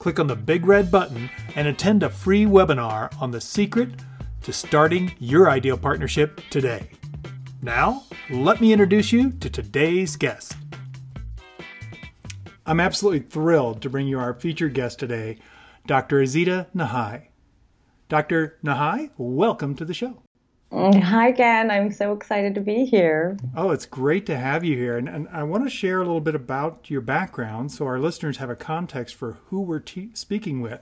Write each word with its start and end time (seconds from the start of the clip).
click 0.00 0.18
on 0.18 0.26
the 0.26 0.34
big 0.34 0.66
red 0.66 0.90
button 0.90 1.30
and 1.54 1.68
attend 1.68 2.02
a 2.02 2.08
free 2.08 2.46
webinar 2.46 3.14
on 3.20 3.30
the 3.30 3.40
secret 3.40 3.90
to 4.42 4.52
starting 4.52 5.12
your 5.18 5.48
ideal 5.50 5.76
partnership 5.76 6.40
today. 6.48 6.90
Now, 7.62 8.04
let 8.30 8.60
me 8.60 8.72
introduce 8.72 9.12
you 9.12 9.30
to 9.32 9.50
today's 9.50 10.16
guest. 10.16 10.56
I'm 12.64 12.80
absolutely 12.80 13.20
thrilled 13.20 13.82
to 13.82 13.90
bring 13.90 14.08
you 14.08 14.18
our 14.18 14.32
featured 14.32 14.72
guest 14.72 14.98
today, 14.98 15.38
Dr. 15.86 16.20
Azita 16.20 16.66
Nahai. 16.74 17.26
Dr. 18.08 18.58
Nahai, 18.64 19.10
welcome 19.18 19.74
to 19.74 19.84
the 19.84 19.94
show. 19.94 20.22
Mm, 20.72 21.02
hi, 21.02 21.32
Ken. 21.32 21.68
I'm 21.68 21.90
so 21.90 22.12
excited 22.12 22.54
to 22.54 22.60
be 22.60 22.84
here. 22.84 23.36
Oh, 23.56 23.70
it's 23.70 23.86
great 23.86 24.24
to 24.26 24.36
have 24.36 24.64
you 24.64 24.76
here. 24.76 24.96
And, 24.96 25.08
and 25.08 25.28
I 25.32 25.42
want 25.42 25.64
to 25.64 25.70
share 25.70 26.00
a 26.00 26.04
little 26.04 26.20
bit 26.20 26.36
about 26.36 26.88
your 26.88 27.00
background 27.00 27.72
so 27.72 27.86
our 27.86 27.98
listeners 27.98 28.36
have 28.36 28.50
a 28.50 28.56
context 28.56 29.16
for 29.16 29.38
who 29.46 29.62
we're 29.62 29.82
speaking 30.14 30.60
with. 30.60 30.80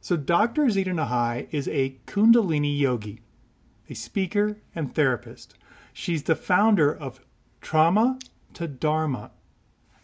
So, 0.00 0.16
Dr. 0.16 0.62
Azita 0.62 0.94
Nahai 0.94 1.48
is 1.50 1.66
a 1.68 1.96
Kundalini 2.06 2.78
yogi, 2.78 3.20
a 3.88 3.94
speaker 3.94 4.58
and 4.74 4.94
therapist. 4.94 5.54
She's 5.92 6.22
the 6.22 6.36
founder 6.36 6.94
of 6.94 7.20
Trauma 7.60 8.18
to 8.54 8.68
Dharma, 8.68 9.32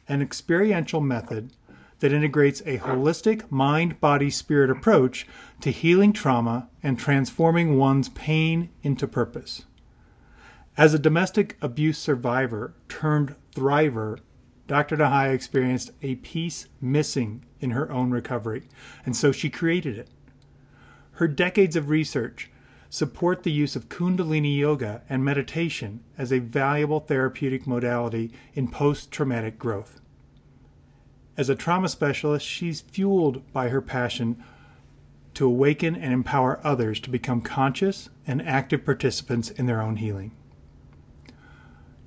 an 0.09 0.21
experiential 0.21 1.01
method 1.01 1.53
that 2.01 2.13
integrates 2.13 2.61
a 2.63 2.79
holistic 2.79 3.51
mind 3.51 4.01
body 4.01 4.31
spirit 4.31 4.71
approach 4.71 5.27
to 5.61 5.71
healing 5.71 6.13
trauma 6.13 6.69
and 6.83 6.99
transforming 6.99 7.79
one's 7.79 8.09
pain 8.11 8.69
into 8.83 9.07
purpose. 9.07 9.65
As 10.77 10.93
a 10.93 10.99
domestic 10.99 11.57
abuse 11.63 11.99
survivor 11.99 12.75
turned 12.89 13.35
thriver, 13.55 14.19
Dr. 14.67 14.97
Nahai 14.97 15.33
experienced 15.33 15.93
a 16.03 16.17
piece 16.17 16.67
missing 16.81 17.45
in 17.61 17.71
her 17.71 17.91
own 17.91 18.11
recovery, 18.11 18.69
and 19.07 19.17
so 19.17 19.33
she 19.33 19.49
created 19.49 19.97
it. 19.97 20.09
Her 21.13 21.29
decades 21.29 21.77
of 21.77 21.89
research 21.89 22.51
support 22.91 23.43
the 23.43 23.53
use 23.53 23.75
of 23.75 23.89
Kundalini 23.89 24.57
yoga 24.59 25.03
and 25.09 25.25
meditation 25.25 26.01
as 26.19 26.33
a 26.33 26.41
valuable 26.41 27.01
therapeutic 27.01 27.67
modality 27.67 28.33
in 28.55 28.69
post 28.69 29.11
traumatic 29.11 29.59
growth. 29.59 30.01
As 31.37 31.51
a 31.51 31.55
trauma 31.55 31.89
specialist, 31.89 32.47
she's 32.47 32.81
fueled 32.81 33.51
by 33.53 33.69
her 33.69 33.83
passion 33.83 34.43
to 35.35 35.47
awaken 35.47 35.95
and 35.95 36.13
empower 36.13 36.61
others 36.65 36.99
to 37.01 37.11
become 37.11 37.43
conscious 37.43 38.09
and 38.27 38.41
active 38.41 38.85
participants 38.85 39.51
in 39.51 39.67
their 39.67 39.83
own 39.83 39.97
healing. 39.97 40.33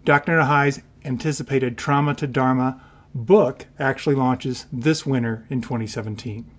Dr. 0.03 0.31
Nahai's 0.31 0.81
anticipated 1.05 1.77
Trauma 1.77 2.15
to 2.15 2.25
Dharma 2.25 2.81
book 3.13 3.67
actually 3.77 4.15
launches 4.15 4.65
this 4.71 5.05
winter 5.05 5.45
in 5.49 5.61
2017. 5.61 6.49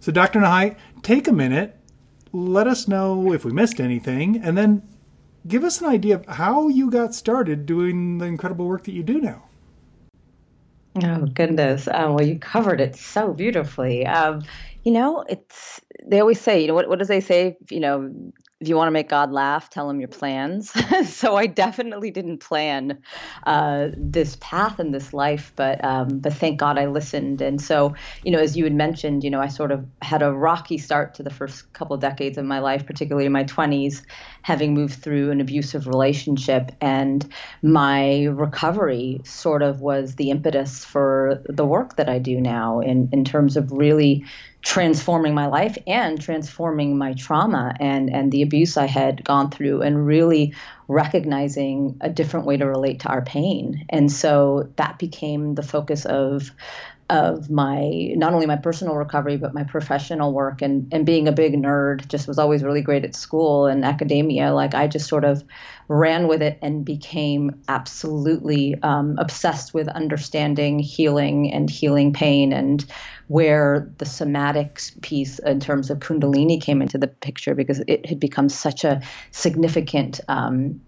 So, 0.00 0.12
Dr. 0.12 0.40
Nahai, 0.40 0.76
take 1.02 1.26
a 1.26 1.32
minute, 1.32 1.76
let 2.32 2.66
us 2.66 2.86
know 2.86 3.32
if 3.32 3.44
we 3.44 3.52
missed 3.52 3.80
anything, 3.80 4.36
and 4.36 4.56
then 4.56 4.86
give 5.46 5.64
us 5.64 5.80
an 5.80 5.86
idea 5.88 6.16
of 6.16 6.26
how 6.26 6.68
you 6.68 6.90
got 6.90 7.14
started 7.14 7.64
doing 7.64 8.18
the 8.18 8.26
incredible 8.26 8.66
work 8.66 8.84
that 8.84 8.92
you 8.92 9.02
do 9.02 9.20
now. 9.20 9.47
Oh 11.04 11.26
goodness! 11.26 11.88
Um, 11.88 12.14
well, 12.14 12.24
you 12.24 12.38
covered 12.38 12.80
it 12.80 12.96
so 12.96 13.32
beautifully. 13.32 14.06
Um, 14.06 14.42
you 14.84 14.92
know, 14.92 15.24
it's 15.28 15.80
they 16.06 16.20
always 16.20 16.40
say, 16.40 16.60
you 16.60 16.68
know, 16.68 16.74
what 16.74 16.88
what 16.88 16.98
does 16.98 17.08
they 17.08 17.20
say? 17.20 17.56
You 17.70 17.80
know, 17.80 18.32
if 18.60 18.66
you 18.66 18.74
want 18.74 18.88
to 18.88 18.92
make 18.92 19.08
God 19.08 19.30
laugh, 19.30 19.70
tell 19.70 19.88
him 19.88 20.00
your 20.00 20.08
plans. 20.08 20.72
so 21.08 21.36
I 21.36 21.46
definitely 21.46 22.10
didn't 22.10 22.38
plan 22.38 22.98
uh, 23.46 23.88
this 23.96 24.36
path 24.40 24.80
in 24.80 24.90
this 24.90 25.12
life, 25.12 25.52
but 25.54 25.82
um, 25.84 26.18
but 26.18 26.32
thank 26.32 26.58
God 26.58 26.76
I 26.76 26.86
listened. 26.86 27.40
And 27.40 27.60
so 27.60 27.94
you 28.24 28.32
know, 28.32 28.40
as 28.40 28.56
you 28.56 28.64
had 28.64 28.74
mentioned, 28.74 29.22
you 29.22 29.30
know, 29.30 29.40
I 29.40 29.46
sort 29.46 29.70
of 29.70 29.86
had 30.02 30.22
a 30.22 30.32
rocky 30.32 30.76
start 30.76 31.14
to 31.14 31.22
the 31.22 31.30
first 31.30 31.72
couple 31.72 31.94
of 31.94 32.00
decades 32.00 32.36
of 32.36 32.44
my 32.46 32.58
life, 32.58 32.84
particularly 32.84 33.26
in 33.26 33.32
my 33.32 33.44
20s, 33.44 34.02
having 34.42 34.74
moved 34.74 34.94
through 34.94 35.30
an 35.30 35.40
abusive 35.40 35.86
relationship, 35.86 36.72
and 36.80 37.30
my 37.62 38.24
recovery 38.24 39.20
sort 39.22 39.62
of 39.62 39.82
was 39.82 40.16
the 40.16 40.30
impetus 40.30 40.84
for 40.84 41.44
the 41.48 41.64
work 41.64 41.94
that 41.94 42.08
I 42.08 42.18
do 42.18 42.40
now 42.40 42.80
in 42.80 43.08
in 43.12 43.24
terms 43.24 43.56
of 43.56 43.70
really 43.70 44.24
transforming 44.62 45.34
my 45.34 45.46
life 45.46 45.78
and 45.86 46.20
transforming 46.20 46.98
my 46.98 47.14
trauma 47.14 47.74
and 47.78 48.12
and 48.12 48.32
the 48.32 48.42
abuse 48.42 48.76
I 48.76 48.86
had 48.86 49.24
gone 49.24 49.50
through 49.50 49.82
and 49.82 50.06
really 50.06 50.54
recognizing 50.88 51.96
a 52.00 52.10
different 52.10 52.46
way 52.46 52.56
to 52.56 52.66
relate 52.66 53.00
to 53.00 53.08
our 53.08 53.22
pain. 53.22 53.86
And 53.88 54.10
so 54.10 54.68
that 54.76 54.98
became 54.98 55.54
the 55.54 55.62
focus 55.62 56.04
of 56.06 56.50
of 57.10 57.48
my 57.50 58.12
not 58.16 58.34
only 58.34 58.46
my 58.46 58.56
personal 58.56 58.94
recovery 58.94 59.36
but 59.36 59.54
my 59.54 59.64
professional 59.64 60.32
work. 60.32 60.62
And 60.62 60.88
and 60.92 61.06
being 61.06 61.28
a 61.28 61.32
big 61.32 61.54
nerd 61.54 62.06
just 62.08 62.28
was 62.28 62.38
always 62.38 62.62
really 62.62 62.82
great 62.82 63.04
at 63.04 63.14
school 63.14 63.66
and 63.66 63.84
academia. 63.84 64.52
Like 64.52 64.74
i 64.74 64.86
just 64.86 65.08
sort 65.08 65.24
of 65.24 65.42
ran 65.88 66.28
with 66.28 66.42
it 66.42 66.58
and 66.60 66.84
became 66.84 67.62
absolutely 67.68 68.74
um, 68.82 69.16
obsessed 69.18 69.72
with 69.72 69.88
understanding 69.88 70.78
healing 70.78 71.50
and 71.50 71.70
healing 71.70 72.12
pain 72.12 72.52
and 72.52 72.84
where 73.28 73.90
the 73.98 74.04
somatics 74.04 75.00
piece 75.00 75.38
in 75.40 75.60
terms 75.60 75.90
of 75.90 75.98
kundalini 75.98 76.60
came 76.60 76.82
into 76.82 76.98
the 76.98 77.06
picture 77.06 77.54
because 77.54 77.82
it 77.86 78.04
had 78.06 78.20
become 78.20 78.50
such 78.50 78.84
a 78.84 79.00
significant 79.30 80.20
um, 80.28 80.80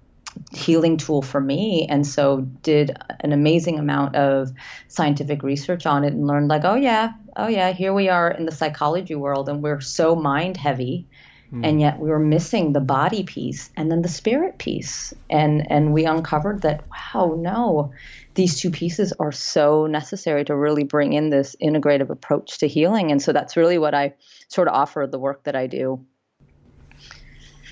healing 0.53 0.97
tool 0.97 1.23
for 1.23 1.41
me 1.41 1.87
and 1.89 2.07
so 2.07 2.41
did 2.63 2.97
an 3.21 3.33
amazing 3.33 3.79
amount 3.79 4.15
of 4.17 4.51
scientific 4.89 5.43
research 5.43 5.87
on 5.87 6.05
it 6.05 6.13
and 6.13 6.27
learned 6.27 6.49
like 6.49 6.65
oh 6.65 6.75
yeah 6.75 7.13
oh 7.37 7.49
yeah 7.49 7.73
here 7.73 7.93
we 7.93 8.09
are 8.09 8.31
in 8.31 8.47
the 8.47 8.53
psychology 8.53 9.15
world 9.15 9.49
and 9.49 9.63
we're 9.63 9.81
so 9.81 10.15
mind 10.15 10.57
heavy 10.57 11.07
mm. 11.53 11.67
and 11.67 11.81
yet 11.81 11.99
we 11.99 12.09
were 12.09 12.19
missing 12.19 12.73
the 12.73 12.81
body 12.81 13.23
piece 13.23 13.71
and 13.77 13.91
then 13.91 14.03
the 14.03 14.09
spirit 14.09 14.59
piece. 14.59 15.13
And 15.29 15.71
and 15.71 15.93
we 15.93 16.05
uncovered 16.05 16.63
that 16.63 16.85
wow 16.91 17.37
no 17.39 17.93
these 18.35 18.61
two 18.61 18.71
pieces 18.71 19.13
are 19.19 19.33
so 19.33 19.87
necessary 19.87 20.45
to 20.45 20.55
really 20.55 20.85
bring 20.85 21.13
in 21.13 21.31
this 21.31 21.57
integrative 21.61 22.11
approach 22.11 22.59
to 22.59 22.69
healing. 22.69 23.11
And 23.11 23.21
so 23.21 23.33
that's 23.33 23.57
really 23.57 23.79
what 23.79 23.95
i 23.95 24.15
sort 24.49 24.69
of 24.69 24.75
offer 24.75 25.07
the 25.11 25.19
work 25.19 25.45
that 25.45 25.57
i 25.57 25.67
do. 25.67 26.05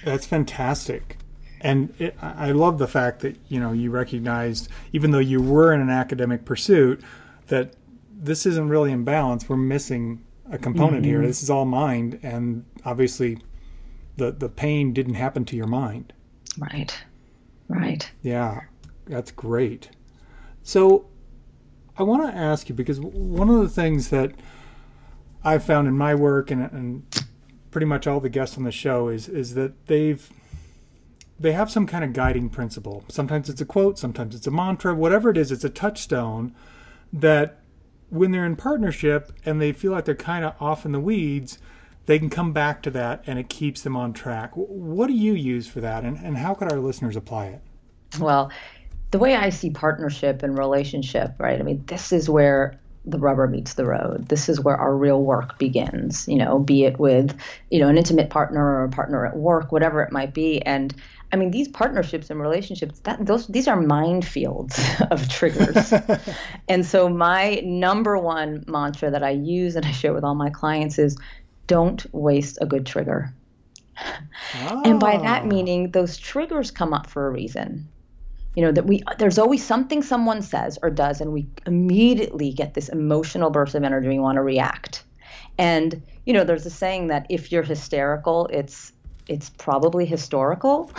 That's 0.05 0.27
fantastic 0.27 1.19
and 1.61 1.93
it, 1.99 2.17
I 2.21 2.53
love 2.53 2.79
the 2.79 2.89
fact 2.89 3.21
that 3.21 3.37
you 3.49 3.61
know 3.61 3.73
you 3.73 3.91
recognized, 3.91 4.69
even 4.93 5.11
though 5.11 5.19
you 5.19 5.41
were 5.41 5.73
in 5.73 5.81
an 5.81 5.91
academic 5.91 6.45
pursuit, 6.45 7.03
that 7.49 7.75
this 8.13 8.47
isn't 8.47 8.69
really 8.69 8.93
in 8.93 9.05
balance. 9.05 9.49
We're 9.49 9.57
missing 9.57 10.25
a 10.51 10.59
component 10.59 11.03
mm-hmm. 11.03 11.11
here. 11.11 11.27
This 11.27 11.43
is 11.43 11.51
all 11.51 11.65
mind, 11.65 12.19
and 12.23 12.65
obviously, 12.85 13.39
the 14.17 14.33
the 14.33 14.49
pain 14.49 14.93
didn't 14.93 15.15
happen 15.15 15.45
to 15.47 15.57
your 15.57 15.67
mind. 15.67 16.13
Right. 16.59 16.99
Right. 17.69 18.11
Yeah, 18.23 18.63
that's 19.07 19.31
great. 19.31 19.91
So, 20.63 21.07
I 21.97 22.03
want 22.03 22.23
to 22.23 22.37
ask 22.37 22.69
you 22.69 22.75
because 22.75 23.01
one 23.01 23.51
of 23.51 23.61
the 23.61 23.69
things 23.69 24.09
that 24.09 24.33
I've 25.45 25.65
found 25.65 25.87
in 25.89 25.97
my 25.97 26.15
work 26.15 26.51
and, 26.51 26.63
and 26.73 27.25
pretty 27.71 27.87
much 27.87 28.07
all 28.07 28.21
the 28.21 28.29
guests 28.29 28.57
on 28.57 28.65
the 28.65 28.73
show 28.73 29.09
is 29.09 29.29
is 29.29 29.55
that 29.55 29.87
they've 29.87 30.31
they 31.39 31.53
have 31.53 31.71
some 31.71 31.87
kind 31.87 32.05
of 32.05 32.13
guiding 32.13 32.49
principle. 32.49 33.05
Sometimes 33.09 33.49
it's 33.49 33.61
a 33.61 33.65
quote, 33.65 33.99
sometimes 33.99 34.35
it's 34.35 34.47
a 34.47 34.51
mantra, 34.51 34.95
whatever 34.95 35.31
it 35.31 35.37
is, 35.37 35.53
it's 35.53 35.65
a 35.65 35.71
touchstone 35.71 36.55
that 37.13 37.61
when 38.11 38.33
they're 38.33 38.47
in 38.47 38.57
partnership 38.57 39.33
and 39.45 39.61
they 39.61 39.73
feel 39.73 39.93
like 39.93 40.05
they're 40.05 40.15
kind 40.15 40.45
of 40.45 40.55
off 40.61 40.85
in 40.85 40.93
the 40.93 41.01
weeds, 41.01 41.59
they 42.07 42.19
can 42.19 42.31
come 42.31 42.53
back 42.53 42.83
to 42.83 42.91
that 42.91 43.23
and 43.27 43.39
it 43.39 43.49
keeps 43.49 43.83
them 43.83 43.97
on 43.97 44.13
track. 44.13 44.51
What 44.55 45.09
do 45.09 45.13
you 45.13 45.35
use 45.35 45.69
for 45.69 45.81
that 45.81 46.05
and, 46.05 46.17
and 46.19 46.39
how 46.39 46.55
could 46.55 46.73
our 46.73 46.79
listeners 46.79 47.17
apply 47.17 47.47
it? 47.47 47.63
Well, 48.19 48.51
the 49.11 49.19
way 49.19 49.37
I 49.37 49.51
see 49.51 49.71
partnership 49.71 50.43
and 50.43 50.57
relationship, 50.59 51.35
right? 51.39 51.61
I 51.61 51.63
mean, 51.63 51.85
this 51.87 52.13
is 52.13 52.29
where 52.29 52.79
the 53.05 53.19
rubber 53.19 53.47
meets 53.47 53.75
the 53.75 53.87
road. 53.87 54.29
This 54.29 54.49
is 54.49 54.61
where 54.61 54.77
our 54.77 54.95
real 54.95 55.23
work 55.23 55.59
begins, 55.59 56.29
you 56.29 56.37
know, 56.37 56.59
be 56.59 56.85
it 56.85 56.99
with, 56.99 57.39
you 57.71 57.81
know, 57.81 57.89
an 57.89 57.97
intimate 57.97 58.29
partner 58.29 58.63
or 58.63 58.85
a 58.85 58.89
partner 58.91 59.25
at 59.25 59.37
work, 59.37 59.73
whatever 59.73 60.03
it 60.03 60.13
might 60.13 60.35
be. 60.35 60.61
And 60.63 60.95
I 61.31 61.37
mean, 61.37 61.51
these 61.51 61.69
partnerships 61.69 62.31
and 62.31 62.41
relationships, 62.41 63.01
that 63.01 63.25
those 63.25 63.47
these 63.49 63.69
are 63.69 63.77
minefields 63.77 64.79
of 65.11 65.29
triggers. 65.29 65.93
and 66.69 66.87
so 66.87 67.09
my 67.09 67.57
number 67.65 68.19
one 68.19 68.65
mantra 68.67 69.11
that 69.11 69.23
I 69.23 69.31
use 69.31 69.77
and 69.77 69.85
I 69.85 69.93
share 69.93 70.15
with 70.15 70.25
all 70.25 70.35
my 70.35 70.51
clients 70.51 70.99
is 70.99 71.19
don't 71.67 72.05
waste 72.15 72.59
a 72.61 72.67
good 72.67 72.87
trigger. 72.87 73.33
Oh. 74.55 74.83
And 74.85 74.99
by 74.99 75.19
that 75.19 75.43
ah. 75.43 75.47
meaning, 75.47 75.91
those 75.91 76.17
triggers 76.17 76.71
come 76.71 76.95
up 76.95 77.07
for 77.07 77.27
a 77.27 77.31
reason. 77.31 77.89
You 78.55 78.65
know 78.65 78.73
that 78.73 78.87
we 78.87 79.03
there's 79.19 79.39
always 79.39 79.65
something 79.65 80.03
someone 80.03 80.43
says 80.43 80.79
or 80.83 80.91
does, 80.91 81.21
and 81.21 81.33
we 81.33 81.47
immediately 81.67 82.53
get 82.53 82.75
this 82.75 82.89
emotional 82.89 83.51
burst 83.51 83.75
of 83.75 83.85
energy. 83.85 84.09
We 84.09 84.19
want 84.19 84.37
to 84.37 84.43
react, 84.43 85.05
and 85.59 86.03
you 86.25 86.33
know 86.33 86.43
there's 86.43 86.67
a 86.67 86.71
saying 86.71 87.09
that 87.09 87.27
if 87.29 87.53
you're 87.53 87.63
hysterical, 87.63 88.49
it's 88.53 88.93
it's 89.29 89.51
probably 89.51 90.07
historical. 90.07 90.91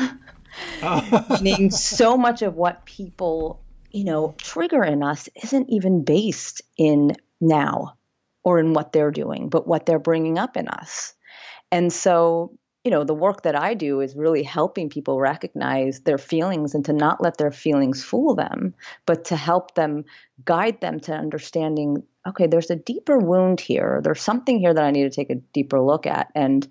Meaning, 1.41 1.71
so 1.71 2.17
much 2.17 2.41
of 2.41 2.55
what 2.55 2.85
people 2.85 3.61
you 3.91 4.03
know 4.03 4.35
trigger 4.37 4.83
in 4.83 5.03
us 5.03 5.29
isn't 5.43 5.69
even 5.69 6.03
based 6.03 6.61
in 6.77 7.15
now 7.41 7.97
or 8.43 8.59
in 8.59 8.73
what 8.73 8.93
they're 8.93 9.11
doing, 9.11 9.49
but 9.49 9.67
what 9.67 9.85
they're 9.85 9.99
bringing 9.99 10.37
up 10.37 10.57
in 10.57 10.67
us. 10.67 11.13
And 11.71 11.91
so, 11.91 12.57
you 12.83 12.91
know, 12.91 13.03
the 13.03 13.13
work 13.13 13.43
that 13.43 13.55
I 13.55 13.73
do 13.73 14.01
is 14.01 14.15
really 14.15 14.43
helping 14.43 14.89
people 14.89 15.19
recognize 15.19 15.99
their 16.01 16.17
feelings 16.17 16.73
and 16.73 16.85
to 16.85 16.93
not 16.93 17.21
let 17.21 17.37
their 17.37 17.51
feelings 17.51 18.03
fool 18.03 18.35
them, 18.35 18.73
but 19.05 19.25
to 19.25 19.35
help 19.35 19.75
them 19.75 20.05
guide 20.45 20.81
them 20.81 20.99
to 21.01 21.13
understanding 21.13 22.03
okay, 22.27 22.47
there's 22.47 22.69
a 22.69 22.75
deeper 22.75 23.17
wound 23.17 23.59
here. 23.59 24.01
There's 24.03 24.21
something 24.21 24.59
here 24.59 24.73
that 24.73 24.83
I 24.83 24.91
need 24.91 25.03
to 25.03 25.09
take 25.09 25.29
a 25.29 25.35
deeper 25.35 25.81
look 25.81 26.05
at. 26.05 26.31
And 26.35 26.67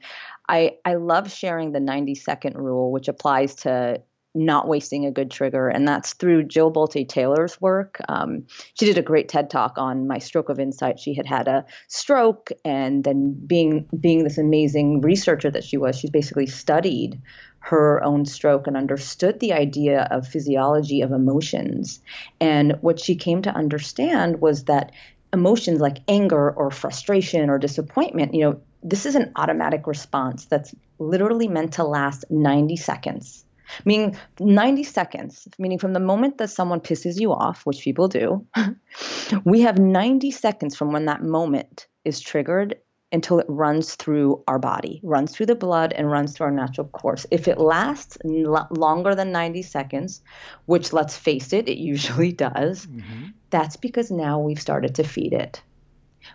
I, 0.49 0.77
I 0.85 0.95
love 0.95 1.31
sharing 1.31 1.73
the 1.73 1.81
90 1.81 2.15
second 2.15 2.56
rule, 2.56 2.91
which 2.91 3.09
applies 3.09 3.55
to 3.56 4.03
not 4.35 4.69
wasting 4.69 5.05
a 5.05 5.11
good 5.11 5.31
trigger. 5.31 5.69
And 5.69 5.87
that's 5.87 6.12
through 6.15 6.45
Jill 6.45 6.71
Bolte 6.71 7.09
Taylor's 7.09 7.61
work. 7.61 8.00
Um, 8.09 8.47
she 8.75 8.87
did 8.87 8.99
a 8.99 9.03
great 9.03 9.29
TED 9.29 9.50
talk 9.50 9.75
on 9.77 10.06
my 10.06 10.19
stroke 10.19 10.49
of 10.49 10.61
insight. 10.61 11.00
She 11.00 11.15
had 11.15 11.27
had 11.27 11.49
a 11.49 11.65
stroke, 11.89 12.50
and 12.65 13.05
then 13.05 13.33
being 13.47 13.89
being 13.99 14.25
this 14.25 14.39
amazing 14.39 15.00
researcher 15.00 15.50
that 15.50 15.65
she 15.65 15.77
was, 15.77 15.99
she 15.99 16.11
basically 16.11 16.47
studied 16.47 17.21
her 17.61 18.03
own 18.05 18.25
stroke 18.25 18.67
and 18.67 18.77
understood 18.77 19.41
the 19.41 19.53
idea 19.53 20.06
of 20.11 20.27
physiology 20.27 21.00
of 21.00 21.11
emotions. 21.11 22.00
And 22.41 22.77
what 22.81 23.00
she 23.00 23.17
came 23.17 23.43
to 23.43 23.55
understand 23.55 24.41
was 24.41 24.65
that 24.65 24.93
emotions 25.33 25.81
like 25.81 25.99
anger 26.09 26.50
or 26.50 26.71
frustration 26.71 27.50
or 27.50 27.59
disappointment, 27.59 28.35
you 28.35 28.41
know, 28.41 28.61
this 28.83 29.07
is 29.07 29.15
an 29.15 29.33
automatic 29.37 29.87
response 29.87 30.47
that's 30.47 30.75
literally 30.99 31.49
meant 31.49 31.75
to 31.75 31.85
last 31.85 32.25
90 32.31 32.77
seconds 32.77 33.45
meaning 33.85 34.17
90 34.41 34.83
seconds, 34.85 35.49
meaning 35.59 35.79
from 35.79 35.93
the 35.93 36.01
moment 36.01 36.39
that 36.39 36.51
someone 36.51 36.81
pisses 36.81 37.21
you 37.21 37.33
off, 37.33 37.65
which 37.67 37.81
people 37.81 38.09
do, 38.09 38.47
we 39.45 39.61
have 39.61 39.79
90 39.79 40.31
seconds 40.31 40.77
from 40.77 40.93
when 40.93 41.07
that 41.07 41.23
moment 41.23 41.87
is 42.05 42.21
triggered 42.21 42.77
until 43.11 43.39
it 43.39 43.47
runs 43.49 43.95
through 43.95 44.43
our 44.47 44.59
body, 44.59 45.01
runs 45.03 45.33
through 45.33 45.47
the 45.47 45.55
blood, 45.55 45.95
and 45.95 46.11
runs 46.11 46.37
through 46.37 46.47
our 46.47 46.53
natural 46.53 46.89
course. 46.89 47.25
If 47.31 47.49
it 47.49 47.59
lasts 47.59 48.19
longer 48.25 49.15
than 49.15 49.33
90 49.33 49.63
seconds, 49.63 50.21
which 50.67 50.93
let's 50.93 51.17
face 51.17 51.53
it, 51.55 51.69
it 51.69 51.79
usually 51.79 52.33
does, 52.49 52.87
mm-hmm. 52.87 53.29
that's 53.51 53.77
because 53.77 54.11
now 54.11 54.39
we've 54.39 54.61
started 54.61 54.95
to 54.97 55.05
feed 55.05 55.33
it. 55.33 55.63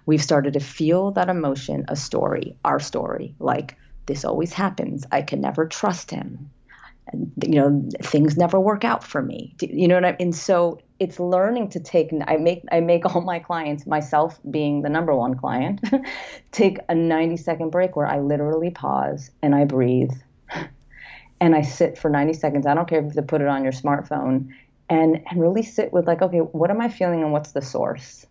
We've 0.06 0.24
started 0.24 0.54
to 0.54 0.60
feel 0.60 1.12
that 1.12 1.30
emotion, 1.30 1.86
a 1.88 1.96
story, 1.96 2.56
our 2.64 2.80
story, 2.80 3.36
like 3.40 3.78
this 4.06 4.26
always 4.26 4.54
happens. 4.54 5.06
I 5.12 5.22
can 5.22 5.42
never 5.42 5.66
trust 5.66 6.12
him. 6.12 6.50
You 7.14 7.56
know 7.56 7.90
things 8.02 8.38
never 8.38 8.60
work 8.60 8.86
out 8.86 9.04
for 9.04 9.22
me. 9.22 9.56
You 9.60 9.88
know 9.88 9.96
what 9.96 10.06
i 10.06 10.12
mean 10.12 10.18
and 10.20 10.36
so 10.36 10.80
it's 11.00 11.20
learning 11.20 11.70
to 11.70 11.80
take 11.80 12.12
i 12.28 12.38
make 12.38 12.64
i 12.72 12.80
make 12.80 13.06
all 13.06 13.22
my 13.22 13.40
clients 13.40 13.86
myself 13.86 14.40
being 14.50 14.84
the 14.84 14.90
number 14.90 15.14
one 15.14 15.36
client 15.36 15.82
take 16.54 16.78
a 16.88 16.96
90 16.96 17.36
second 17.36 17.72
break 17.72 17.98
where 17.98 18.08
i 18.08 18.20
literally 18.20 18.70
pause 18.70 19.32
and 19.42 19.54
i 19.54 19.66
breathe. 19.66 20.14
And 21.42 21.56
i 21.56 21.62
sit 21.62 21.98
for 21.98 22.10
90 22.10 22.34
seconds. 22.34 22.66
I 22.66 22.74
don't 22.74 22.88
care 22.88 23.06
if 23.06 23.16
you 23.16 23.22
put 23.22 23.42
it 23.42 23.48
on 23.48 23.64
your 23.64 23.74
smartphone 23.74 24.54
and 24.90 25.22
and 25.30 25.42
really 25.42 25.64
sit 25.64 25.92
with 25.92 26.08
like 26.08 26.22
okay 26.22 26.40
what 26.40 26.70
am 26.70 26.82
i 26.82 26.90
feeling 26.90 27.22
and 27.22 27.32
what's 27.32 27.52
the 27.52 27.62
source 27.62 28.26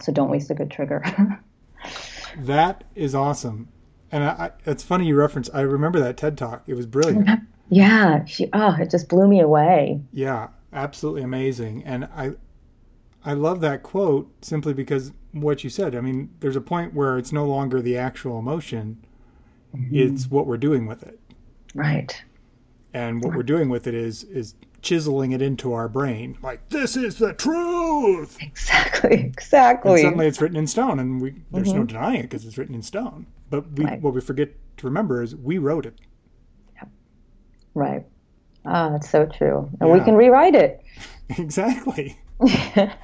so 0.00 0.12
don't 0.12 0.30
waste 0.30 0.50
a 0.50 0.54
good 0.54 0.70
trigger 0.70 1.02
that 2.38 2.84
is 2.94 3.14
awesome 3.14 3.68
and 4.10 4.24
I, 4.24 4.28
I, 4.28 4.50
it's 4.64 4.82
funny 4.82 5.06
you 5.06 5.16
reference. 5.16 5.50
I 5.52 5.60
remember 5.60 6.00
that 6.00 6.16
TED 6.16 6.38
talk. 6.38 6.62
It 6.66 6.74
was 6.74 6.86
brilliant. 6.86 7.28
Yeah, 7.70 8.24
she 8.24 8.48
oh, 8.54 8.76
it 8.80 8.90
just 8.90 9.10
blew 9.10 9.28
me 9.28 9.40
away. 9.40 10.00
Yeah, 10.10 10.48
absolutely 10.72 11.20
amazing. 11.20 11.84
And 11.84 12.06
I 12.06 12.30
I 13.22 13.34
love 13.34 13.60
that 13.60 13.82
quote 13.82 14.32
simply 14.42 14.72
because 14.72 15.12
what 15.32 15.62
you 15.62 15.68
said. 15.68 15.94
I 15.94 16.00
mean, 16.00 16.30
there's 16.40 16.56
a 16.56 16.62
point 16.62 16.94
where 16.94 17.18
it's 17.18 17.30
no 17.30 17.44
longer 17.44 17.82
the 17.82 17.98
actual 17.98 18.38
emotion, 18.38 19.04
mm-hmm. 19.76 19.94
it's 19.94 20.30
what 20.30 20.46
we're 20.46 20.56
doing 20.56 20.86
with 20.86 21.02
it. 21.02 21.20
Right. 21.74 22.22
And 22.94 23.22
what 23.22 23.34
we're 23.34 23.42
doing 23.42 23.68
with 23.68 23.86
it 23.86 23.92
is 23.92 24.24
is 24.24 24.54
chiseling 24.82 25.32
it 25.32 25.42
into 25.42 25.72
our 25.72 25.88
brain 25.88 26.38
like 26.42 26.68
this 26.68 26.96
is 26.96 27.18
the 27.18 27.32
truth 27.34 28.36
exactly 28.40 29.14
exactly 29.14 29.92
and 29.92 30.00
suddenly 30.00 30.26
it's 30.26 30.40
written 30.40 30.56
in 30.56 30.66
stone 30.66 30.98
and 30.98 31.20
we 31.20 31.34
there's 31.50 31.68
mm-hmm. 31.68 31.78
no 31.78 31.84
denying 31.84 32.20
it 32.20 32.22
because 32.22 32.44
it's 32.44 32.56
written 32.56 32.74
in 32.74 32.82
stone 32.82 33.26
but 33.50 33.70
we, 33.72 33.84
right. 33.84 34.00
what 34.00 34.14
we 34.14 34.20
forget 34.20 34.50
to 34.76 34.86
remember 34.86 35.22
is 35.22 35.34
we 35.34 35.58
wrote 35.58 35.84
it 35.84 35.98
Right. 37.78 38.04
Ah, 38.66 38.88
that's 38.90 39.08
so 39.08 39.24
true. 39.26 39.70
And 39.80 39.88
yeah. 39.88 39.94
we 39.94 40.00
can 40.00 40.14
rewrite 40.14 40.56
it. 40.56 40.82
exactly. 41.38 42.18
and 42.40 42.94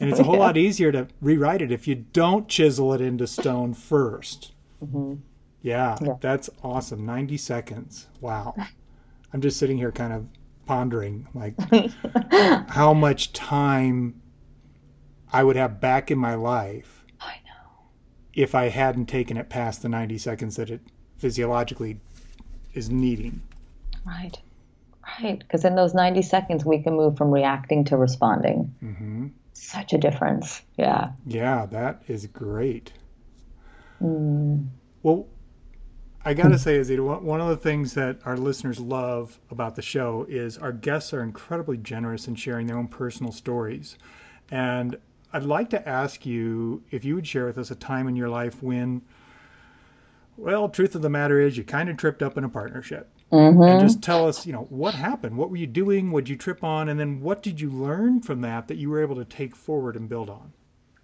it's 0.00 0.20
a 0.20 0.22
whole 0.22 0.34
yeah. 0.34 0.40
lot 0.40 0.56
easier 0.56 0.92
to 0.92 1.08
rewrite 1.20 1.62
it 1.62 1.72
if 1.72 1.88
you 1.88 1.96
don't 1.96 2.48
chisel 2.48 2.92
it 2.92 3.00
into 3.00 3.26
stone 3.26 3.72
1st 3.72 4.50
mm-hmm. 4.84 5.14
yeah, 5.62 5.96
yeah, 6.00 6.14
that's 6.20 6.48
awesome. 6.62 7.04
90 7.04 7.36
seconds. 7.36 8.06
Wow. 8.20 8.54
I'm 9.32 9.40
just 9.40 9.58
sitting 9.58 9.78
here 9.78 9.90
kind 9.90 10.12
of 10.12 10.26
pondering 10.66 11.28
like 11.34 11.54
how 12.68 12.94
much 12.94 13.32
time 13.32 14.20
I 15.32 15.42
would 15.42 15.56
have 15.56 15.80
back 15.80 16.10
in 16.10 16.18
my 16.18 16.34
life. 16.34 17.04
I 17.20 17.34
know. 17.44 17.86
If 18.32 18.54
I 18.54 18.68
hadn't 18.68 19.06
taken 19.06 19.36
it 19.36 19.48
past 19.48 19.82
the 19.82 19.88
90 19.88 20.18
seconds 20.18 20.56
that 20.56 20.70
it 20.70 20.80
physiologically 21.18 22.00
is 22.72 22.90
needing. 22.90 23.42
Right. 24.04 24.38
Right. 25.20 25.38
Because 25.38 25.64
in 25.64 25.74
those 25.74 25.94
90 25.94 26.22
seconds, 26.22 26.64
we 26.64 26.82
can 26.82 26.94
move 26.94 27.16
from 27.16 27.30
reacting 27.30 27.84
to 27.86 27.96
responding. 27.96 28.74
Mm-hmm. 28.82 29.26
Such 29.52 29.92
a 29.92 29.98
difference. 29.98 30.62
Yeah. 30.76 31.12
Yeah, 31.26 31.66
that 31.66 32.02
is 32.08 32.26
great. 32.26 32.92
Mm. 34.02 34.68
Well, 35.02 35.26
I 36.24 36.32
got 36.32 36.48
to 36.48 36.58
say, 36.58 36.78
Azita, 36.78 37.20
one 37.20 37.40
of 37.40 37.48
the 37.48 37.56
things 37.56 37.94
that 37.94 38.18
our 38.24 38.36
listeners 38.36 38.80
love 38.80 39.38
about 39.50 39.76
the 39.76 39.82
show 39.82 40.24
is 40.28 40.56
our 40.56 40.72
guests 40.72 41.12
are 41.12 41.22
incredibly 41.22 41.76
generous 41.76 42.26
in 42.26 42.34
sharing 42.34 42.66
their 42.66 42.78
own 42.78 42.88
personal 42.88 43.30
stories. 43.30 43.98
And 44.50 44.96
I'd 45.32 45.42
like 45.42 45.68
to 45.70 45.88
ask 45.88 46.24
you 46.24 46.82
if 46.90 47.04
you 47.04 47.14
would 47.14 47.26
share 47.26 47.44
with 47.46 47.58
us 47.58 47.70
a 47.70 47.74
time 47.74 48.08
in 48.08 48.16
your 48.16 48.28
life 48.28 48.62
when, 48.62 49.02
well, 50.36 50.68
truth 50.68 50.94
of 50.94 51.02
the 51.02 51.10
matter 51.10 51.40
is 51.40 51.58
you 51.58 51.64
kind 51.64 51.88
of 51.90 51.96
tripped 51.98 52.22
up 52.22 52.38
in 52.38 52.44
a 52.44 52.48
partnership. 52.48 53.10
Mm-hmm. 53.30 53.62
And 53.62 53.80
just 53.80 54.00
tell 54.00 54.28
us, 54.28 54.46
you 54.46 54.52
know, 54.52 54.66
what 54.70 54.94
happened? 54.94 55.36
What 55.36 55.50
were 55.50 55.56
you 55.56 55.66
doing? 55.66 56.10
What 56.10 56.24
did 56.24 56.30
you 56.30 56.36
trip 56.36 56.62
on? 56.62 56.88
And 56.88 57.00
then 57.00 57.20
what 57.20 57.42
did 57.42 57.60
you 57.60 57.68
learn 57.68 58.20
from 58.20 58.42
that 58.42 58.68
that 58.68 58.76
you 58.76 58.90
were 58.90 59.02
able 59.02 59.16
to 59.16 59.24
take 59.24 59.56
forward 59.56 59.96
and 59.96 60.08
build 60.08 60.30
on? 60.30 60.52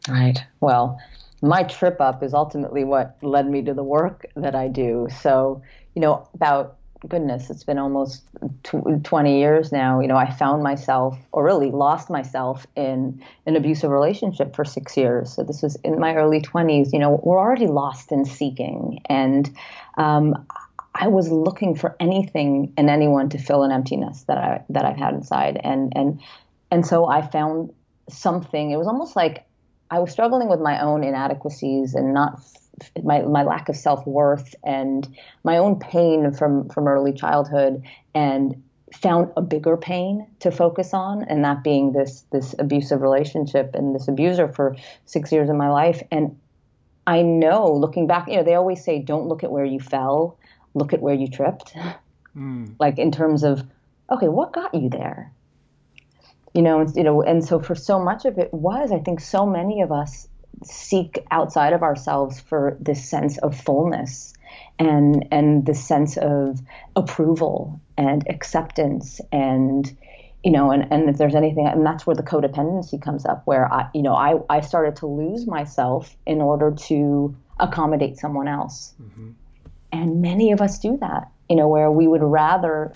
Right. 0.09 0.39
Well, 0.61 1.01
my 1.43 1.63
trip 1.63 2.01
up 2.01 2.23
is 2.23 2.35
ultimately 2.35 2.85
what 2.85 3.17
led 3.23 3.49
me 3.49 3.63
to 3.63 3.75
the 3.75 3.83
work 3.83 4.27
that 4.37 4.55
I 4.55 4.69
do. 4.69 5.09
So, 5.23 5.63
you 5.95 6.03
know, 6.03 6.29
about 6.35 6.77
goodness, 7.09 7.49
it's 7.49 7.65
been 7.65 7.79
almost 7.79 8.25
20 8.63 9.39
years 9.39 9.73
now. 9.73 10.01
You 10.01 10.09
know, 10.09 10.17
I 10.17 10.31
found 10.31 10.63
myself, 10.63 11.19
or 11.33 11.45
really 11.45 11.71
lost 11.71 12.11
myself, 12.11 12.67
in 12.77 13.23
an 13.47 13.57
abusive 13.57 13.91
relationship 13.91 14.55
for 14.55 14.65
six 14.65 14.97
years. 14.97 15.33
So 15.33 15.43
this 15.43 15.63
was 15.63 15.77
in 15.77 15.99
my 15.99 16.15
early 16.15 16.41
20s. 16.41 16.93
You 16.93 16.99
know, 16.99 17.21
we're 17.23 17.39
already 17.39 17.67
lost 17.67 18.13
in 18.13 18.25
seeking. 18.25 19.01
And 19.07 19.51
um, 19.97 20.47
I 20.95 21.09
was 21.09 21.31
looking 21.31 21.75
for 21.75 21.97
anything 22.01 22.73
and 22.77 22.91
anyone 22.91 23.29
to 23.31 23.39
fill 23.39 23.63
an 23.63 23.73
emptiness 23.73 24.25
that 24.25 24.39
I 24.39 24.63
that 24.71 24.85
I've 24.85 24.97
had 24.97 25.15
inside, 25.15 25.61
and 25.63 25.93
and 25.97 26.21
and 26.71 26.87
so 26.87 27.07
I 27.07 27.27
found 27.27 27.73
something. 28.09 28.71
It 28.71 28.77
was 28.77 28.87
almost 28.87 29.15
like 29.17 29.45
I 29.91 29.99
was 29.99 30.11
struggling 30.11 30.49
with 30.49 30.61
my 30.61 30.81
own 30.81 31.03
inadequacies 31.05 31.95
and 31.95 32.15
not 32.15 32.41
my 33.03 33.23
my 33.23 33.43
lack 33.43 33.69
of 33.69 33.77
self 33.77 34.07
worth 34.07 34.55
and 34.65 35.07
my 35.45 35.59
own 35.59 35.79
pain 35.79 36.33
from 36.33 36.69
from 36.69 36.89
early 36.89 37.13
childhood, 37.13 37.83
and 38.15 38.63
found 38.93 39.31
a 39.37 39.43
bigger 39.43 39.77
pain 39.77 40.27
to 40.41 40.51
focus 40.51 40.93
on, 40.93 41.25
and 41.25 41.45
that 41.45 41.63
being 41.63 41.93
this 41.93 42.25
this 42.33 42.55
abusive 42.59 43.01
relationship 43.03 43.75
and 43.75 43.95
this 43.95 44.09
abuser 44.09 44.49
for 44.49 44.77
six 45.05 45.31
years 45.33 45.49
of 45.49 45.57
my 45.57 45.69
life, 45.69 46.03
and 46.11 46.37
I 47.07 47.23
know 47.23 47.73
looking 47.73 48.07
back, 48.07 48.29
you 48.29 48.37
know, 48.37 48.43
they 48.43 48.55
always 48.55 48.85
say, 48.85 49.01
don't 49.01 49.27
look 49.27 49.43
at 49.43 49.51
where 49.51 49.65
you 49.65 49.81
fell, 49.81 50.39
look 50.75 50.93
at 50.93 51.03
where 51.03 51.15
you 51.15 51.29
tripped. 51.29 51.75
Mm. 52.37 52.75
Like 52.79 52.99
in 52.99 53.11
terms 53.11 53.43
of, 53.43 53.65
okay, 54.11 54.29
what 54.29 54.53
got 54.53 54.73
you 54.75 54.89
there? 54.89 55.33
You 56.55 56.63
know, 56.63 56.81
and, 56.81 56.97
you 56.97 57.05
know, 57.05 57.23
and 57.23 57.45
so 57.45 57.61
for 57.61 57.75
so 57.75 58.03
much 58.03 58.25
of 58.25 58.39
it 58.39 58.53
was, 58.53 58.91
I 58.91 58.99
think 58.99 59.21
so 59.21 59.47
many 59.47 59.83
of 59.83 59.93
us 59.93 60.27
seek 60.65 61.25
outside 61.31 61.73
of 61.73 61.83
ourselves 61.83 62.41
for 62.41 62.77
this 62.81 63.09
sense 63.09 63.39
of 63.39 63.57
fullness 63.57 64.35
and 64.79 65.27
and 65.31 65.67
this 65.67 65.83
sense 65.83 66.17
of 66.17 66.61
approval 66.97 67.81
and 67.97 68.27
acceptance 68.29 69.21
and 69.33 69.97
you 70.43 70.51
know 70.51 70.71
and, 70.71 70.91
and 70.91 71.09
if 71.09 71.19
there's 71.19 71.35
anything 71.35 71.67
and 71.67 71.87
that's 71.87 72.07
where 72.07 72.17
the 72.17 72.23
codependency 72.23 73.01
comes 73.01 73.25
up 73.25 73.43
where 73.47 73.73
i 73.73 73.89
you 73.95 74.03
know 74.03 74.15
i, 74.15 74.39
I 74.49 74.61
started 74.61 74.97
to 74.97 75.07
lose 75.07 75.47
myself 75.47 76.17
in 76.27 76.41
order 76.41 76.73
to 76.89 77.37
accommodate 77.59 78.19
someone 78.19 78.49
else 78.49 78.95
mm-hmm. 79.01 79.31
and 79.93 80.23
many 80.23 80.53
of 80.53 80.61
us 80.61 80.79
do 80.79 80.97
that 81.01 81.31
you 81.49 81.57
know 81.57 81.69
where 81.69 81.91
we 81.91 82.07
would 82.07 82.23
rather 82.23 82.93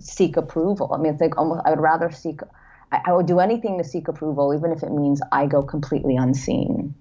seek 0.00 0.36
approval 0.36 0.92
i 0.92 0.98
mean 0.98 1.12
it's 1.12 1.20
like 1.20 1.38
almost 1.38 1.62
i 1.64 1.70
would 1.70 1.80
rather 1.80 2.10
seek 2.10 2.40
I, 2.94 3.10
I 3.10 3.12
would 3.12 3.26
do 3.26 3.40
anything 3.40 3.78
to 3.78 3.84
seek 3.84 4.08
approval 4.08 4.54
even 4.54 4.72
if 4.72 4.82
it 4.82 4.90
means 4.90 5.20
i 5.32 5.46
go 5.46 5.62
completely 5.62 6.16
unseen 6.16 6.94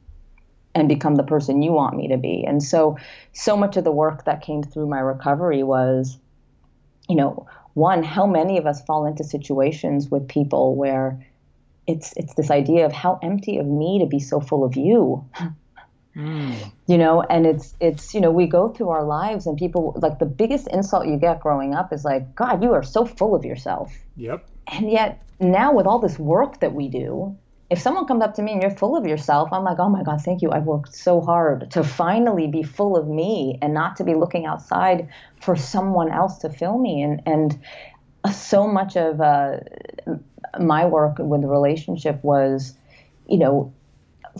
and 0.75 0.87
become 0.87 1.15
the 1.15 1.23
person 1.23 1.61
you 1.61 1.71
want 1.71 1.95
me 1.95 2.07
to 2.09 2.17
be 2.17 2.45
and 2.47 2.61
so 2.61 2.97
so 3.31 3.55
much 3.55 3.77
of 3.77 3.83
the 3.83 3.91
work 3.91 4.25
that 4.25 4.41
came 4.41 4.63
through 4.63 4.87
my 4.87 4.99
recovery 4.99 5.63
was 5.63 6.17
you 7.07 7.15
know 7.15 7.47
one, 7.73 8.03
how 8.03 8.27
many 8.27 8.57
of 8.57 8.67
us 8.67 8.83
fall 8.85 9.05
into 9.05 9.23
situations 9.23 10.09
with 10.09 10.27
people 10.27 10.75
where 10.75 11.25
it's 11.87 12.13
it's 12.15 12.35
this 12.35 12.51
idea 12.51 12.85
of 12.85 12.91
how 12.91 13.19
empty 13.21 13.57
of 13.57 13.65
me 13.65 13.99
to 13.99 14.05
be 14.05 14.19
so 14.19 14.39
full 14.39 14.63
of 14.63 14.75
you. 14.75 15.27
Mm. 16.15 16.71
You 16.85 16.97
know, 16.97 17.21
and 17.21 17.47
it's 17.47 17.73
it's 17.79 18.13
you 18.13 18.19
know 18.19 18.29
we 18.29 18.45
go 18.45 18.67
through 18.67 18.89
our 18.89 19.05
lives 19.05 19.47
and 19.47 19.57
people 19.57 19.97
like 20.01 20.19
the 20.19 20.25
biggest 20.25 20.67
insult 20.67 21.07
you 21.07 21.15
get 21.15 21.39
growing 21.39 21.73
up 21.73 21.93
is 21.93 22.03
like 22.03 22.35
God, 22.35 22.61
you 22.61 22.73
are 22.73 22.83
so 22.83 23.05
full 23.05 23.33
of 23.33 23.45
yourself. 23.45 23.91
Yep. 24.17 24.45
And 24.67 24.91
yet 24.91 25.21
now 25.39 25.73
with 25.73 25.85
all 25.85 25.99
this 25.99 26.17
work 26.17 26.59
that 26.61 26.73
we 26.73 26.87
do, 26.87 27.37
if 27.69 27.79
someone 27.79 28.05
comes 28.05 28.23
up 28.23 28.35
to 28.35 28.41
me 28.41 28.53
and 28.53 28.61
you're 28.61 28.71
full 28.71 28.95
of 28.95 29.07
yourself, 29.07 29.49
I'm 29.51 29.63
like, 29.63 29.79
oh 29.79 29.89
my 29.89 30.03
God, 30.03 30.21
thank 30.21 30.41
you. 30.41 30.51
I've 30.51 30.65
worked 30.65 30.93
so 30.93 31.21
hard 31.21 31.71
to 31.71 31.83
finally 31.83 32.47
be 32.47 32.61
full 32.61 32.95
of 32.95 33.07
me 33.07 33.57
and 33.61 33.73
not 33.73 33.95
to 33.97 34.03
be 34.03 34.13
looking 34.13 34.45
outside 34.45 35.09
for 35.41 35.55
someone 35.55 36.11
else 36.11 36.37
to 36.39 36.49
fill 36.49 36.77
me. 36.77 37.01
And, 37.01 37.21
and 37.25 37.59
so 38.31 38.67
much 38.67 38.95
of 38.95 39.21
uh, 39.21 39.59
my 40.59 40.85
work 40.85 41.17
with 41.17 41.41
the 41.41 41.47
relationship 41.47 42.23
was, 42.23 42.77
you 43.27 43.37
know, 43.37 43.73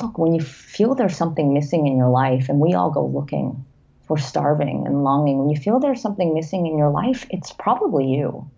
look, 0.02 0.18
when 0.18 0.34
you 0.34 0.42
feel 0.42 0.94
there's 0.94 1.18
something 1.18 1.54
missing 1.54 1.88
in 1.88 1.98
your 1.98 2.10
life, 2.10 2.50
and 2.50 2.60
we 2.60 2.74
all 2.74 2.92
go 2.92 3.06
looking 3.06 3.66
for 4.08 4.18
starving 4.18 4.86
and 4.86 5.04
longing, 5.04 5.40
when 5.40 5.50
you 5.50 5.60
feel 5.60 5.80
there's 5.80 6.02
something 6.02 6.34
missing 6.34 6.68
in 6.68 6.78
your 6.78 6.90
life, 6.90 7.26
it's 7.30 7.52
probably 7.52 8.06
you. 8.06 8.50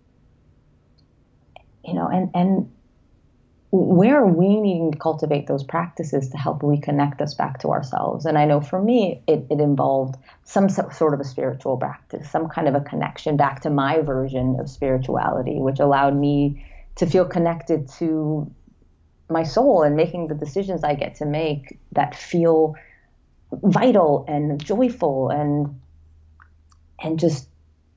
You 1.86 1.94
know, 1.94 2.08
and, 2.08 2.30
and 2.34 2.72
where 3.70 4.16
are 4.22 4.26
we 4.26 4.60
needing 4.60 4.92
to 4.92 4.98
cultivate 4.98 5.46
those 5.46 5.62
practices 5.62 6.30
to 6.30 6.36
help 6.36 6.62
reconnect 6.62 7.20
us 7.20 7.34
back 7.34 7.60
to 7.60 7.68
ourselves? 7.68 8.26
And 8.26 8.38
I 8.38 8.44
know 8.44 8.60
for 8.60 8.80
me, 8.80 9.22
it, 9.26 9.46
it 9.50 9.60
involved 9.60 10.16
some 10.44 10.68
sort 10.68 11.14
of 11.14 11.20
a 11.20 11.24
spiritual 11.24 11.76
practice, 11.76 12.30
some 12.30 12.48
kind 12.48 12.68
of 12.68 12.74
a 12.74 12.80
connection 12.80 13.36
back 13.36 13.62
to 13.62 13.70
my 13.70 14.00
version 14.00 14.56
of 14.58 14.70
spirituality, 14.70 15.58
which 15.58 15.80
allowed 15.80 16.16
me 16.16 16.64
to 16.96 17.06
feel 17.06 17.24
connected 17.24 17.88
to 17.98 18.50
my 19.28 19.42
soul 19.42 19.82
and 19.82 19.96
making 19.96 20.28
the 20.28 20.34
decisions 20.34 20.84
I 20.84 20.94
get 20.94 21.16
to 21.16 21.26
make 21.26 21.78
that 21.92 22.14
feel 22.14 22.76
vital 23.52 24.24
and 24.28 24.64
joyful 24.64 25.30
and 25.30 25.80
and 27.00 27.18
just 27.18 27.48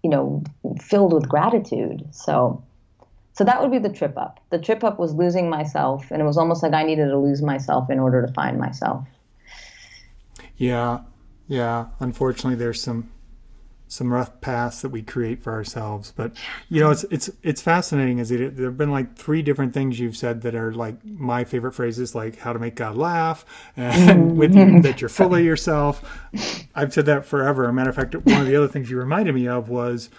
you 0.03 0.09
know 0.09 0.43
filled 0.81 1.13
with 1.13 1.29
gratitude. 1.29 2.07
So 2.11 2.63
so 3.39 3.45
that 3.45 3.61
would 3.61 3.71
be 3.71 3.79
the 3.79 3.87
trip 3.87 4.17
up. 4.17 4.41
The 4.49 4.59
trip 4.59 4.83
up 4.83 4.99
was 4.99 5.13
losing 5.13 5.49
myself, 5.49 6.11
and 6.11 6.21
it 6.21 6.25
was 6.25 6.35
almost 6.35 6.61
like 6.61 6.73
I 6.73 6.83
needed 6.83 7.07
to 7.07 7.17
lose 7.17 7.41
myself 7.41 7.89
in 7.89 7.97
order 7.97 8.21
to 8.21 8.33
find 8.33 8.57
myself. 8.57 9.07
Yeah, 10.57 11.03
yeah. 11.47 11.85
Unfortunately, 12.01 12.55
there's 12.55 12.81
some 12.81 13.09
some 13.87 14.11
rough 14.11 14.41
paths 14.41 14.81
that 14.81 14.89
we 14.89 15.01
create 15.01 15.41
for 15.41 15.53
ourselves. 15.53 16.11
But 16.13 16.35
you 16.67 16.81
know, 16.81 16.91
it's 16.91 17.05
it's 17.05 17.29
it's 17.41 17.61
fascinating. 17.61 18.19
Is 18.19 18.29
it? 18.29 18.57
There 18.57 18.65
have 18.65 18.77
been 18.77 18.91
like 18.91 19.15
three 19.15 19.41
different 19.41 19.73
things 19.73 20.01
you've 20.01 20.17
said 20.17 20.41
that 20.41 20.53
are 20.53 20.73
like 20.73 21.01
my 21.05 21.45
favorite 21.45 21.71
phrases, 21.71 22.13
like 22.13 22.39
how 22.39 22.51
to 22.51 22.59
make 22.59 22.75
God 22.75 22.97
laugh, 22.97 23.45
and 23.77 24.37
with 24.37 24.53
you, 24.53 24.81
that 24.81 24.99
you're 24.99 25.07
full 25.07 25.33
of 25.33 25.41
yourself. 25.41 26.03
I've 26.75 26.93
said 26.93 27.05
that 27.05 27.23
forever. 27.25 27.69
a 27.69 27.71
matter 27.71 27.89
of 27.89 27.95
fact, 27.95 28.15
one 28.15 28.41
of 28.41 28.47
the 28.47 28.57
other 28.57 28.67
things 28.67 28.91
you 28.91 28.97
reminded 28.97 29.33
me 29.33 29.47
of 29.47 29.69
was 29.69 30.09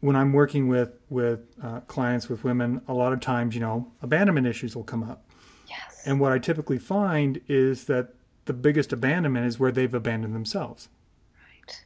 when 0.00 0.16
I'm 0.16 0.32
working 0.32 0.68
with 0.68 0.98
with 1.08 1.40
uh, 1.62 1.80
clients 1.80 2.28
with 2.28 2.44
women, 2.44 2.80
a 2.88 2.94
lot 2.94 3.12
of 3.12 3.20
times, 3.20 3.54
you 3.54 3.60
know, 3.60 3.90
abandonment 4.02 4.46
issues 4.46 4.76
will 4.76 4.84
come 4.84 5.02
up. 5.02 5.24
Yes. 5.68 6.02
And 6.06 6.20
what 6.20 6.32
I 6.32 6.38
typically 6.38 6.78
find 6.78 7.40
is 7.48 7.84
that 7.84 8.14
the 8.44 8.52
biggest 8.52 8.92
abandonment 8.92 9.46
is 9.46 9.58
where 9.58 9.72
they've 9.72 9.92
abandoned 9.92 10.34
themselves. 10.34 10.88
Right. 11.34 11.80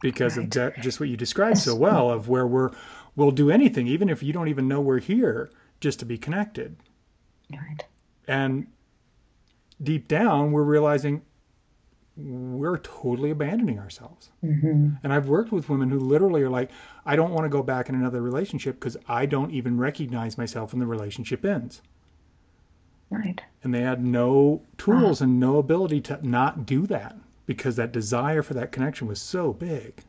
Because 0.00 0.36
right. 0.36 0.44
of 0.44 0.50
that, 0.52 0.80
just 0.80 1.00
what 1.00 1.08
you 1.08 1.16
described 1.16 1.58
so 1.58 1.74
well, 1.74 2.10
of 2.10 2.28
where 2.28 2.46
we're 2.46 2.70
we'll 3.16 3.30
do 3.30 3.50
anything, 3.50 3.86
even 3.86 4.08
if 4.08 4.22
you 4.22 4.32
don't 4.32 4.48
even 4.48 4.68
know 4.68 4.80
we're 4.80 4.98
here, 5.00 5.50
just 5.80 5.98
to 6.00 6.04
be 6.04 6.18
connected. 6.18 6.76
Right. 7.50 7.84
And 8.28 8.66
deep 9.82 10.08
down, 10.08 10.52
we're 10.52 10.62
realizing 10.62 11.22
we're 12.16 12.78
totally 12.78 13.30
abandoning 13.30 13.78
ourselves. 13.78 14.30
Mm-hmm. 14.42 14.90
And 15.02 15.12
I've 15.12 15.28
worked 15.28 15.52
with 15.52 15.68
women 15.68 15.90
who 15.90 15.98
literally 15.98 16.42
are 16.42 16.48
like, 16.48 16.70
I 17.04 17.14
don't 17.14 17.32
want 17.32 17.44
to 17.44 17.50
go 17.50 17.62
back 17.62 17.88
in 17.88 17.94
another 17.94 18.22
relationship 18.22 18.80
because 18.80 18.96
I 19.06 19.26
don't 19.26 19.50
even 19.50 19.78
recognize 19.78 20.38
myself 20.38 20.72
when 20.72 20.80
the 20.80 20.86
relationship 20.86 21.44
ends. 21.44 21.82
Right. 23.10 23.40
And 23.62 23.74
they 23.74 23.82
had 23.82 24.04
no 24.04 24.62
tools 24.78 25.20
and 25.20 25.38
no 25.38 25.58
ability 25.58 26.00
to 26.02 26.26
not 26.26 26.66
do 26.66 26.86
that 26.86 27.16
because 27.44 27.76
that 27.76 27.92
desire 27.92 28.42
for 28.42 28.54
that 28.54 28.72
connection 28.72 29.06
was 29.06 29.20
so 29.20 29.52
big. 29.52 30.02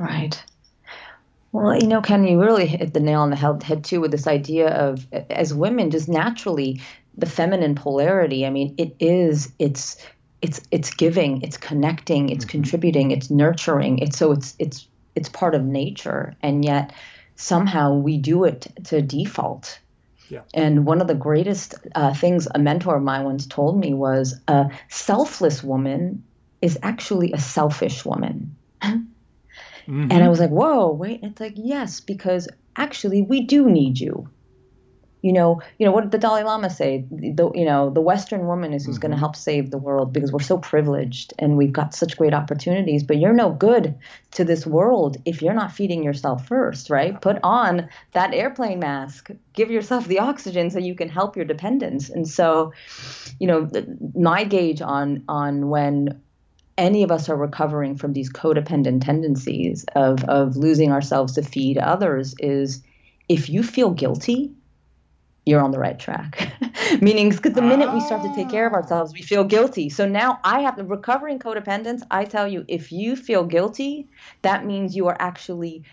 Right. 0.00 0.42
Well, 1.52 1.76
you 1.76 1.86
know, 1.86 2.00
Ken, 2.00 2.24
you 2.24 2.40
really 2.40 2.66
hit 2.66 2.92
the 2.92 3.00
nail 3.00 3.20
on 3.20 3.30
the 3.30 3.36
head 3.36 3.84
too 3.84 4.00
with 4.00 4.10
this 4.10 4.26
idea 4.26 4.68
of, 4.68 5.06
as 5.12 5.54
women, 5.54 5.90
just 5.90 6.08
naturally, 6.08 6.80
the 7.16 7.26
feminine 7.26 7.74
polarity. 7.74 8.46
I 8.46 8.50
mean, 8.50 8.74
it 8.78 8.94
is, 9.00 9.52
it's 9.58 9.96
it's 10.40 10.60
it's 10.70 10.94
giving, 10.94 11.42
it's 11.42 11.56
connecting, 11.56 12.30
it's 12.30 12.44
mm-hmm. 12.44 12.50
contributing, 12.50 13.10
it's 13.10 13.30
nurturing. 13.30 13.98
It's 13.98 14.16
so 14.16 14.32
it's 14.32 14.54
it's 14.58 14.86
it's 15.14 15.28
part 15.28 15.54
of 15.54 15.64
nature, 15.64 16.34
and 16.42 16.64
yet 16.64 16.92
somehow 17.36 17.94
we 17.94 18.18
do 18.18 18.44
it 18.44 18.66
to 18.84 19.02
default. 19.02 19.80
Yeah. 20.28 20.42
And 20.52 20.84
one 20.84 21.00
of 21.00 21.06
the 21.06 21.14
greatest 21.14 21.74
uh, 21.94 22.12
things 22.12 22.46
a 22.54 22.58
mentor 22.58 22.96
of 22.96 23.02
mine 23.02 23.24
once 23.24 23.46
told 23.46 23.80
me 23.80 23.94
was 23.94 24.38
a 24.46 24.68
selfless 24.88 25.64
woman 25.64 26.24
is 26.60 26.78
actually 26.82 27.32
a 27.32 27.38
selfish 27.38 28.04
woman. 28.04 28.56
Mm-hmm. 28.82 30.08
And 30.10 30.22
I 30.22 30.28
was 30.28 30.38
like, 30.38 30.50
whoa, 30.50 30.92
wait. 30.92 31.20
It's 31.22 31.40
like, 31.40 31.54
yes, 31.56 32.00
because 32.00 32.46
actually 32.76 33.22
we 33.22 33.46
do 33.46 33.70
need 33.70 33.98
you 33.98 34.28
you 35.20 35.32
know, 35.32 35.60
you 35.78 35.86
know 35.86 35.92
what 35.92 36.02
did 36.02 36.10
the 36.12 36.18
Dalai 36.18 36.44
Lama 36.44 36.70
say? 36.70 37.04
The 37.10 37.50
you 37.54 37.64
know 37.64 37.90
the 37.90 38.00
Western 38.00 38.46
woman 38.46 38.72
is 38.72 38.84
who's 38.84 38.96
mm-hmm. 38.96 39.02
going 39.02 39.12
to 39.12 39.18
help 39.18 39.34
save 39.34 39.70
the 39.70 39.78
world 39.78 40.12
because 40.12 40.32
we're 40.32 40.40
so 40.40 40.58
privileged 40.58 41.34
and 41.38 41.56
we've 41.56 41.72
got 41.72 41.94
such 41.94 42.16
great 42.16 42.34
opportunities. 42.34 43.02
But 43.02 43.18
you're 43.18 43.32
no 43.32 43.50
good 43.50 43.96
to 44.32 44.44
this 44.44 44.66
world 44.66 45.16
if 45.24 45.42
you're 45.42 45.54
not 45.54 45.72
feeding 45.72 46.04
yourself 46.04 46.46
first, 46.46 46.88
right? 46.88 47.20
Put 47.20 47.38
on 47.42 47.88
that 48.12 48.32
airplane 48.32 48.78
mask, 48.78 49.30
give 49.54 49.70
yourself 49.70 50.06
the 50.06 50.20
oxygen 50.20 50.70
so 50.70 50.78
you 50.78 50.94
can 50.94 51.08
help 51.08 51.34
your 51.34 51.44
dependents. 51.44 52.10
And 52.10 52.28
so, 52.28 52.72
you 53.40 53.48
know, 53.48 53.68
my 54.14 54.44
gauge 54.44 54.80
on 54.80 55.24
on 55.28 55.68
when 55.68 56.20
any 56.76 57.02
of 57.02 57.10
us 57.10 57.28
are 57.28 57.36
recovering 57.36 57.96
from 57.96 58.12
these 58.12 58.32
codependent 58.32 59.04
tendencies 59.04 59.84
of 59.96 60.22
of 60.24 60.56
losing 60.56 60.92
ourselves 60.92 61.34
to 61.34 61.42
feed 61.42 61.76
others 61.76 62.36
is 62.38 62.84
if 63.28 63.50
you 63.50 63.62
feel 63.62 63.90
guilty 63.90 64.52
you're 65.48 65.62
on 65.62 65.70
the 65.70 65.78
right 65.78 65.98
track. 65.98 66.52
Meaning, 67.00 67.30
because 67.30 67.54
the 67.54 67.62
minute 67.62 67.92
we 67.92 68.00
start 68.00 68.22
to 68.22 68.34
take 68.34 68.50
care 68.50 68.66
of 68.66 68.74
ourselves, 68.74 69.12
we 69.14 69.22
feel 69.22 69.44
guilty. 69.44 69.88
So 69.88 70.06
now 70.06 70.40
I 70.44 70.60
have 70.60 70.76
the 70.76 70.84
recovering 70.84 71.38
codependence. 71.38 72.02
I 72.10 72.24
tell 72.24 72.46
you, 72.46 72.64
if 72.68 72.92
you 72.92 73.16
feel 73.16 73.44
guilty, 73.44 74.08
that 74.42 74.66
means 74.66 74.94
you 74.94 75.06
are 75.08 75.16
actually 75.18 75.84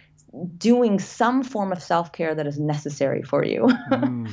doing 0.58 1.00
some 1.00 1.44
form 1.44 1.72
of 1.72 1.82
self 1.82 2.12
care 2.12 2.36
that 2.36 2.46
is 2.46 2.60
necessary 2.60 3.24
for 3.24 3.46
you. 3.46 3.62
mm. 3.92 4.32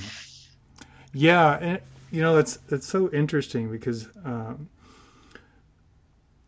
Yeah, 1.15 1.59
and 1.61 1.81
you 2.11 2.23
know 2.23 2.35
that's 2.35 2.57
that's 2.69 2.89
so 2.89 3.11
interesting 3.11 3.71
because 3.71 4.09
um, 4.25 4.71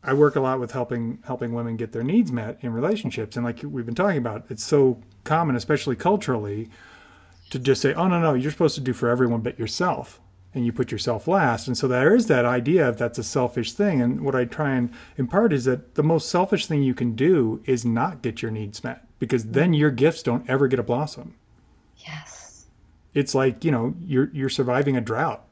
I 0.03 0.15
work 0.15 0.37
a 0.37 0.41
lot 0.41 0.59
with 0.59 0.73
helping 0.73 1.19
helping 1.27 1.53
women 1.53 1.77
get 1.77 1.93
their 1.93 2.03
needs 2.03 2.33
met 2.33 2.59
in 2.63 2.73
relationships, 2.73 3.37
and 3.37 3.45
like 3.45 3.61
we've 3.63 3.87
been 3.87 3.95
talking 3.95 4.19
about, 4.19 4.47
it's 4.49 4.65
so 4.65 5.03
common, 5.23 5.55
especially 5.55 5.97
culturally 5.97 6.71
to 7.55 7.61
just 7.61 7.81
say, 7.81 7.95
oh, 7.95 8.09
no, 8.09 8.21
no, 8.21 8.35
you're 8.35 8.51
supposed 8.51 8.75
to 8.75 8.81
do 8.81 8.93
for 8.93 9.09
everyone 9.09 9.41
but 9.41 9.59
yourself. 9.59 10.21
And 10.53 10.67
you 10.67 10.73
put 10.73 10.91
yourself 10.93 11.27
last. 11.29 11.67
And 11.69 11.79
so 11.79 11.89
there 11.89 12.15
is 12.15 12.27
that 12.27 12.45
idea 12.45 12.89
of 12.89 12.97
that's 12.97 13.19
a 13.19 13.25
selfish 13.25 13.73
thing. 13.73 14.03
And 14.03 14.21
what 14.21 14.35
I 14.35 14.45
try 14.45 14.75
and 14.75 14.91
impart 15.17 15.53
is 15.53 15.65
that 15.65 15.95
the 15.95 16.03
most 16.03 16.29
selfish 16.29 16.67
thing 16.67 16.83
you 16.83 16.95
can 16.95 17.15
do 17.15 17.63
is 17.65 17.85
not 17.85 18.23
get 18.23 18.43
your 18.43 18.51
needs 18.51 18.83
met 18.83 19.07
because 19.19 19.45
then 19.47 19.73
your 19.73 19.91
gifts 19.91 20.23
don't 20.23 20.49
ever 20.51 20.69
get 20.69 20.79
a 20.81 20.85
blossom. 20.85 21.35
Yes. 21.99 22.67
It's 23.15 23.35
like, 23.35 23.65
you 23.65 23.71
know, 23.71 23.95
you're, 24.01 24.31
you're 24.33 24.49
surviving 24.49 24.97
a 24.97 25.01
drought. 25.01 25.45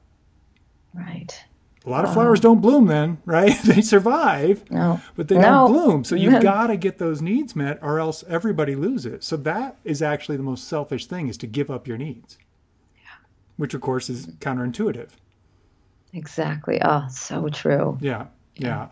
Right. 0.92 1.44
A 1.84 1.90
lot 1.90 2.04
of 2.04 2.12
flowers 2.12 2.38
don't 2.38 2.60
bloom 2.60 2.86
then, 2.86 3.18
right? 3.24 3.60
they 3.64 3.80
survive, 3.82 4.70
No. 4.70 5.00
but 5.16 5.26
they 5.26 5.34
No. 5.34 5.42
don't 5.42 5.72
bloom. 5.72 6.04
So 6.04 6.14
you've 6.14 6.40
got 6.54 6.68
to 6.68 6.76
get 6.76 6.98
those 6.98 7.20
needs 7.20 7.56
met 7.56 7.80
or 7.82 7.98
else 7.98 8.22
everybody 8.28 8.76
loses. 8.76 9.24
So 9.24 9.36
that 9.38 9.78
is 9.82 10.00
actually 10.00 10.36
the 10.36 10.44
most 10.44 10.68
selfish 10.68 11.06
thing 11.06 11.26
is 11.28 11.36
to 11.38 11.46
give 11.48 11.70
up 11.70 11.88
your 11.88 11.98
needs. 11.98 12.38
Which 13.56 13.74
of 13.74 13.80
course 13.80 14.08
is 14.08 14.26
counterintuitive. 14.26 15.10
Exactly. 16.12 16.80
Oh, 16.82 17.06
so 17.10 17.48
true. 17.48 17.98
Yeah, 18.00 18.26
yeah. 18.56 18.88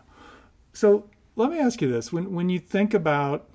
So 0.73 1.04
let 1.37 1.50
me 1.50 1.59
ask 1.59 1.80
you 1.80 1.90
this: 1.90 2.12
when 2.12 2.35
when 2.35 2.49
you 2.49 2.59
think 2.59 2.92
about, 2.94 3.49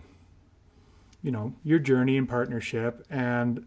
you 1.22 1.32
know, 1.32 1.54
your 1.64 1.80
journey 1.80 2.18
in 2.18 2.26
partnership, 2.28 3.06
and 3.10 3.66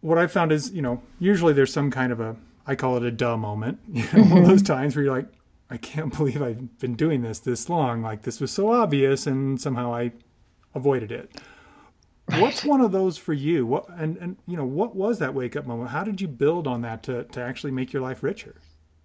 what 0.00 0.18
I 0.18 0.26
found 0.26 0.52
is, 0.52 0.70
you 0.72 0.82
know, 0.82 1.02
usually 1.18 1.52
there's 1.52 1.72
some 1.72 1.90
kind 1.90 2.12
of 2.12 2.20
a, 2.20 2.36
I 2.66 2.74
call 2.74 2.96
it 2.96 3.04
a 3.04 3.10
duh 3.10 3.36
moment, 3.36 3.80
you 3.88 4.02
know, 4.02 4.08
one 4.08 4.20
of 4.20 4.28
mm-hmm. 4.28 4.44
those 4.44 4.62
times 4.62 4.96
where 4.96 5.04
you're 5.04 5.14
like, 5.14 5.28
I 5.70 5.76
can't 5.76 6.12
believe 6.16 6.42
I've 6.42 6.78
been 6.78 6.94
doing 6.94 7.22
this 7.22 7.38
this 7.40 7.68
long. 7.68 8.02
Like 8.02 8.22
this 8.22 8.40
was 8.40 8.50
so 8.50 8.70
obvious, 8.70 9.26
and 9.26 9.60
somehow 9.60 9.94
I 9.94 10.12
avoided 10.74 11.12
it. 11.12 11.30
What's 12.38 12.64
one 12.64 12.80
of 12.80 12.92
those 12.92 13.18
for 13.18 13.32
you? 13.32 13.66
What 13.66 13.88
and 13.90 14.16
and 14.18 14.36
you 14.46 14.56
know 14.56 14.64
what 14.64 14.94
was 14.94 15.18
that 15.18 15.34
wake 15.34 15.56
up 15.56 15.66
moment? 15.66 15.90
How 15.90 16.04
did 16.04 16.20
you 16.20 16.28
build 16.28 16.66
on 16.66 16.82
that 16.82 17.02
to 17.04 17.24
to 17.24 17.40
actually 17.40 17.72
make 17.72 17.92
your 17.92 18.02
life 18.02 18.22
richer? 18.22 18.56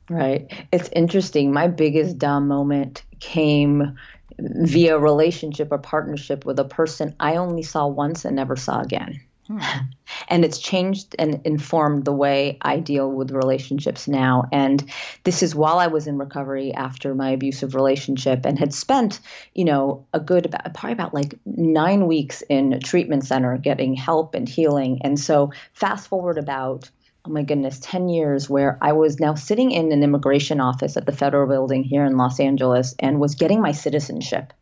Right. 0.09 0.51
It's 0.73 0.89
interesting. 0.89 1.53
My 1.53 1.67
biggest 1.67 2.17
dumb 2.17 2.47
moment 2.47 3.03
came 3.19 3.97
via 4.39 4.97
relationship 4.97 5.71
or 5.71 5.77
partnership 5.77 6.45
with 6.45 6.59
a 6.59 6.65
person 6.65 7.15
I 7.19 7.37
only 7.37 7.63
saw 7.63 7.87
once 7.87 8.25
and 8.25 8.35
never 8.35 8.55
saw 8.55 8.81
again. 8.81 9.21
And 10.27 10.45
it's 10.45 10.59
changed 10.59 11.15
and 11.19 11.41
informed 11.45 12.05
the 12.05 12.13
way 12.13 12.57
I 12.61 12.79
deal 12.79 13.09
with 13.09 13.31
relationships 13.31 14.07
now. 14.07 14.43
And 14.51 14.83
this 15.23 15.41
is 15.43 15.55
while 15.55 15.79
I 15.79 15.87
was 15.87 16.07
in 16.07 16.17
recovery 16.17 16.73
after 16.73 17.15
my 17.15 17.31
abusive 17.31 17.75
relationship 17.75 18.45
and 18.45 18.57
had 18.57 18.73
spent, 18.73 19.19
you 19.53 19.65
know, 19.65 20.05
a 20.13 20.19
good 20.19 20.45
about 20.45 20.73
probably 20.73 20.93
about 20.93 21.13
like 21.13 21.39
nine 21.45 22.07
weeks 22.07 22.43
in 22.47 22.73
a 22.73 22.79
treatment 22.79 23.25
center 23.25 23.57
getting 23.57 23.93
help 23.93 24.35
and 24.35 24.47
healing. 24.47 24.99
And 25.03 25.19
so 25.19 25.51
fast 25.73 26.07
forward 26.07 26.37
about 26.37 26.89
oh 27.25 27.29
my 27.29 27.43
goodness, 27.43 27.79
10 27.81 28.09
years 28.09 28.49
where 28.49 28.77
I 28.81 28.93
was 28.93 29.19
now 29.19 29.35
sitting 29.35 29.71
in 29.71 29.91
an 29.91 30.03
immigration 30.03 30.59
office 30.59 30.97
at 30.97 31.05
the 31.05 31.11
federal 31.11 31.47
building 31.47 31.83
here 31.83 32.03
in 32.03 32.17
Los 32.17 32.39
Angeles 32.39 32.95
and 32.99 33.19
was 33.19 33.35
getting 33.35 33.61
my 33.61 33.73
citizenship. 33.73 34.53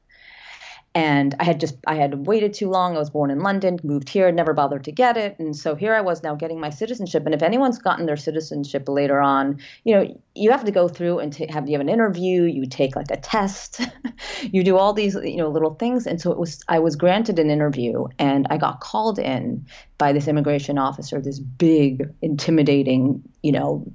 And 0.96 1.36
I 1.40 1.44
had 1.44 1.60
just 1.60 1.76
I 1.86 1.96
had 1.96 2.26
waited 2.26 2.54
too 2.54 2.70
long. 2.70 2.96
I 2.96 3.00
was 3.00 3.12
born 3.12 3.30
in 3.30 3.42
London, 3.42 3.80
moved 3.84 4.10
here, 4.10 4.32
never 4.32 4.54
bothered 4.54 4.84
to 4.86 4.92
get 4.92 5.18
it, 5.18 5.38
and 5.38 5.56
so 5.56 5.76
here 5.76 5.94
I 5.94 6.02
was 6.02 6.24
now 6.24 6.34
getting 6.34 6.60
my 6.60 6.72
citizenship. 6.72 7.26
And 7.26 7.36
if 7.36 7.44
anyone's 7.44 7.78
gotten 7.78 8.08
their 8.08 8.18
citizenship 8.18 8.90
later 8.90 9.22
on, 9.22 9.60
you 9.84 9.96
know 9.96 10.20
you 10.34 10.50
have 10.50 10.64
to 10.66 10.72
go 10.72 10.88
through 10.88 11.20
and 11.20 11.32
ta 11.32 11.46
have 11.50 11.68
you 11.68 11.74
have 11.74 11.82
an 11.82 11.90
interview, 11.90 12.44
you 12.44 12.66
take 12.66 12.96
like 12.96 13.12
a 13.12 13.18
test, 13.18 13.82
you 14.42 14.64
do 14.64 14.78
all 14.78 14.94
these 14.94 15.14
you 15.14 15.38
know 15.38 15.50
little 15.50 15.76
things. 15.76 16.08
And 16.08 16.20
so 16.20 16.32
it 16.32 16.40
was 16.40 16.64
I 16.68 16.80
was 16.80 16.96
granted 16.96 17.38
an 17.38 17.52
interview, 17.52 18.06
and 18.18 18.48
I 18.50 18.58
got 18.58 18.80
called 18.80 19.20
in 19.20 19.68
by 20.00 20.12
this 20.12 20.28
immigration 20.28 20.80
officer, 20.80 21.22
this 21.22 21.40
big, 21.40 22.10
intimidating, 22.22 23.22
you 23.44 23.52
know, 23.52 23.86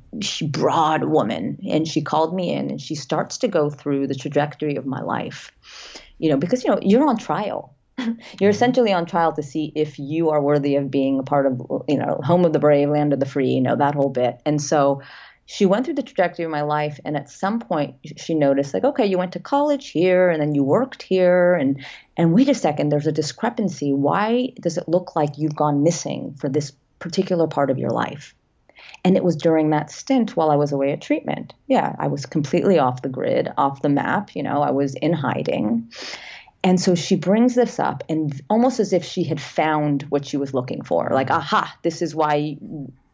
broad 0.42 1.04
woman, 1.04 1.58
and 1.68 1.88
she 1.88 2.02
called 2.02 2.34
me 2.34 2.52
in, 2.52 2.70
and 2.70 2.80
she 2.80 2.94
starts 2.94 3.38
to 3.38 3.48
go 3.48 3.68
through 3.68 4.06
the 4.06 4.14
trajectory 4.14 4.76
of 4.76 4.86
my 4.86 5.00
life 5.00 5.50
you 6.24 6.30
know, 6.30 6.38
because 6.38 6.64
you 6.64 6.70
know 6.70 6.78
you're 6.80 7.06
on 7.06 7.18
trial. 7.18 7.76
You're 7.98 8.14
mm-hmm. 8.14 8.46
essentially 8.46 8.92
on 8.94 9.04
trial 9.04 9.34
to 9.34 9.42
see 9.42 9.70
if 9.76 9.98
you 9.98 10.30
are 10.30 10.42
worthy 10.42 10.76
of 10.76 10.90
being 10.90 11.20
a 11.20 11.22
part 11.22 11.46
of, 11.46 11.60
you 11.86 11.98
know, 11.98 12.18
home 12.24 12.44
of 12.44 12.52
the 12.52 12.58
brave, 12.58 12.88
land 12.88 13.12
of 13.12 13.20
the 13.20 13.26
free, 13.26 13.50
you 13.50 13.60
know, 13.60 13.76
that 13.76 13.94
whole 13.94 14.08
bit. 14.08 14.40
And 14.44 14.60
so 14.60 15.02
she 15.44 15.64
went 15.64 15.84
through 15.84 15.94
the 15.94 16.02
trajectory 16.02 16.44
of 16.44 16.50
my 16.50 16.62
life. 16.62 16.98
And 17.04 17.14
at 17.14 17.30
some 17.30 17.60
point 17.60 17.96
she 18.16 18.34
noticed 18.34 18.74
like, 18.74 18.84
okay, 18.84 19.06
you 19.06 19.18
went 19.18 19.32
to 19.32 19.38
college 19.38 19.90
here 19.90 20.28
and 20.30 20.40
then 20.40 20.54
you 20.54 20.64
worked 20.64 21.02
here. 21.02 21.54
And, 21.54 21.84
and 22.16 22.32
wait 22.32 22.48
a 22.48 22.54
second, 22.54 22.88
there's 22.88 23.06
a 23.06 23.12
discrepancy. 23.12 23.92
Why 23.92 24.54
does 24.60 24.76
it 24.76 24.88
look 24.88 25.14
like 25.14 25.38
you've 25.38 25.54
gone 25.54 25.84
missing 25.84 26.34
for 26.40 26.48
this 26.48 26.72
particular 26.98 27.46
part 27.46 27.70
of 27.70 27.78
your 27.78 27.90
life? 27.90 28.34
And 29.04 29.16
it 29.16 29.24
was 29.24 29.36
during 29.36 29.70
that 29.70 29.90
stint 29.90 30.34
while 30.34 30.50
I 30.50 30.56
was 30.56 30.72
away 30.72 30.92
at 30.92 31.02
treatment. 31.02 31.52
Yeah, 31.66 31.94
I 31.98 32.08
was 32.08 32.24
completely 32.24 32.78
off 32.78 33.02
the 33.02 33.10
grid, 33.10 33.52
off 33.58 33.82
the 33.82 33.90
map. 33.90 34.34
You 34.34 34.42
know, 34.42 34.62
I 34.62 34.70
was 34.70 34.94
in 34.94 35.12
hiding. 35.12 35.92
And 36.62 36.80
so 36.80 36.94
she 36.94 37.14
brings 37.14 37.54
this 37.54 37.78
up, 37.78 38.04
and 38.08 38.40
almost 38.48 38.80
as 38.80 38.94
if 38.94 39.04
she 39.04 39.22
had 39.24 39.38
found 39.38 40.04
what 40.04 40.24
she 40.24 40.38
was 40.38 40.54
looking 40.54 40.82
for 40.82 41.10
like, 41.12 41.30
aha, 41.30 41.76
this 41.82 42.00
is 42.00 42.14
why, 42.14 42.56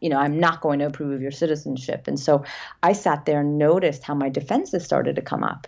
you 0.01 0.09
know, 0.09 0.19
I'm 0.19 0.39
not 0.39 0.61
going 0.61 0.79
to 0.79 0.87
approve 0.87 1.13
of 1.13 1.21
your 1.21 1.33
citizenship. 1.33 2.07
And 2.07 2.19
so 2.19 2.45
I 2.81 2.93
sat 2.93 3.25
there 3.25 3.41
and 3.41 3.59
noticed 3.59 4.05
how 4.05 4.15
my 4.15 4.29
defenses 4.29 4.85
started 4.85 5.17
to 5.17 5.23
come 5.23 5.43
up 5.43 5.67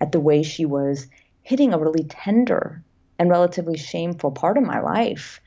at 0.00 0.10
the 0.10 0.18
way 0.18 0.42
she 0.42 0.64
was 0.64 1.06
hitting 1.42 1.72
a 1.72 1.78
really 1.78 2.02
tender 2.02 2.82
and 3.20 3.30
relatively 3.30 3.76
shameful 3.76 4.32
part 4.32 4.58
of 4.58 4.64
my 4.64 4.80
life 4.80 5.40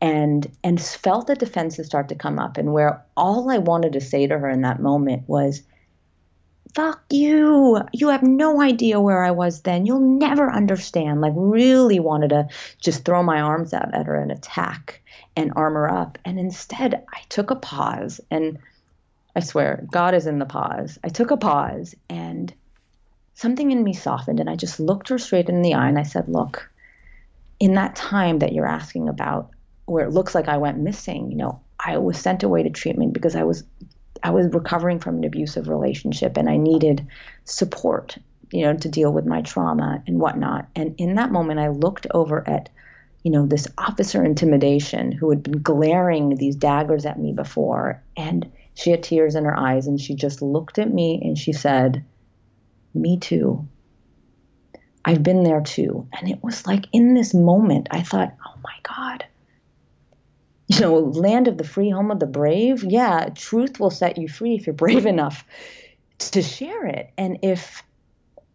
and 0.00 0.50
and 0.64 0.80
felt 0.80 1.26
the 1.26 1.34
defenses 1.34 1.86
start 1.86 2.08
to 2.08 2.14
come 2.14 2.38
up 2.38 2.56
and 2.56 2.72
where 2.72 3.04
all 3.16 3.50
I 3.50 3.58
wanted 3.58 3.92
to 3.94 4.00
say 4.00 4.26
to 4.26 4.38
her 4.38 4.48
in 4.48 4.62
that 4.62 4.80
moment 4.80 5.28
was 5.28 5.62
fuck 6.74 7.02
you. 7.10 7.80
You 7.92 8.08
have 8.08 8.22
no 8.22 8.60
idea 8.60 9.00
where 9.00 9.24
I 9.24 9.32
was 9.32 9.62
then. 9.62 9.86
You'll 9.86 10.18
never 10.18 10.50
understand. 10.50 11.20
Like 11.20 11.32
really 11.36 12.00
wanted 12.00 12.30
to 12.30 12.48
just 12.80 13.04
throw 13.04 13.22
my 13.22 13.40
arms 13.40 13.74
out 13.74 13.94
at 13.94 14.06
her 14.06 14.14
and 14.14 14.30
attack 14.30 15.02
and 15.36 15.52
armor 15.56 15.88
up. 15.88 16.18
And 16.24 16.38
instead 16.38 16.94
I 16.94 17.20
took 17.28 17.50
a 17.50 17.56
pause 17.56 18.20
and 18.30 18.58
I 19.34 19.40
swear 19.40 19.84
God 19.90 20.14
is 20.14 20.26
in 20.26 20.38
the 20.38 20.46
pause. 20.46 20.98
I 21.04 21.08
took 21.08 21.30
a 21.30 21.36
pause 21.36 21.94
and 22.08 22.52
something 23.34 23.70
in 23.70 23.82
me 23.82 23.92
softened 23.92 24.40
and 24.40 24.50
I 24.50 24.56
just 24.56 24.80
looked 24.80 25.08
her 25.08 25.18
straight 25.18 25.48
in 25.48 25.62
the 25.62 25.74
eye 25.74 25.88
and 25.88 25.98
I 25.98 26.02
said 26.04 26.28
look 26.28 26.70
in 27.58 27.74
that 27.74 27.96
time 27.96 28.40
that 28.40 28.52
you're 28.52 28.66
asking 28.66 29.08
about 29.08 29.50
where 29.90 30.06
it 30.06 30.12
looks 30.12 30.34
like 30.34 30.48
I 30.48 30.58
went 30.58 30.78
missing, 30.78 31.30
you 31.30 31.36
know, 31.36 31.60
I 31.78 31.98
was 31.98 32.16
sent 32.16 32.44
away 32.44 32.62
to 32.62 32.70
treatment 32.70 33.12
because 33.12 33.34
I 33.34 33.42
was 33.42 33.64
I 34.22 34.30
was 34.30 34.52
recovering 34.52 35.00
from 35.00 35.16
an 35.16 35.24
abusive 35.24 35.68
relationship 35.68 36.36
and 36.36 36.48
I 36.48 36.58
needed 36.58 37.06
support, 37.44 38.16
you 38.52 38.62
know, 38.62 38.76
to 38.76 38.88
deal 38.88 39.12
with 39.12 39.26
my 39.26 39.42
trauma 39.42 40.02
and 40.06 40.20
whatnot. 40.20 40.68
And 40.76 40.94
in 40.98 41.16
that 41.16 41.32
moment 41.32 41.58
I 41.58 41.68
looked 41.68 42.06
over 42.12 42.48
at, 42.48 42.68
you 43.24 43.32
know, 43.32 43.46
this 43.46 43.66
officer 43.78 44.22
intimidation 44.24 45.10
who 45.10 45.30
had 45.30 45.42
been 45.42 45.60
glaring 45.62 46.36
these 46.36 46.54
daggers 46.54 47.04
at 47.04 47.18
me 47.18 47.32
before 47.32 48.02
and 48.16 48.50
she 48.74 48.90
had 48.90 49.02
tears 49.02 49.34
in 49.34 49.44
her 49.44 49.58
eyes 49.58 49.88
and 49.88 50.00
she 50.00 50.14
just 50.14 50.40
looked 50.40 50.78
at 50.78 50.92
me 50.92 51.20
and 51.24 51.36
she 51.36 51.52
said, 51.52 52.04
Me 52.94 53.18
too. 53.18 53.66
I've 55.04 55.22
been 55.22 55.42
there 55.42 55.62
too. 55.62 56.06
And 56.12 56.30
it 56.30 56.44
was 56.44 56.66
like 56.66 56.84
in 56.92 57.14
this 57.14 57.34
moment, 57.34 57.88
I 57.90 58.02
thought, 58.02 58.34
oh 58.46 58.58
my 58.62 58.74
God, 58.82 59.24
you 60.70 60.80
know, 60.80 60.98
land 60.98 61.48
of 61.48 61.58
the 61.58 61.64
free, 61.64 61.90
home 61.90 62.12
of 62.12 62.20
the 62.20 62.26
brave. 62.26 62.84
Yeah, 62.84 63.28
truth 63.34 63.80
will 63.80 63.90
set 63.90 64.18
you 64.18 64.28
free 64.28 64.54
if 64.54 64.66
you're 64.66 64.74
brave 64.74 65.04
enough 65.14 65.44
to 66.18 66.42
share 66.42 66.86
it. 66.86 67.10
And 67.18 67.38
if, 67.42 67.82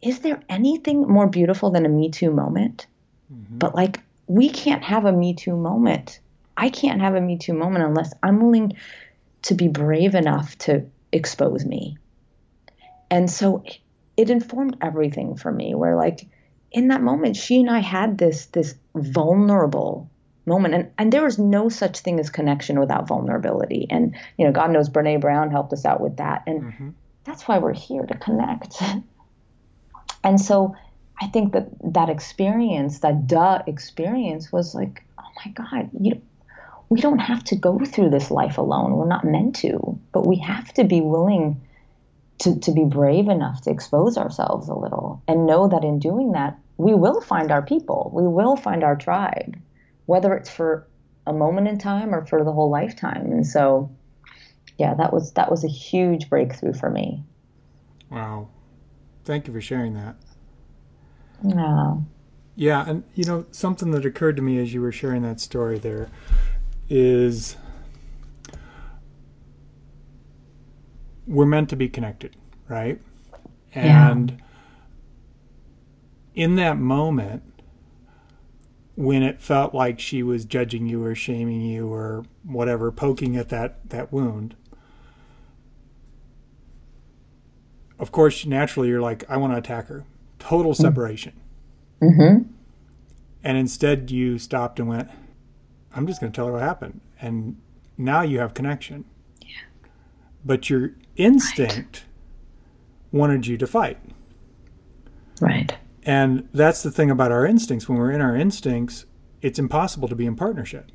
is 0.01 0.19
there 0.19 0.41
anything 0.47 1.07
more 1.07 1.27
beautiful 1.27 1.71
than 1.71 1.85
a 1.85 1.89
Me 1.89 2.09
Too 2.09 2.31
moment? 2.31 2.87
Mm-hmm. 3.31 3.57
But 3.57 3.75
like, 3.75 3.99
we 4.27 4.49
can't 4.49 4.83
have 4.83 5.03
a 5.03 5.11
Me 5.11 5.33
Too 5.33 5.57
moment. 5.57 6.19
I 6.55 6.69
can't 6.69 7.01
have 7.01 7.15
a 7.15 7.21
Me 7.21 7.37
Too 7.37 7.53
moment 7.53 7.83
unless 7.83 8.13
I'm 8.23 8.39
willing 8.39 8.77
to 9.43 9.53
be 9.53 9.67
brave 9.67 10.15
enough 10.15 10.57
to 10.59 10.85
expose 11.11 11.65
me. 11.65 11.97
And 13.11 13.29
so 13.29 13.61
it, 13.65 13.79
it 14.15 14.29
informed 14.29 14.77
everything 14.81 15.35
for 15.35 15.51
me, 15.51 15.75
where 15.75 15.97
like, 15.97 16.27
in 16.71 16.87
that 16.87 17.01
moment, 17.01 17.35
she 17.35 17.59
and 17.59 17.69
I 17.69 17.79
had 17.79 18.17
this 18.17 18.45
this 18.47 18.75
vulnerable 18.95 20.09
moment. 20.45 20.73
And, 20.73 20.91
and 20.97 21.11
there 21.11 21.25
is 21.25 21.37
no 21.37 21.69
such 21.69 21.99
thing 21.99 22.19
as 22.19 22.29
connection 22.29 22.79
without 22.79 23.07
vulnerability. 23.07 23.87
And, 23.89 24.15
you 24.37 24.45
know, 24.45 24.51
God 24.51 24.71
knows 24.71 24.89
Brene 24.89 25.21
Brown 25.21 25.51
helped 25.51 25.73
us 25.73 25.85
out 25.85 26.01
with 26.01 26.17
that. 26.17 26.43
And 26.47 26.63
mm-hmm. 26.63 26.89
that's 27.23 27.47
why 27.47 27.57
we're 27.57 27.73
here 27.73 28.05
to 28.05 28.17
connect. 28.17 28.81
and 30.23 30.39
so 30.39 30.75
I 31.21 31.27
think 31.27 31.53
that 31.53 31.69
that 31.93 32.09
experience, 32.09 32.99
that 32.99 33.27
duh 33.27 33.61
experience 33.67 34.51
was 34.51 34.75
like, 34.75 35.03
oh 35.17 35.31
my 35.45 35.51
God, 35.51 35.89
you 35.99 36.21
we 36.89 37.01
don't 37.01 37.19
have 37.19 37.43
to 37.45 37.55
go 37.55 37.79
through 37.83 38.11
this 38.11 38.29
life 38.29 38.57
alone. 38.57 38.95
We're 38.95 39.07
not 39.07 39.25
meant 39.25 39.55
to, 39.57 39.99
but 40.11 40.27
we 40.27 40.37
have 40.37 40.71
to 40.75 40.83
be 40.83 41.01
willing 41.01 41.61
to, 42.39 42.59
to 42.59 42.71
be 42.71 42.83
brave 42.83 43.27
enough 43.27 43.61
to 43.61 43.71
expose 43.71 44.17
ourselves 44.17 44.67
a 44.67 44.75
little 44.75 45.23
and 45.27 45.47
know 45.47 45.67
that 45.67 45.83
in 45.83 45.99
doing 45.99 46.33
that, 46.33 46.59
we 46.77 46.93
will 46.93 47.21
find 47.21 47.51
our 47.51 47.61
people. 47.61 48.11
We 48.13 48.27
will 48.27 48.55
find 48.55 48.83
our 48.83 48.95
tribe 48.95 49.57
whether 50.05 50.33
it's 50.33 50.49
for 50.49 50.87
a 51.27 51.33
moment 51.33 51.67
in 51.67 51.77
time 51.77 52.13
or 52.13 52.25
for 52.25 52.43
the 52.43 52.51
whole 52.51 52.69
lifetime. 52.69 53.31
And 53.31 53.45
so, 53.45 53.95
yeah, 54.77 54.93
that 54.95 55.13
was 55.13 55.33
that 55.33 55.49
was 55.49 55.63
a 55.63 55.69
huge 55.69 56.29
breakthrough 56.29 56.73
for 56.73 56.89
me. 56.89 57.23
Wow, 58.09 58.49
thank 59.23 59.47
you 59.47 59.53
for 59.53 59.61
sharing 59.61 59.93
that. 59.95 60.15
Yeah. 61.43 61.95
Yeah, 62.57 62.87
and 62.87 63.03
you 63.15 63.25
know 63.25 63.45
something 63.51 63.91
that 63.91 64.05
occurred 64.05 64.37
to 64.37 64.41
me 64.41 64.57
as 64.59 64.73
you 64.73 64.81
were 64.81 64.91
sharing 64.91 65.23
that 65.23 65.41
story 65.41 65.77
there 65.77 66.09
is 66.87 67.57
we're 71.27 71.45
meant 71.45 71.69
to 71.69 71.75
be 71.75 71.89
connected, 71.89 72.35
right? 72.69 73.01
And 73.73 74.31
yeah. 74.31 74.37
in 76.43 76.55
that 76.55 76.77
moment, 76.77 77.43
when 78.95 79.23
it 79.23 79.41
felt 79.41 79.73
like 79.73 79.99
she 79.99 80.23
was 80.23 80.45
judging 80.45 80.87
you 80.87 81.03
or 81.03 81.15
shaming 81.15 81.61
you 81.61 81.91
or 81.91 82.25
whatever, 82.43 82.91
poking 82.91 83.35
at 83.35 83.49
that, 83.49 83.89
that 83.89 84.11
wound, 84.11 84.55
of 87.99 88.11
course, 88.11 88.45
naturally, 88.45 88.89
you're 88.89 89.01
like, 89.01 89.23
I 89.29 89.37
want 89.37 89.53
to 89.53 89.57
attack 89.57 89.87
her. 89.87 90.05
Total 90.39 90.71
mm. 90.71 90.75
separation. 90.75 91.33
Mm-hmm. 92.01 92.49
And 93.43 93.57
instead, 93.57 94.11
you 94.11 94.37
stopped 94.37 94.79
and 94.79 94.89
went, 94.89 95.09
I'm 95.93 96.07
just 96.07 96.19
going 96.19 96.31
to 96.31 96.35
tell 96.35 96.47
her 96.47 96.53
what 96.53 96.61
happened. 96.61 97.01
And 97.21 97.61
now 97.97 98.21
you 98.21 98.39
have 98.39 98.53
connection. 98.53 99.05
Yeah. 99.41 99.61
But 100.43 100.69
your 100.69 100.91
instinct 101.15 101.75
right. 101.77 103.19
wanted 103.19 103.47
you 103.47 103.57
to 103.57 103.67
fight. 103.67 103.97
Right. 105.39 105.74
And 106.05 106.47
that's 106.53 106.83
the 106.83 106.91
thing 106.91 107.09
about 107.09 107.31
our 107.31 107.45
instincts. 107.45 107.89
When 107.89 107.97
we're 107.97 108.11
in 108.11 108.21
our 108.21 108.35
instincts, 108.35 109.05
it's 109.41 109.57
impossible 109.59 110.07
to 110.07 110.15
be 110.15 110.25
in 110.25 110.35
partnership 110.35 110.91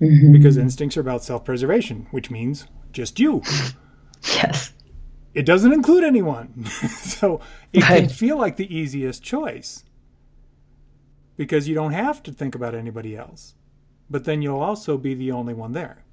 mm-hmm. 0.00 0.32
because 0.32 0.56
instincts 0.56 0.96
are 0.96 1.00
about 1.00 1.22
self 1.22 1.44
preservation, 1.44 2.06
which 2.10 2.30
means 2.30 2.66
just 2.92 3.18
you. 3.18 3.42
Yes. 4.36 4.72
It 5.34 5.44
doesn't 5.44 5.74
include 5.74 6.02
anyone. 6.02 6.64
so 6.66 7.42
it 7.74 7.82
right. 7.82 8.00
can 8.00 8.08
feel 8.08 8.38
like 8.38 8.56
the 8.56 8.74
easiest 8.74 9.22
choice 9.22 9.84
because 11.36 11.68
you 11.68 11.74
don't 11.74 11.92
have 11.92 12.22
to 12.22 12.32
think 12.32 12.54
about 12.54 12.74
anybody 12.74 13.16
else. 13.16 13.54
But 14.08 14.24
then 14.24 14.42
you'll 14.42 14.60
also 14.60 14.96
be 14.96 15.14
the 15.14 15.32
only 15.32 15.52
one 15.52 15.72
there. 15.72 16.04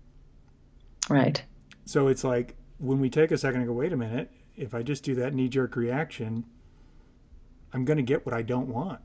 Right. 1.10 1.44
So 1.86 2.08
it's 2.08 2.24
like 2.24 2.56
when 2.80 3.00
we 3.00 3.10
take 3.10 3.32
a 3.32 3.38
second 3.38 3.62
and 3.62 3.68
go, 3.68 3.74
wait 3.74 3.94
a 3.94 3.98
minute, 3.98 4.32
if 4.56 4.74
I 4.74 4.82
just 4.82 5.04
do 5.04 5.16
that 5.16 5.34
knee 5.34 5.50
jerk 5.50 5.76
reaction, 5.76 6.46
I'm 7.74 7.86
going 7.86 7.98
to 7.98 8.04
get 8.04 8.26
what 8.26 8.34
I 8.34 8.42
don't 8.42 8.68
want. 8.68 9.00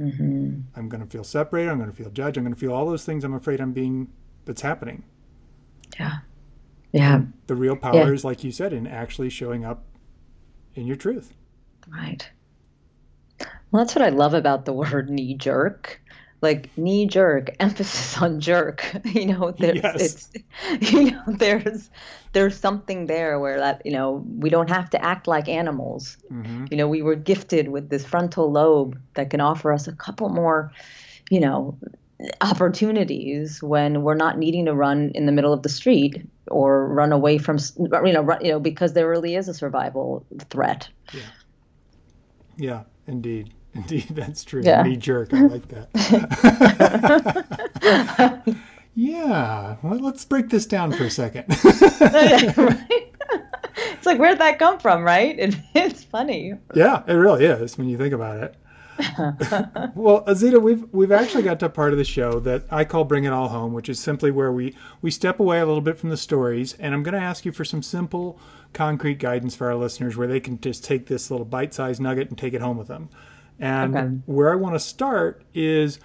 Mm-hmm. 0.00 0.60
I'm 0.76 0.88
going 0.88 1.00
to 1.00 1.10
feel 1.10 1.24
separated. 1.24 1.70
I'm 1.70 1.78
going 1.78 1.90
to 1.90 1.96
feel 1.96 2.10
judged. 2.10 2.36
I'm 2.36 2.44
going 2.44 2.54
to 2.54 2.60
feel 2.60 2.72
all 2.72 2.86
those 2.86 3.04
things 3.04 3.24
I'm 3.24 3.34
afraid 3.34 3.60
I'm 3.60 3.72
being, 3.72 4.08
that's 4.44 4.62
happening. 4.62 5.04
Yeah. 5.98 6.18
Yeah. 6.92 7.16
And 7.16 7.32
the 7.46 7.54
real 7.54 7.76
power 7.76 7.94
yeah. 7.94 8.10
is, 8.10 8.24
like 8.24 8.44
you 8.44 8.52
said, 8.52 8.72
in 8.72 8.86
actually 8.86 9.30
showing 9.30 9.64
up 9.64 9.84
in 10.74 10.86
your 10.86 10.96
truth. 10.96 11.34
Right. 11.88 12.28
Well, 13.70 13.84
that's 13.84 13.94
what 13.94 14.04
I 14.04 14.10
love 14.10 14.34
about 14.34 14.64
the 14.64 14.72
word 14.74 15.10
knee 15.10 15.34
jerk 15.34 16.00
like 16.40 16.70
knee 16.76 17.06
jerk 17.06 17.50
emphasis 17.60 18.20
on 18.20 18.40
jerk. 18.40 18.84
You 19.04 19.26
know 19.26 19.50
there's 19.52 19.76
yes. 19.82 20.30
it's 20.70 20.92
you 20.92 21.10
know 21.10 21.22
there's 21.26 21.90
there's 22.32 22.58
something 22.58 23.06
there 23.06 23.40
where 23.40 23.58
that 23.58 23.82
you 23.84 23.92
know 23.92 24.24
we 24.28 24.50
don't 24.50 24.70
have 24.70 24.90
to 24.90 25.02
act 25.02 25.26
like 25.26 25.48
animals. 25.48 26.16
Mm-hmm. 26.30 26.66
you 26.70 26.76
know 26.76 26.88
we 26.88 27.02
were 27.02 27.16
gifted 27.16 27.68
with 27.68 27.88
this 27.88 28.04
frontal 28.04 28.50
lobe 28.52 28.98
that 29.14 29.30
can 29.30 29.40
offer 29.40 29.72
us 29.72 29.88
a 29.88 29.92
couple 29.92 30.28
more 30.28 30.70
you 31.30 31.40
know 31.40 31.76
opportunities 32.40 33.62
when 33.62 34.02
we're 34.02 34.14
not 34.14 34.38
needing 34.38 34.66
to 34.66 34.74
run 34.74 35.10
in 35.14 35.26
the 35.26 35.32
middle 35.32 35.52
of 35.52 35.62
the 35.62 35.68
street 35.68 36.26
or 36.48 36.86
run 36.88 37.12
away 37.12 37.38
from 37.38 37.58
you 37.78 38.12
know 38.12 38.22
run, 38.22 38.44
you 38.44 38.50
know 38.50 38.60
because 38.60 38.92
there 38.92 39.08
really 39.08 39.34
is 39.34 39.48
a 39.48 39.54
survival 39.54 40.24
threat. 40.50 40.88
Yeah. 41.12 41.20
Yeah 42.56 42.82
indeed 43.06 43.52
Indeed, 43.78 44.08
that's 44.10 44.42
true. 44.44 44.62
Yeah. 44.64 44.82
Knee 44.82 44.96
jerk. 44.96 45.32
I 45.32 45.42
like 45.42 45.68
that. 45.68 45.88
yeah. 48.94 49.76
Well, 49.82 49.98
let's 50.00 50.24
break 50.24 50.48
this 50.48 50.66
down 50.66 50.92
for 50.92 51.04
a 51.04 51.10
second. 51.10 51.44
It's 53.98 54.06
like, 54.06 54.18
where'd 54.18 54.38
that 54.38 54.58
come 54.58 54.78
from, 54.78 55.02
right? 55.04 55.38
It, 55.38 55.56
it's 55.74 56.04
funny. 56.04 56.54
Yeah, 56.74 57.02
it 57.06 57.12
really 57.12 57.44
is 57.44 57.78
when 57.78 57.88
you 57.88 57.96
think 57.96 58.12
about 58.12 58.42
it. 58.42 58.54
well, 59.94 60.24
Azita, 60.24 60.60
we've 60.60 60.84
we've 60.92 61.12
actually 61.12 61.44
got 61.44 61.60
to 61.60 61.66
a 61.66 61.68
part 61.68 61.92
of 61.92 61.98
the 61.98 62.04
show 62.04 62.40
that 62.40 62.64
I 62.68 62.84
call 62.84 63.04
"Bring 63.04 63.24
It 63.24 63.32
All 63.32 63.48
Home," 63.48 63.72
which 63.72 63.88
is 63.88 64.00
simply 64.00 64.32
where 64.32 64.50
we 64.50 64.74
we 65.02 65.12
step 65.12 65.38
away 65.38 65.60
a 65.60 65.66
little 65.66 65.80
bit 65.80 65.96
from 65.98 66.10
the 66.10 66.16
stories, 66.16 66.74
and 66.74 66.92
I'm 66.92 67.04
going 67.04 67.14
to 67.14 67.20
ask 67.20 67.44
you 67.44 67.52
for 67.52 67.64
some 67.64 67.82
simple, 67.82 68.40
concrete 68.72 69.20
guidance 69.20 69.54
for 69.54 69.68
our 69.68 69.76
listeners, 69.76 70.16
where 70.16 70.26
they 70.26 70.40
can 70.40 70.60
just 70.60 70.84
take 70.84 71.06
this 71.06 71.30
little 71.30 71.46
bite-sized 71.46 72.00
nugget 72.00 72.28
and 72.28 72.36
take 72.36 72.54
it 72.54 72.60
home 72.60 72.76
with 72.76 72.88
them. 72.88 73.08
And 73.58 73.96
okay. 73.96 74.08
where 74.26 74.52
I 74.52 74.54
want 74.54 74.74
to 74.74 74.80
start 74.80 75.42
is 75.54 75.98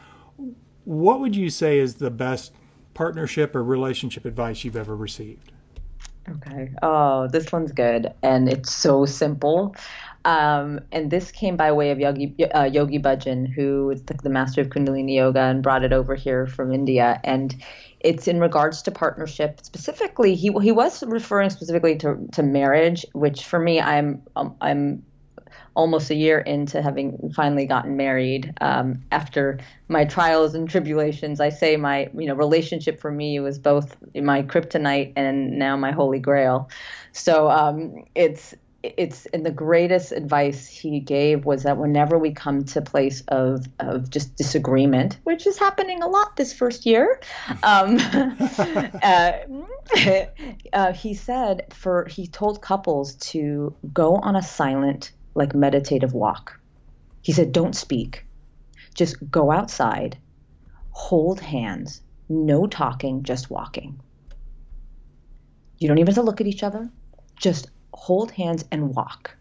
what 0.86 1.20
would 1.20 1.36
you 1.36 1.50
say 1.50 1.80
is 1.80 1.96
the 1.96 2.12
best 2.12 2.54
partnership 2.94 3.56
or 3.56 3.64
relationship 3.64 4.26
advice 4.26 4.64
you've 4.64 4.76
ever 4.76 4.96
received? 4.96 5.52
Okay. 6.30 6.72
Oh, 6.82 7.28
this 7.28 7.52
one's 7.52 7.72
good. 7.72 8.14
And 8.24 8.48
it's 8.48 8.74
so 8.74 9.06
simple. 9.06 9.76
Um, 10.26 10.80
and 10.94 11.12
this 11.12 11.32
came 11.32 11.58
by 11.58 11.72
way 11.74 11.92
of 11.92 12.00
Yogi, 12.00 12.34
uh, 12.52 12.64
Yogi 12.64 12.98
Bhajan, 12.98 13.52
who 13.52 13.90
is 13.90 14.04
the, 14.04 14.14
the, 14.24 14.30
master 14.30 14.62
of 14.62 14.70
Kundalini 14.70 15.16
Yoga 15.16 15.42
and 15.42 15.62
brought 15.62 15.84
it 15.84 15.92
over 15.92 16.16
here 16.16 16.48
from 16.48 16.72
India. 16.72 17.20
And 17.26 17.62
it's 18.00 18.26
in 18.28 18.40
regards 18.40 18.82
to 18.84 18.92
partnership. 18.92 19.60
Specifically, 19.64 20.34
he 20.36 20.54
he 20.62 20.72
was 20.72 21.04
referring 21.04 21.50
specifically 21.50 21.98
to, 21.98 22.18
to 22.32 22.42
marriage, 22.44 23.06
which 23.14 23.44
for 23.44 23.60
me, 23.60 23.82
I'm 23.82 24.22
um, 24.38 24.56
I'm 24.62 25.04
almost 25.76 26.10
a 26.10 26.16
year 26.16 26.40
into 26.40 26.82
having 26.82 27.32
finally 27.36 27.66
gotten 27.66 27.98
married. 27.98 28.54
Um, 28.62 29.04
after 29.12 29.60
my 29.88 30.06
trials 30.06 30.54
and 30.56 30.70
tribulations, 30.70 31.40
I 31.40 31.50
say 31.50 31.78
my 31.78 32.10
you 32.18 32.28
know 32.28 32.36
relationship 32.36 33.00
for 33.00 33.12
me 33.12 33.40
was 33.40 33.60
both 33.60 33.96
my 34.16 34.44
kryptonite 34.44 35.14
and 35.16 35.58
now 35.58 35.76
my 35.78 35.92
holy 35.92 36.20
grail. 36.20 36.70
So 37.12 37.50
um, 37.50 38.04
it's 38.16 38.56
it's 38.84 39.26
and 39.28 39.46
the 39.46 39.52
greatest 39.52 40.12
advice 40.12 40.68
he 40.68 41.00
gave 41.00 41.46
was 41.46 41.64
that 41.64 41.78
whenever 41.78 42.18
we 42.18 42.32
come 42.32 42.66
to 42.66 42.82
place 42.82 43.24
of 43.30 43.66
of 43.80 44.10
just 44.10 44.36
disagreement, 44.36 45.18
which 45.24 45.48
is 45.48 45.58
happening 45.58 46.04
a 46.04 46.08
lot 46.08 46.36
this 46.36 46.54
first 46.54 46.86
year, 46.86 47.20
um, 47.64 47.98
uh, 49.02 49.32
uh, 50.74 50.94
he 50.94 51.14
said 51.14 51.74
for 51.74 52.06
he 52.06 52.28
told 52.28 52.62
couples 52.62 53.16
to 53.16 53.74
go 53.94 54.16
on 54.18 54.36
a 54.36 54.44
silent 54.44 55.14
like 55.36 55.56
meditative 55.56 56.14
walk. 56.14 56.60
He 57.22 57.32
said, 57.32 57.52
Don't 57.52 57.76
speak. 57.76 58.26
Just 58.94 59.18
go 59.32 59.52
outside, 59.52 60.18
hold 60.92 61.40
hands, 61.40 62.02
no 62.30 62.68
talking, 62.68 63.24
just 63.24 63.50
walking. 63.50 64.00
You 65.80 65.88
don't 65.88 65.98
even 65.98 66.14
have 66.14 66.24
to 66.24 66.26
look 66.26 66.42
at 66.42 66.48
each 66.48 66.64
other, 66.64 66.90
just 67.36 67.70
hold 67.94 68.32
hands 68.32 68.66
and 68.72 68.96
walk. 68.96 69.36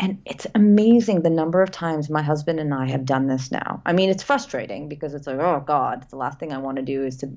And 0.00 0.22
it's 0.24 0.46
amazing 0.54 1.22
the 1.22 1.30
number 1.30 1.60
of 1.60 1.72
times 1.72 2.08
my 2.08 2.22
husband 2.22 2.60
and 2.60 2.72
I 2.72 2.88
have 2.88 3.04
done 3.04 3.26
this 3.26 3.50
now. 3.50 3.82
I 3.84 3.92
mean, 3.92 4.10
it's 4.10 4.22
frustrating 4.22 4.88
because 4.88 5.12
it's 5.12 5.26
like, 5.26 5.40
oh 5.40 5.62
God, 5.66 6.06
the 6.10 6.16
last 6.16 6.38
thing 6.38 6.52
I 6.52 6.58
want 6.58 6.76
to 6.76 6.84
do 6.84 7.04
is 7.04 7.16
to 7.18 7.34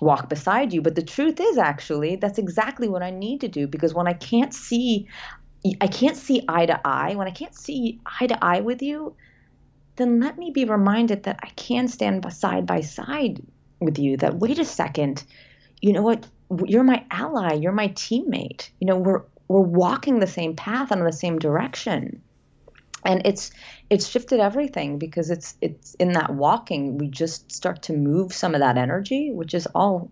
walk 0.00 0.30
beside 0.30 0.72
you. 0.72 0.80
But 0.80 0.94
the 0.94 1.02
truth 1.02 1.38
is, 1.38 1.58
actually, 1.58 2.16
that's 2.16 2.38
exactly 2.38 2.88
what 2.88 3.02
I 3.02 3.10
need 3.10 3.42
to 3.42 3.48
do 3.48 3.66
because 3.66 3.92
when 3.92 4.08
I 4.08 4.14
can't 4.14 4.54
see 4.54 5.08
I 5.80 5.88
can't 5.88 6.16
see 6.16 6.44
eye 6.48 6.66
to 6.66 6.80
eye, 6.84 7.14
when 7.14 7.26
I 7.26 7.32
can't 7.32 7.54
see 7.54 8.00
eye 8.20 8.26
to 8.26 8.44
eye 8.44 8.60
with 8.60 8.82
you, 8.82 9.14
then 9.96 10.20
let 10.20 10.38
me 10.38 10.50
be 10.50 10.64
reminded 10.64 11.24
that 11.24 11.40
I 11.42 11.48
can 11.48 11.88
stand 11.88 12.24
side 12.32 12.66
by 12.66 12.80
side 12.80 13.42
with 13.80 13.98
you. 13.98 14.16
That 14.16 14.36
wait 14.36 14.58
a 14.58 14.64
second, 14.64 15.24
you 15.80 15.92
know 15.92 16.02
what? 16.02 16.26
You're 16.64 16.84
my 16.84 17.04
ally. 17.10 17.54
You're 17.54 17.72
my 17.72 17.88
teammate. 17.88 18.70
You 18.80 18.86
know, 18.86 18.98
we're 18.98 19.22
we're 19.48 19.60
walking 19.60 20.20
the 20.20 20.26
same 20.26 20.54
path 20.54 20.90
and 20.90 21.00
in 21.00 21.06
the 21.06 21.12
same 21.12 21.38
direction. 21.38 22.22
And 23.04 23.22
it's 23.24 23.50
it's 23.90 24.08
shifted 24.08 24.40
everything 24.40 24.98
because 24.98 25.30
it's 25.30 25.56
it's 25.60 25.94
in 25.94 26.12
that 26.12 26.34
walking 26.34 26.98
we 26.98 27.08
just 27.08 27.50
start 27.50 27.82
to 27.82 27.92
move 27.92 28.32
some 28.32 28.54
of 28.54 28.60
that 28.60 28.78
energy, 28.78 29.30
which 29.32 29.54
is 29.54 29.66
all 29.74 30.10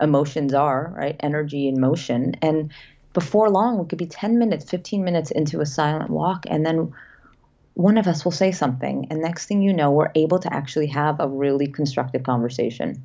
emotions 0.00 0.54
are, 0.54 0.92
right? 0.96 1.16
Energy 1.20 1.68
and 1.68 1.78
motion. 1.78 2.34
And 2.42 2.72
before 3.12 3.50
long, 3.50 3.78
we 3.78 3.86
could 3.86 3.98
be 3.98 4.06
10 4.06 4.38
minutes, 4.38 4.68
15 4.70 5.02
minutes 5.02 5.30
into 5.30 5.60
a 5.60 5.66
silent 5.66 6.10
walk, 6.10 6.44
and 6.48 6.64
then 6.64 6.92
one 7.74 7.96
of 7.96 8.06
us 8.06 8.24
will 8.24 8.32
say 8.32 8.52
something. 8.52 9.06
And 9.10 9.20
next 9.20 9.46
thing 9.46 9.62
you 9.62 9.72
know, 9.72 9.90
we're 9.90 10.10
able 10.14 10.38
to 10.40 10.52
actually 10.52 10.88
have 10.88 11.20
a 11.20 11.28
really 11.28 11.66
constructive 11.66 12.24
conversation. 12.24 13.02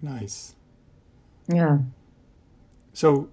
Nice. 0.00 0.54
Yeah. 1.48 1.78
So, 2.92 3.28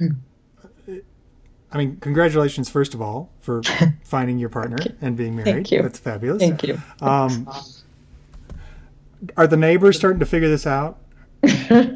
I 0.00 1.78
mean, 1.78 1.96
congratulations, 2.00 2.68
first 2.68 2.94
of 2.94 3.02
all, 3.02 3.30
for 3.40 3.62
finding 4.04 4.38
your 4.38 4.48
partner 4.48 4.78
and 5.00 5.16
being 5.16 5.36
married. 5.36 5.52
Thank 5.52 5.70
you. 5.70 5.82
That's 5.82 5.98
fabulous. 5.98 6.40
Thank 6.40 6.64
you. 6.64 6.80
Um, 7.00 7.48
are 9.36 9.46
the 9.46 9.56
neighbors 9.56 9.96
starting 9.96 10.20
to 10.20 10.26
figure 10.26 10.48
this 10.48 10.66
out? 10.66 10.98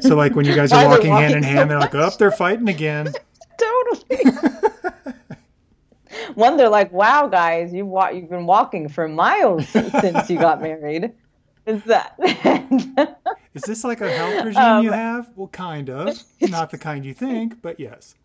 So 0.01 0.15
like 0.15 0.35
when 0.35 0.45
you 0.45 0.55
guys 0.55 0.71
are 0.71 0.87
walking, 0.87 1.09
walking 1.09 1.31
hand 1.31 1.35
in 1.35 1.43
hand, 1.43 1.69
they're 1.69 1.79
like, 1.79 1.95
"Up, 1.95 2.13
oh, 2.13 2.15
they're 2.17 2.31
fighting 2.31 2.69
again." 2.69 3.13
totally. 3.57 4.23
One, 6.33 6.57
they're 6.57 6.69
like, 6.69 6.91
"Wow, 6.91 7.27
guys, 7.27 7.73
you 7.73 7.85
wa- 7.85 8.09
you've 8.09 8.29
been 8.29 8.45
walking 8.45 8.89
for 8.89 9.07
miles 9.07 9.67
since 9.69 10.29
you 10.29 10.37
got 10.37 10.61
married." 10.61 11.13
Is 11.65 11.83
that? 11.83 12.15
Is 13.53 13.63
this 13.63 13.83
like 13.83 14.01
a 14.01 14.09
health 14.09 14.45
regime 14.45 14.61
um, 14.63 14.83
you 14.83 14.91
have? 14.91 15.29
Well, 15.35 15.47
kind 15.49 15.89
of. 15.89 16.17
Not 16.41 16.69
the 16.69 16.77
kind 16.77 17.05
you 17.05 17.13
think, 17.13 17.61
but 17.61 17.79
yes. 17.79 18.15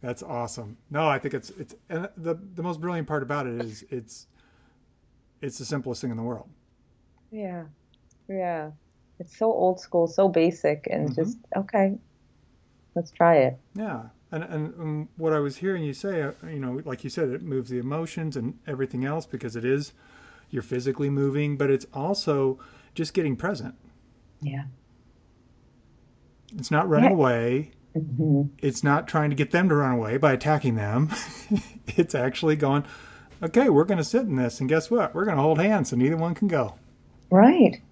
That's 0.00 0.22
awesome. 0.22 0.76
No, 0.90 1.06
I 1.06 1.18
think 1.18 1.34
it's 1.34 1.50
it's 1.50 1.74
and 1.88 2.08
the 2.16 2.36
the 2.54 2.62
most 2.62 2.80
brilliant 2.80 3.06
part 3.06 3.22
about 3.22 3.46
it 3.46 3.60
is 3.60 3.84
it's 3.90 4.26
it's 5.40 5.58
the 5.58 5.64
simplest 5.64 6.00
thing 6.00 6.10
in 6.10 6.16
the 6.16 6.22
world. 6.24 6.48
Yeah. 7.30 7.64
Yeah. 8.28 8.72
It's 9.22 9.38
so 9.38 9.52
old 9.52 9.80
school, 9.80 10.08
so 10.08 10.28
basic, 10.28 10.88
and 10.90 11.14
hmm 11.14 11.14
just 11.14 11.38
okay, 11.56 11.94
let's 12.96 13.12
try 13.12 13.38
it. 13.38 13.54
Yeah. 13.74 14.04
And, 14.32 14.44
and 14.44 14.74
and 14.76 15.08
what 15.16 15.32
I 15.34 15.40
was 15.40 15.58
hearing 15.58 15.84
you 15.84 15.94
say, 15.94 16.22
uh, 16.22 16.32
you 16.46 16.58
know, 16.60 16.82
like 16.84 17.04
you 17.04 17.10
said, 17.10 17.30
it 17.30 17.42
moves 17.42 17.70
the 17.70 17.78
emotions 17.78 18.36
and 18.36 18.58
everything 18.66 19.04
else 19.04 19.26
because 19.26 19.56
it 19.56 19.64
is 19.64 19.92
you're 20.50 20.62
physically 20.62 21.10
moving, 21.10 21.56
but 21.56 21.70
it's 21.70 21.86
also 21.94 22.58
just 22.94 23.14
getting 23.14 23.36
present. 23.36 23.76
Yeah. 24.42 24.64
It's 26.56 26.70
not 26.70 26.88
running 26.88 27.10
Yeah. 27.10 27.12
away. 27.12 27.72
hmm 27.94 28.42
It's 28.58 28.84
not 28.84 29.08
trying 29.08 29.30
to 29.30 29.36
get 29.36 29.52
them 29.52 29.68
to 29.70 29.76
run 29.76 29.92
away 29.94 30.18
by 30.18 30.32
attacking 30.32 30.76
them. 30.76 31.10
it's 31.88 32.14
actually 32.14 32.56
going, 32.56 32.84
okay, 33.42 33.68
we're 33.70 33.84
going 33.84 33.98
to 33.98 34.04
sit 34.04 34.22
in 34.22 34.36
this, 34.36 34.60
and 34.60 34.68
guess 34.68 34.90
what? 34.90 35.14
We're 35.14 35.24
going 35.26 35.36
to 35.38 35.42
hold 35.42 35.60
hands 35.60 35.90
so 35.90 35.96
neither 35.96 36.16
one 36.18 36.34
can 36.34 36.48
go. 36.48 36.76
Right. 37.30 37.82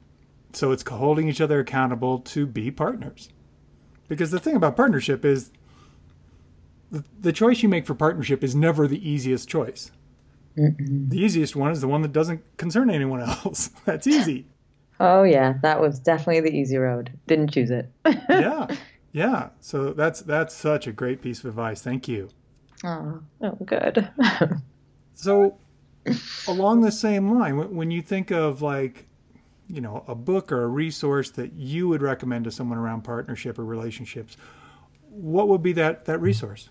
So 0.52 0.72
it's 0.72 0.86
holding 0.88 1.28
each 1.28 1.40
other 1.40 1.60
accountable 1.60 2.18
to 2.20 2.46
be 2.46 2.70
partners. 2.70 3.28
Because 4.08 4.30
the 4.30 4.40
thing 4.40 4.56
about 4.56 4.76
partnership 4.76 5.24
is 5.24 5.50
the, 6.90 7.04
the 7.20 7.32
choice 7.32 7.62
you 7.62 7.68
make 7.68 7.86
for 7.86 7.94
partnership 7.94 8.42
is 8.42 8.54
never 8.54 8.88
the 8.88 9.08
easiest 9.08 9.48
choice. 9.48 9.90
Mm-mm. 10.56 11.08
The 11.08 11.18
easiest 11.18 11.54
one 11.54 11.70
is 11.70 11.80
the 11.80 11.88
one 11.88 12.02
that 12.02 12.12
doesn't 12.12 12.42
concern 12.56 12.90
anyone 12.90 13.20
else. 13.44 13.68
That's 13.84 14.06
easy. 14.06 14.46
Oh 14.98 15.22
yeah, 15.22 15.54
that 15.62 15.80
was 15.80 15.98
definitely 15.98 16.40
the 16.40 16.54
easy 16.54 16.76
road. 16.76 17.12
Didn't 17.26 17.52
choose 17.52 17.70
it. 17.70 17.90
Yeah. 18.28 18.66
Yeah. 19.12 19.48
So 19.60 19.92
that's 19.92 20.20
that's 20.20 20.54
such 20.54 20.86
a 20.86 20.92
great 20.92 21.20
piece 21.22 21.40
of 21.40 21.46
advice. 21.46 21.82
Thank 21.82 22.06
you. 22.06 22.28
Oh, 22.84 23.20
oh, 23.42 23.58
good. 23.64 24.08
So, 25.14 25.58
along 26.48 26.80
the 26.80 26.90
same 26.90 27.38
line, 27.38 27.58
when 27.58 27.76
when 27.76 27.90
you 27.90 28.00
think 28.00 28.30
of 28.30 28.62
like, 28.62 29.06
you 29.70 29.80
know, 29.80 30.04
a 30.08 30.14
book 30.14 30.50
or 30.50 30.62
a 30.62 30.68
resource 30.68 31.30
that 31.30 31.52
you 31.52 31.88
would 31.88 32.02
recommend 32.02 32.44
to 32.44 32.50
someone 32.50 32.78
around 32.78 33.02
partnership 33.02 33.58
or 33.58 33.64
relationships, 33.64 34.36
what 35.08 35.48
would 35.48 35.62
be 35.62 35.72
that 35.74 36.04
that 36.06 36.18
resource? 36.20 36.70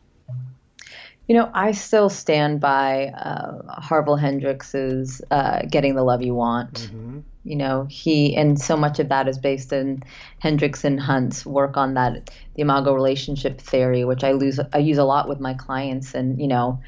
You 1.27 1.35
know, 1.35 1.51
I 1.53 1.73
still 1.73 2.09
stand 2.09 2.59
by 2.59 3.07
uh, 3.07 3.79
Harville 3.79 4.17
Hendrix's 4.17 5.21
uh, 5.29 5.61
"Getting 5.69 5.95
the 5.95 6.03
Love 6.03 6.21
You 6.21 6.35
Want." 6.35 6.89
hmm 6.91 7.19
You 7.43 7.55
know, 7.55 7.87
he 7.89 8.35
and 8.35 8.59
so 8.59 8.75
much 8.75 8.99
of 8.99 9.09
that 9.09 9.27
is 9.27 9.37
based 9.37 9.71
in 9.71 10.03
Hendrix 10.39 10.83
and 10.83 10.99
Hunt's 10.99 11.45
work 11.45 11.77
on 11.77 11.93
that 11.93 12.29
the 12.55 12.61
Imago 12.63 12.93
relationship 12.93 13.61
theory, 13.61 14.03
which 14.05 14.23
I 14.23 14.31
lose 14.33 14.59
I 14.73 14.79
use 14.79 14.97
a 14.97 15.03
lot 15.03 15.29
with 15.29 15.39
my 15.39 15.53
clients. 15.53 16.15
And 16.15 16.41
you 16.41 16.47
know, 16.47 16.81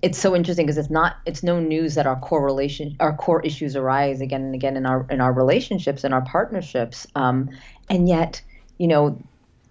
it's 0.00 0.18
so 0.18 0.36
interesting 0.36 0.64
because 0.64 0.78
it's 0.78 0.90
not 0.90 1.16
it's 1.26 1.42
no 1.42 1.58
news 1.58 1.96
that 1.96 2.06
our 2.06 2.18
core 2.20 2.44
relation 2.44 2.96
our 3.00 3.16
core 3.16 3.44
issues 3.44 3.74
arise 3.74 4.20
again 4.20 4.42
and 4.42 4.54
again 4.54 4.76
in 4.76 4.86
our 4.86 5.06
in 5.10 5.20
our 5.20 5.32
relationships 5.32 6.04
and 6.04 6.14
our 6.14 6.22
partnerships. 6.22 7.06
Um, 7.14 7.50
and 7.90 8.08
yet, 8.08 8.40
you 8.78 8.86
know, 8.86 9.18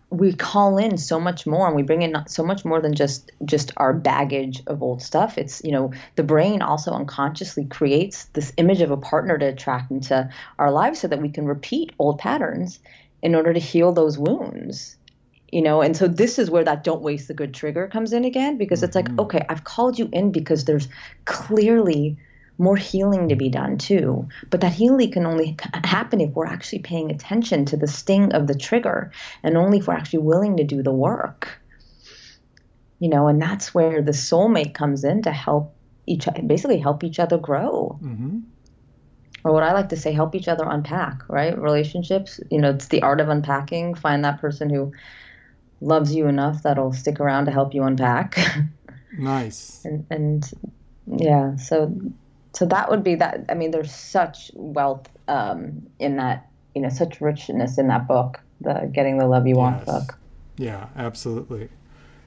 we 0.10 0.34
call 0.34 0.78
in 0.78 0.98
so 0.98 1.20
much 1.20 1.46
more 1.46 1.68
and 1.68 1.76
we 1.76 1.84
bring 1.84 2.02
in 2.02 2.16
so 2.28 2.44
much 2.44 2.64
more 2.64 2.82
than 2.82 2.94
just 2.94 3.32
just 3.46 3.72
our 3.78 3.94
baggage 3.94 4.64
of 4.68 4.82
old 4.82 5.02
stuff 5.02 5.38
it's 5.38 5.62
you 5.66 5.72
know 5.72 5.92
the 6.16 6.24
brain 6.24 6.62
also 6.62 6.94
unconsciously 6.94 7.66
creates 7.66 8.26
this 8.26 8.54
image 8.56 8.80
of 8.80 8.90
a 8.90 8.96
partner 8.98 9.38
to 9.38 9.48
attract 9.48 9.92
into 9.92 10.30
our 10.60 10.72
lives 10.72 11.00
so 11.00 11.10
that 11.10 11.22
we 11.22 11.28
can 11.28 11.46
repeat 11.46 11.92
old 12.00 12.20
patterns 12.20 12.80
in 13.22 13.36
order 13.36 13.54
to 13.54 13.60
heal 13.60 13.92
those 13.92 14.18
wounds 14.18 14.96
you 15.52 15.62
know 15.62 15.82
and 15.82 15.96
so 15.96 16.08
this 16.08 16.40
is 16.40 16.50
where 16.50 16.64
that 16.64 16.84
don't 16.84 17.02
waste 17.02 17.28
the 17.28 17.34
good 17.34 17.54
trigger 17.54 17.88
comes 17.88 18.14
in 18.14 18.26
again 18.26 18.58
because 18.58 18.84
it's 18.84 18.96
like 18.96 19.10
Mhm. 19.10 19.20
okay 19.20 19.46
i've 19.50 19.64
called 19.64 19.98
you 19.98 20.10
in 20.12 20.32
because 20.32 20.66
there's 20.66 20.88
clearly 21.26 22.18
more 22.58 22.76
healing 22.76 23.30
to 23.30 23.36
be 23.36 23.50
done 23.50 23.78
too. 23.78 24.28
But 24.50 24.62
that 24.62 24.74
healing 24.74 25.12
can 25.12 25.26
only 25.26 25.58
happen 25.84 26.22
if 26.22 26.32
we're 26.32 26.48
actually 26.48 26.80
paying 26.80 27.12
attention 27.12 27.66
to 27.66 27.78
the 27.78 27.88
sting 27.88 28.34
of 28.34 28.48
the 28.48 28.56
trigger 28.56 29.12
and 29.44 29.58
only 29.58 29.78
if 29.78 29.88
we're 29.88 29.94
actually 29.94 30.24
willing 30.24 30.58
to 30.58 30.64
do 30.64 30.82
the 30.82 30.92
work. 30.92 31.62
You 33.00 33.10
know 33.10 33.28
and 33.28 33.40
that's 33.42 33.76
where 33.76 34.02
the 34.02 34.12
soulmate 34.12 34.74
comes 34.74 35.04
in 35.04 35.22
to 35.24 35.32
help 35.32 35.76
each 36.08 36.28
basically 36.48 36.80
help 36.80 37.04
each 37.04 37.20
other 37.20 37.38
grow. 37.38 37.98
Hmm 38.02 38.40
or 39.44 39.54
what 39.54 39.62
i 39.64 39.72
like 39.72 39.90
to 39.90 39.96
say 39.96 40.12
help 40.12 40.34
each 40.34 40.48
other 40.48 40.66
unpack 40.68 41.22
right? 41.30 41.58
Relationships 41.58 42.40
you 42.50 42.60
know 42.60 42.72
it's 42.72 42.88
the 42.88 43.04
art 43.04 43.22
of 43.22 43.30
unpacking. 43.30 43.94
Find 43.94 44.26
that 44.26 44.42
person 44.42 44.70
who 44.70 44.94
loves 45.82 46.14
you 46.14 46.28
enough 46.28 46.64
that'll 46.64 46.94
stick 46.94 47.20
around 47.20 47.46
to 47.46 47.52
help 47.52 47.74
you 47.74 47.84
unpack 47.84 48.38
Nice. 49.18 49.82
and 49.86 50.06
and 50.10 50.52
yeah 51.18 51.56
so 51.56 51.96
so 52.54 52.66
that 52.66 52.90
would 52.90 53.04
be 53.04 53.16
that 53.16 53.46
i 53.50 53.54
mean 53.54 53.72
there's 53.72 53.94
such 53.94 54.52
wealth 54.56 55.08
um 55.28 55.88
in 56.00 56.18
that 56.18 56.50
you 56.76 56.82
know 56.82 56.90
such 56.90 57.22
richness 57.22 57.78
in 57.78 57.88
that 57.88 58.08
book 58.08 58.40
the 58.62 58.90
getting 58.94 59.18
the 59.18 59.28
love 59.28 59.46
you 59.48 59.56
want 59.56 59.78
Yes. 59.78 59.86
book 59.86 60.20
Yeah, 60.58 60.88
absolutely. 60.96 61.70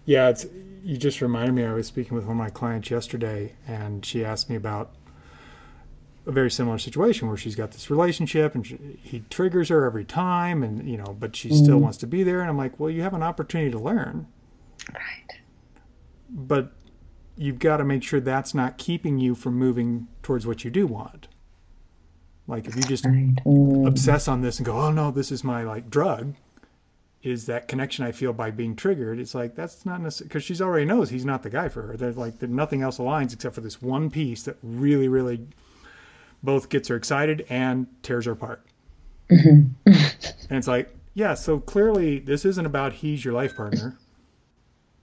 Yeah, 0.05 0.29
it's 0.29 0.47
you 0.85 0.97
just 0.97 1.21
reminded 1.21 1.53
me 1.53 1.65
I 1.65 1.73
was 1.75 1.89
speaking 1.89 2.15
with 2.15 2.25
one 2.25 2.37
of 2.37 2.39
my 2.39 2.49
clients 2.51 2.91
yesterday 2.91 3.55
and 3.67 4.05
she 4.07 4.25
asked 4.25 4.49
me 4.49 4.57
about 4.57 4.95
a 6.27 6.33
very 6.33 6.51
similar 6.51 6.79
situation 6.79 7.29
where 7.29 7.37
she's 7.37 7.55
got 7.57 7.71
this 7.73 7.91
relationship 7.91 8.55
and 8.55 8.67
she, 8.67 8.79
he 9.03 9.21
triggers 9.31 9.69
her 9.71 9.85
every 9.85 10.05
time 10.05 10.63
and 10.63 10.89
you 10.89 10.97
know 10.97 11.17
but 11.19 11.35
she 11.35 11.49
still 11.55 11.79
Mhm. 11.79 11.83
wants 11.83 11.99
to 11.99 12.07
be 12.07 12.23
there 12.23 12.41
and 12.41 12.51
I'm 12.51 12.59
like, 12.59 12.79
"Well, 12.79 12.91
you 12.91 13.03
have 13.03 13.15
an 13.15 13.23
opportunity 13.23 13.71
to 13.71 13.79
learn, 13.79 14.27
right 14.93 15.41
but 16.29 16.73
you've 17.37 17.59
got 17.59 17.79
to 17.79 17.85
make 17.85 18.03
sure 18.03 18.21
that's 18.21 18.55
not 18.55 18.79
keeping 18.79 19.19
you 19.19 19.35
from 19.35 19.55
moving 19.57 20.07
towards 20.23 20.47
what 20.47 20.65
you 20.65 20.71
do 20.71 20.87
want." 20.87 21.29
Like 22.47 22.67
if 22.67 22.77
you 22.77 22.83
just 22.83 23.05
right 23.07 23.35
Mm. 23.47 23.87
obsess 23.87 24.29
on 24.29 24.43
this 24.43 24.59
and 24.59 24.67
go, 24.67 24.79
"Oh 24.79 24.91
no, 24.91 25.11
this 25.11 25.33
is 25.33 25.43
my 25.43 25.63
like 25.63 25.89
drug," 25.89 26.35
is 27.23 27.47
that 27.47 27.69
connection 27.69 28.05
I 28.05 28.13
feel 28.13 28.33
by 28.33 28.51
being 28.51 28.75
triggered. 28.77 29.19
It's 29.19 29.35
like 29.35 29.55
that's 29.55 29.87
not 29.87 30.01
necessary 30.03 30.29
because 30.29 30.43
she's 30.45 30.61
already 30.61 30.85
knows 30.85 31.11
he's 31.11 31.25
not 31.25 31.43
the 31.43 31.51
guy 31.51 31.69
for 31.69 31.83
her. 31.83 31.97
There's 31.97 32.17
like 32.17 32.39
there, 32.41 32.49
nothing 32.49 32.83
else 32.83 32.99
aligns 32.99 33.33
except 33.33 33.55
for 33.55 33.61
this 33.63 33.81
one 33.81 34.11
piece 34.11 34.43
that 34.45 34.57
really, 34.63 35.09
really 35.09 35.47
both 36.43 36.69
gets 36.69 36.89
her 36.89 36.97
excited 36.97 37.45
and 37.49 37.87
tears 38.03 38.27
her 38.27 38.33
apart. 38.33 38.63
Mhm. 39.31 39.71
And 39.87 40.59
it's 40.59 40.67
like, 40.69 40.95
yeah, 41.15 41.35
so 41.35 41.59
clearly 41.61 42.19
this 42.19 42.45
isn't 42.45 42.67
about 42.67 42.95
he's 42.95 43.25
your 43.25 43.35
life 43.35 43.57
partner. 43.57 43.97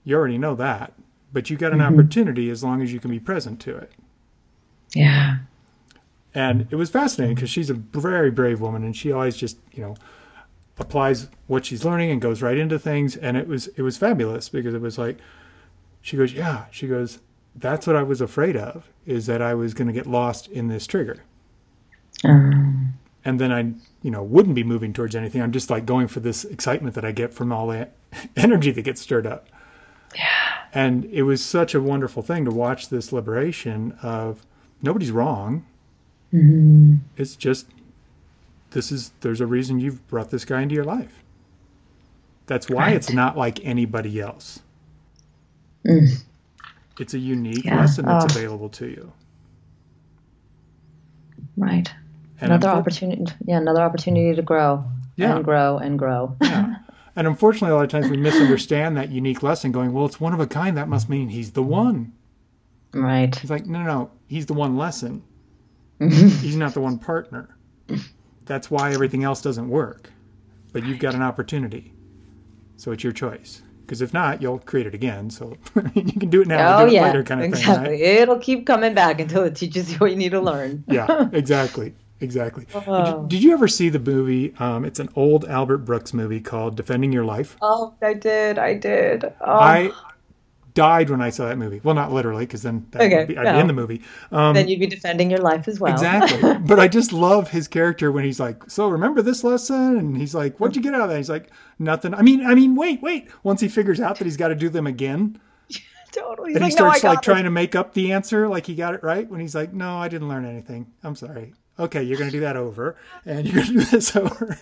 You 0.04 0.16
already 0.16 0.38
know 0.38 0.54
that, 0.56 0.94
but 1.32 1.48
you 1.50 1.56
got 1.56 1.72
an 1.72 1.78
Mhm. 1.80 1.92
opportunity 1.92 2.50
as 2.50 2.62
long 2.64 2.82
as 2.82 2.92
you 2.92 3.00
can 3.00 3.10
be 3.10 3.20
present 3.20 3.60
to 3.60 3.76
it. 3.76 3.92
yeah 4.94 5.38
And 6.34 6.66
it 6.70 6.76
was 6.76 6.88
fascinating 6.90 7.34
because 7.34 7.50
she's 7.50 7.68
a 7.70 7.74
very 7.74 8.30
brave 8.30 8.60
woman 8.60 8.84
and 8.84 8.94
she 8.96 9.10
always 9.12 9.36
just, 9.36 9.58
you 9.72 9.82
know, 9.82 9.96
applies 10.78 11.28
what 11.46 11.64
she's 11.66 11.84
learning 11.84 12.10
and 12.10 12.20
goes 12.20 12.40
right 12.42 12.56
into 12.56 12.78
things. 12.78 13.16
And 13.16 13.36
it 13.36 13.48
was, 13.48 13.66
it 13.76 13.82
was 13.82 13.96
fabulous 13.96 14.48
because 14.48 14.74
it 14.74 14.80
was 14.80 14.96
like, 14.98 15.18
she 16.00 16.16
goes, 16.16 16.32
yeah, 16.32 16.66
she 16.70 16.86
goes, 16.86 17.18
that's 17.56 17.86
what 17.86 17.96
I 17.96 18.02
was 18.02 18.20
afraid 18.20 18.56
of 18.56 18.88
is 19.06 19.26
that 19.26 19.42
I 19.42 19.54
was 19.54 19.74
going 19.74 19.88
to 19.88 19.92
get 19.92 20.06
lost 20.06 20.48
in 20.48 20.68
this 20.68 20.86
trigger. 20.86 21.24
Um, 22.24 22.94
And 23.24 23.40
then 23.40 23.52
I, 23.52 23.72
you 24.02 24.10
know, 24.10 24.22
wouldn't 24.22 24.54
be 24.54 24.64
moving 24.64 24.92
towards 24.92 25.14
anything. 25.14 25.42
I'm 25.42 25.52
just 25.52 25.70
like 25.70 25.86
going 25.86 26.08
for 26.08 26.20
this 26.20 26.44
excitement 26.44 26.94
that 26.94 27.04
I 27.04 27.12
get 27.12 27.32
from 27.34 27.52
all 27.52 27.66
that 27.68 27.92
energy 28.36 28.70
that 28.72 28.82
gets 28.82 29.00
stirred 29.00 29.26
up. 29.26 29.46
yeah 30.14 30.24
And 30.72 31.04
it 31.06 31.22
was 31.22 31.44
such 31.44 31.74
a 31.74 31.80
wonderful 31.80 32.22
thing 32.22 32.44
to 32.44 32.50
watch 32.50 32.88
this 32.88 33.12
liberation 33.12 33.92
of 34.02 34.44
nobody's 34.82 35.10
wrong. 35.10 35.64
Mhm. 36.32 36.98
It's 37.16 37.36
just 37.36 37.66
this 38.70 38.92
is 38.92 39.12
there's 39.20 39.40
a 39.40 39.46
reason 39.46 39.80
you've 39.80 40.06
brought 40.08 40.30
this 40.30 40.44
guy 40.44 40.60
into 40.62 40.74
your 40.74 40.84
life. 40.84 41.22
That's 42.46 42.68
why 42.68 42.90
it's 42.90 43.10
not 43.12 43.36
like 43.36 43.64
anybody 43.64 44.20
else. 44.20 44.60
Mm. 45.86 46.22
It's 46.98 47.14
a 47.14 47.18
unique 47.18 47.64
Yeah. 47.64 47.80
lesson 47.80 48.04
that's 48.06 48.24
Oh. 48.24 48.38
available 48.38 48.68
to 48.70 48.86
you. 48.88 49.12
right 51.56 51.90
another 52.40 52.68
opportunity 52.68 53.24
yeah 53.46 53.58
another 53.58 53.80
opportunity 53.82 54.34
to 54.34 54.42
grow 54.42 54.84
Yeah. 55.16 55.36
and 55.36 55.44
grow 55.44 55.78
and 55.78 55.98
grow 55.98 56.36
Yeah. 56.42 56.76
And 57.16 57.26
unfortunately, 57.26 57.72
a 57.72 57.74
lot 57.74 57.82
of 57.82 57.90
times 57.90 58.08
we 58.08 58.16
misunderstand 58.16 58.96
that 58.96 59.08
unique 59.10 59.42
lesson, 59.42 59.72
going, 59.72 59.92
"Well, 59.92 60.06
it's 60.06 60.20
one 60.20 60.32
of 60.32 60.38
a 60.38 60.46
kind. 60.46 60.76
That 60.76 60.88
must 60.88 61.08
mean 61.08 61.30
he's 61.30 61.50
the 61.50 61.64
one." 61.64 62.12
right 62.94 63.34
He's 63.34 63.50
like, 63.50 63.66
no, 63.66 63.80
no, 63.80 63.84
no. 63.86 64.10
He's 64.28 64.46
the 64.46 64.54
one 64.54 64.76
lesson. 64.76 65.24
He's 65.98 66.54
not 66.54 66.74
the 66.74 66.80
one 66.80 66.96
partner. 66.98 67.56
That's 68.44 68.70
why 68.70 68.92
everything 68.92 69.24
else 69.24 69.42
doesn't 69.42 69.68
work. 69.68 70.10
But 70.72 70.84
you've 70.86 71.00
got 71.00 71.14
an 71.16 71.22
opportunity, 71.22 71.92
so 72.76 72.92
it's 72.92 73.02
your 73.02 73.12
choice. 73.12 73.62
Because 73.80 74.00
if 74.00 74.14
not, 74.14 74.40
you'll 74.40 74.60
create 74.60 74.86
it 74.86 74.94
again. 74.94 75.28
So 75.30 75.56
you 75.94 76.12
can 76.12 76.30
do 76.30 76.42
it 76.42 76.46
now, 76.46 76.78
oh 76.78 76.80
do 76.82 76.86
it 76.86 76.92
yeah 76.94 77.02
later, 77.02 77.24
kind 77.24 77.40
of 77.40 77.46
exactly 77.46 77.74
thing, 77.98 78.00
right? 78.06 78.20
it'll 78.22 78.38
keep 78.38 78.64
coming 78.64 78.94
back 78.94 79.18
until 79.20 79.42
it 79.42 79.56
teaches 79.56 79.90
you 79.90 79.98
what 79.98 80.10
you 80.12 80.16
need 80.16 80.30
to 80.30 80.40
learn 80.40 80.84
Yeah, 80.86 81.28
exactly, 81.32 81.94
exactly. 82.20 82.64
Did, 82.66 82.74
you, 82.74 82.92
Oh. 82.92 83.26
did 83.28 83.42
you 83.42 83.52
ever 83.52 83.68
see 83.68 83.88
the 83.88 83.98
movie? 83.98 84.54
Um, 84.58 84.84
it's 84.84 84.98
an 85.00 85.08
old 85.16 85.44
Albert 85.46 85.78
Brooks 85.78 86.12
movie 86.14 86.40
called 86.40 86.76
"Defending 86.76 87.12
Your 87.12 87.24
Life." 87.24 87.56
oh 87.62 87.94
i 88.02 88.14
did 88.14 88.58
i 88.58 88.74
did 88.74 89.24
oh 89.40 89.52
I 89.52 89.92
died 90.74 91.10
when 91.10 91.20
I 91.20 91.30
saw 91.30 91.48
that 91.48 91.58
movie. 91.58 91.80
Well, 91.82 91.96
not 91.96 92.12
literally, 92.12 92.46
because 92.46 92.62
then 92.62 92.86
Okay, 92.94 93.24
be, 93.24 93.36
I'd 93.36 93.42
no. 93.46 93.52
be 93.54 93.58
in 93.58 93.66
the 93.66 93.72
movie. 93.72 94.00
Um, 94.30 94.54
then 94.54 94.68
you'd 94.68 94.78
be 94.78 94.86
defending 94.86 95.28
your 95.28 95.40
life 95.40 95.66
as 95.66 95.80
well. 95.80 95.92
Exactly. 95.92 96.54
but 96.66 96.78
I 96.78 96.86
just 96.86 97.12
love 97.12 97.50
his 97.50 97.66
character 97.66 98.12
when 98.12 98.22
he's 98.22 98.38
like, 98.38 98.70
"So 98.70 98.88
remember 98.88 99.20
this 99.20 99.42
lesson?" 99.42 99.98
And 99.98 100.16
he's 100.16 100.36
like, 100.36 100.58
"What'd 100.60 100.76
you 100.76 100.82
get 100.82 100.94
out 100.94 101.00
of 101.00 101.08
that?" 101.08 101.16
He's 101.16 101.30
like, 101.30 101.50
"Nothing." 101.80 102.14
I 102.14 102.22
mean, 102.22 102.46
I 102.46 102.54
mean, 102.54 102.76
wait, 102.76 103.02
wait. 103.02 103.28
Once 103.42 103.60
he 103.60 103.66
figures 103.66 103.98
out 104.00 104.18
that 104.18 104.24
he's 104.24 104.36
got 104.36 104.48
to 104.48 104.54
do 104.54 104.68
them 104.68 104.86
again, 104.86 105.40
totally. 106.12 106.50
He's 106.50 106.56
and 106.58 106.64
he 106.64 106.70
like, 106.70 106.78
no, 106.80 106.86
I 106.86 106.90
starts 106.90 107.02
got 107.02 107.08
like 107.08 107.18
this." 107.22 107.24
trying 107.24 107.44
to 107.44 107.50
make 107.50 107.74
up 107.74 107.94
the 107.94 108.12
answer, 108.12 108.46
like 108.46 108.66
he 108.66 108.76
got 108.76 108.94
it 108.94 109.02
right. 109.02 109.28
When 109.28 109.40
he's 109.40 109.56
like, 109.56 109.72
"No, 109.72 109.98
I 109.98 110.06
didn't 110.06 110.28
learn 110.28 110.44
anything. 110.44 110.86
I'm 111.02 111.16
sorry." 111.16 111.54
Okay, 111.78 112.02
you're 112.02 112.18
going 112.18 112.30
to 112.30 112.36
do 112.36 112.40
that 112.40 112.56
over, 112.56 112.96
and 113.24 113.46
you're 113.46 113.62
going 113.64 113.66
to 113.66 113.72
do 113.72 113.84
this 113.84 114.16
over. 114.16 114.58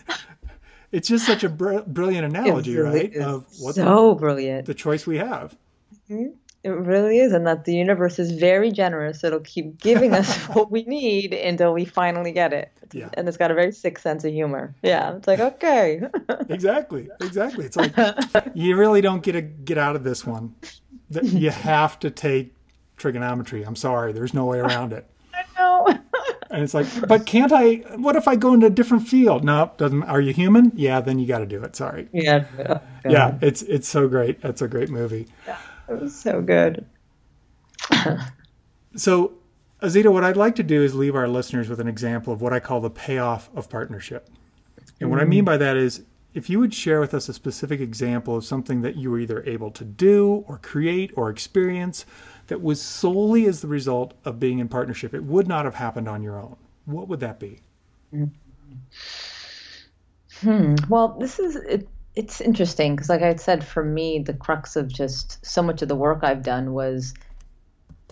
it's 0.92 1.08
just 1.08 1.26
such 1.26 1.44
a 1.44 1.48
br- 1.48 1.80
brilliant 1.86 2.26
analogy, 2.26 2.76
really 2.76 3.08
right? 3.08 3.16
Of 3.16 3.46
what 3.58 3.74
so 3.74 4.14
brilliant. 4.14 4.66
the 4.66 4.74
choice 4.74 5.06
we 5.06 5.18
have. 5.18 5.56
Mm-hmm. 6.10 6.32
It 6.64 6.70
really 6.70 7.18
is, 7.20 7.32
and 7.32 7.46
that 7.46 7.64
the 7.64 7.76
universe 7.76 8.18
is 8.18 8.32
very 8.32 8.72
generous. 8.72 9.22
It'll 9.22 9.38
keep 9.38 9.78
giving 9.78 10.12
us 10.12 10.36
what 10.46 10.70
we 10.72 10.82
need 10.82 11.32
until 11.32 11.72
we 11.72 11.84
finally 11.84 12.32
get 12.32 12.52
it. 12.52 12.72
Yeah. 12.92 13.08
And 13.14 13.28
it's 13.28 13.36
got 13.36 13.52
a 13.52 13.54
very 13.54 13.70
sick 13.70 13.98
sense 14.00 14.24
of 14.24 14.32
humor. 14.32 14.74
Yeah, 14.82 15.14
it's 15.16 15.28
like 15.28 15.38
okay. 15.38 16.02
Exactly, 16.48 17.08
exactly. 17.20 17.66
It's 17.66 17.76
like 17.76 17.94
you 18.54 18.76
really 18.76 19.00
don't 19.00 19.22
get 19.22 19.36
a 19.36 19.42
get 19.42 19.78
out 19.78 19.94
of 19.96 20.02
this 20.04 20.26
one. 20.26 20.54
That 21.10 21.24
you 21.24 21.50
have 21.50 21.98
to 22.00 22.10
take 22.10 22.52
trigonometry. 22.96 23.62
I'm 23.62 23.76
sorry, 23.76 24.12
there's 24.12 24.34
no 24.34 24.44
way 24.46 24.58
around 24.58 24.92
it. 24.92 25.08
no. 25.56 25.86
And 26.50 26.62
it's 26.62 26.74
like, 26.74 26.86
but 27.08 27.26
can't 27.26 27.52
I? 27.52 27.76
What 27.96 28.16
if 28.16 28.28
I 28.28 28.36
go 28.36 28.54
into 28.54 28.66
a 28.66 28.70
different 28.70 29.08
field? 29.08 29.44
No, 29.44 29.72
doesn't. 29.76 30.02
Are 30.04 30.20
you 30.20 30.32
human? 30.32 30.72
Yeah, 30.74 31.00
then 31.00 31.18
you 31.18 31.26
got 31.26 31.38
to 31.40 31.46
do 31.46 31.62
it. 31.62 31.74
Sorry. 31.74 32.08
yeah. 32.58 32.80
oh, 33.04 33.10
Yeah, 33.10 33.38
it's 33.42 33.62
it's 33.62 33.88
so 33.88 34.08
great. 34.08 34.40
That's 34.40 34.62
a 34.62 34.68
great 34.68 34.90
movie. 34.90 35.26
Yeah, 35.46 35.58
It 35.88 36.00
was 36.00 36.14
so 36.14 36.40
good. 36.40 36.86
So, 38.96 39.34
Azita, 39.82 40.10
what 40.10 40.24
I'd 40.24 40.38
like 40.38 40.56
to 40.56 40.62
do 40.62 40.82
is 40.82 40.94
leave 40.94 41.14
our 41.14 41.28
listeners 41.28 41.68
with 41.68 41.80
an 41.80 41.88
example 41.88 42.32
of 42.32 42.40
what 42.40 42.54
I 42.54 42.60
call 42.60 42.80
the 42.80 42.90
payoff 42.90 43.50
of 43.54 43.68
partnership. 43.68 44.30
And 45.00 45.10
what 45.10 45.20
I 45.20 45.24
mean 45.24 45.42
mm. 45.42 45.46
by 45.46 45.58
that 45.58 45.76
is 45.76 46.02
if 46.32 46.48
you 46.48 46.58
would 46.58 46.72
share 46.72 47.00
with 47.00 47.12
us 47.12 47.28
a 47.28 47.34
specific 47.34 47.80
example 47.80 48.36
of 48.36 48.44
something 48.44 48.80
that 48.82 48.96
you 48.96 49.10
were 49.10 49.18
either 49.18 49.44
able 49.44 49.70
to 49.72 49.84
do 49.84 50.44
or 50.46 50.58
create 50.58 51.12
or 51.14 51.28
experience 51.28 52.06
that 52.48 52.62
was 52.62 52.80
solely 52.80 53.46
as 53.46 53.60
the 53.60 53.68
result 53.68 54.14
of 54.24 54.38
being 54.38 54.58
in 54.58 54.68
partnership, 54.68 55.14
it 55.14 55.24
would 55.24 55.48
not 55.48 55.64
have 55.64 55.74
happened 55.74 56.08
on 56.08 56.22
your 56.22 56.38
own. 56.38 56.56
What 56.84 57.08
would 57.08 57.20
that 57.20 57.40
be? 57.40 57.60
Hmm. 60.40 60.74
Well, 60.88 61.16
this 61.18 61.38
is 61.38 61.56
it, 61.56 61.88
it's 62.14 62.40
interesting 62.40 62.94
because, 62.94 63.08
like 63.08 63.22
I 63.22 63.34
said, 63.36 63.64
for 63.64 63.84
me, 63.84 64.20
the 64.20 64.34
crux 64.34 64.76
of 64.76 64.88
just 64.88 65.44
so 65.44 65.62
much 65.62 65.82
of 65.82 65.88
the 65.88 65.96
work 65.96 66.20
I've 66.22 66.42
done 66.42 66.72
was, 66.72 67.14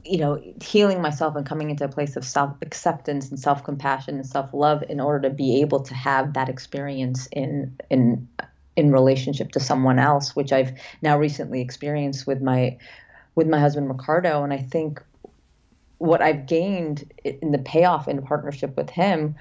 you 0.04 0.18
know, 0.18 0.40
healing 0.62 1.00
myself 1.00 1.36
and 1.36 1.46
coming 1.46 1.70
into 1.70 1.84
a 1.84 1.88
place 1.88 2.16
of 2.16 2.24
self 2.24 2.54
acceptance 2.62 3.30
and 3.30 3.38
self 3.38 3.62
compassion 3.62 4.16
and 4.16 4.26
self 4.26 4.52
love 4.52 4.82
in 4.88 5.00
order 5.00 5.28
to 5.28 5.34
be 5.34 5.60
able 5.60 5.80
to 5.80 5.94
have 5.94 6.34
that 6.34 6.48
experience 6.48 7.28
in 7.30 7.78
in 7.90 8.28
in 8.76 8.90
relationship 8.90 9.52
to 9.52 9.60
someone 9.60 9.98
else, 9.98 10.34
which 10.34 10.52
I've 10.52 10.72
now 11.00 11.18
recently 11.18 11.60
experienced 11.60 12.26
with 12.26 12.42
my 12.42 12.78
with 13.34 13.48
my 13.48 13.58
husband 13.58 13.88
Ricardo, 13.88 14.42
and 14.44 14.52
I 14.52 14.58
think 14.58 15.02
what 15.98 16.22
I've 16.22 16.46
gained 16.46 17.12
in 17.24 17.50
the 17.52 17.58
payoff 17.58 18.08
in 18.08 18.22
partnership 18.22 18.76
with 18.76 18.90
him, 18.90 19.36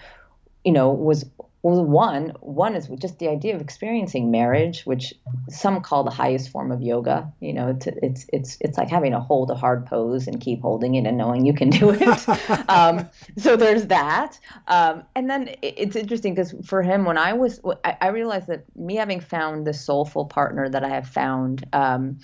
you 0.64 0.72
know, 0.72 0.92
was 0.92 1.26
well, 1.64 1.84
one 1.86 2.34
one 2.42 2.76
is 2.76 2.90
just 3.00 3.20
the 3.20 3.30
idea 3.30 3.56
of 3.56 3.62
experiencing 3.62 4.32
marriage, 4.32 4.84
which 4.84 5.14
some 5.50 5.80
call 5.80 6.04
the 6.04 6.12
highest 6.12 6.50
form 6.50 6.74
of 6.74 6.82
yoga. 6.82 7.32
You 7.40 7.54
know, 7.54 7.70
it's 7.70 7.88
it's 7.88 8.26
it's 8.34 8.58
it's 8.60 8.78
like 8.78 8.90
having 8.90 9.14
to 9.14 9.22
hold 9.22 9.50
a 9.50 9.56
hard 9.56 9.86
pose 9.86 10.28
and 10.28 10.42
keep 10.42 10.62
holding 10.62 10.96
it 10.96 11.06
and 11.08 11.18
knowing 11.18 11.46
you 11.46 11.54
can 11.54 11.70
do 11.70 11.92
it. 11.92 12.70
um, 12.70 13.10
so 13.38 13.56
there's 13.56 13.88
that, 13.88 14.38
um, 14.68 15.04
and 15.16 15.30
then 15.30 15.48
it- 15.62 15.76
it's 15.78 15.96
interesting 15.96 16.34
because 16.36 16.54
for 16.66 16.82
him, 16.84 17.06
when 17.06 17.18
I 17.18 17.32
was, 17.32 17.62
I, 17.86 17.96
I 18.02 18.08
realized 18.08 18.48
that 18.48 18.66
me 18.76 18.96
having 18.96 19.22
found 19.22 19.66
the 19.66 19.74
soulful 19.74 20.26
partner 20.26 20.68
that 20.68 20.84
I 20.84 20.90
have 20.90 21.08
found. 21.08 21.66
Um, 21.72 22.20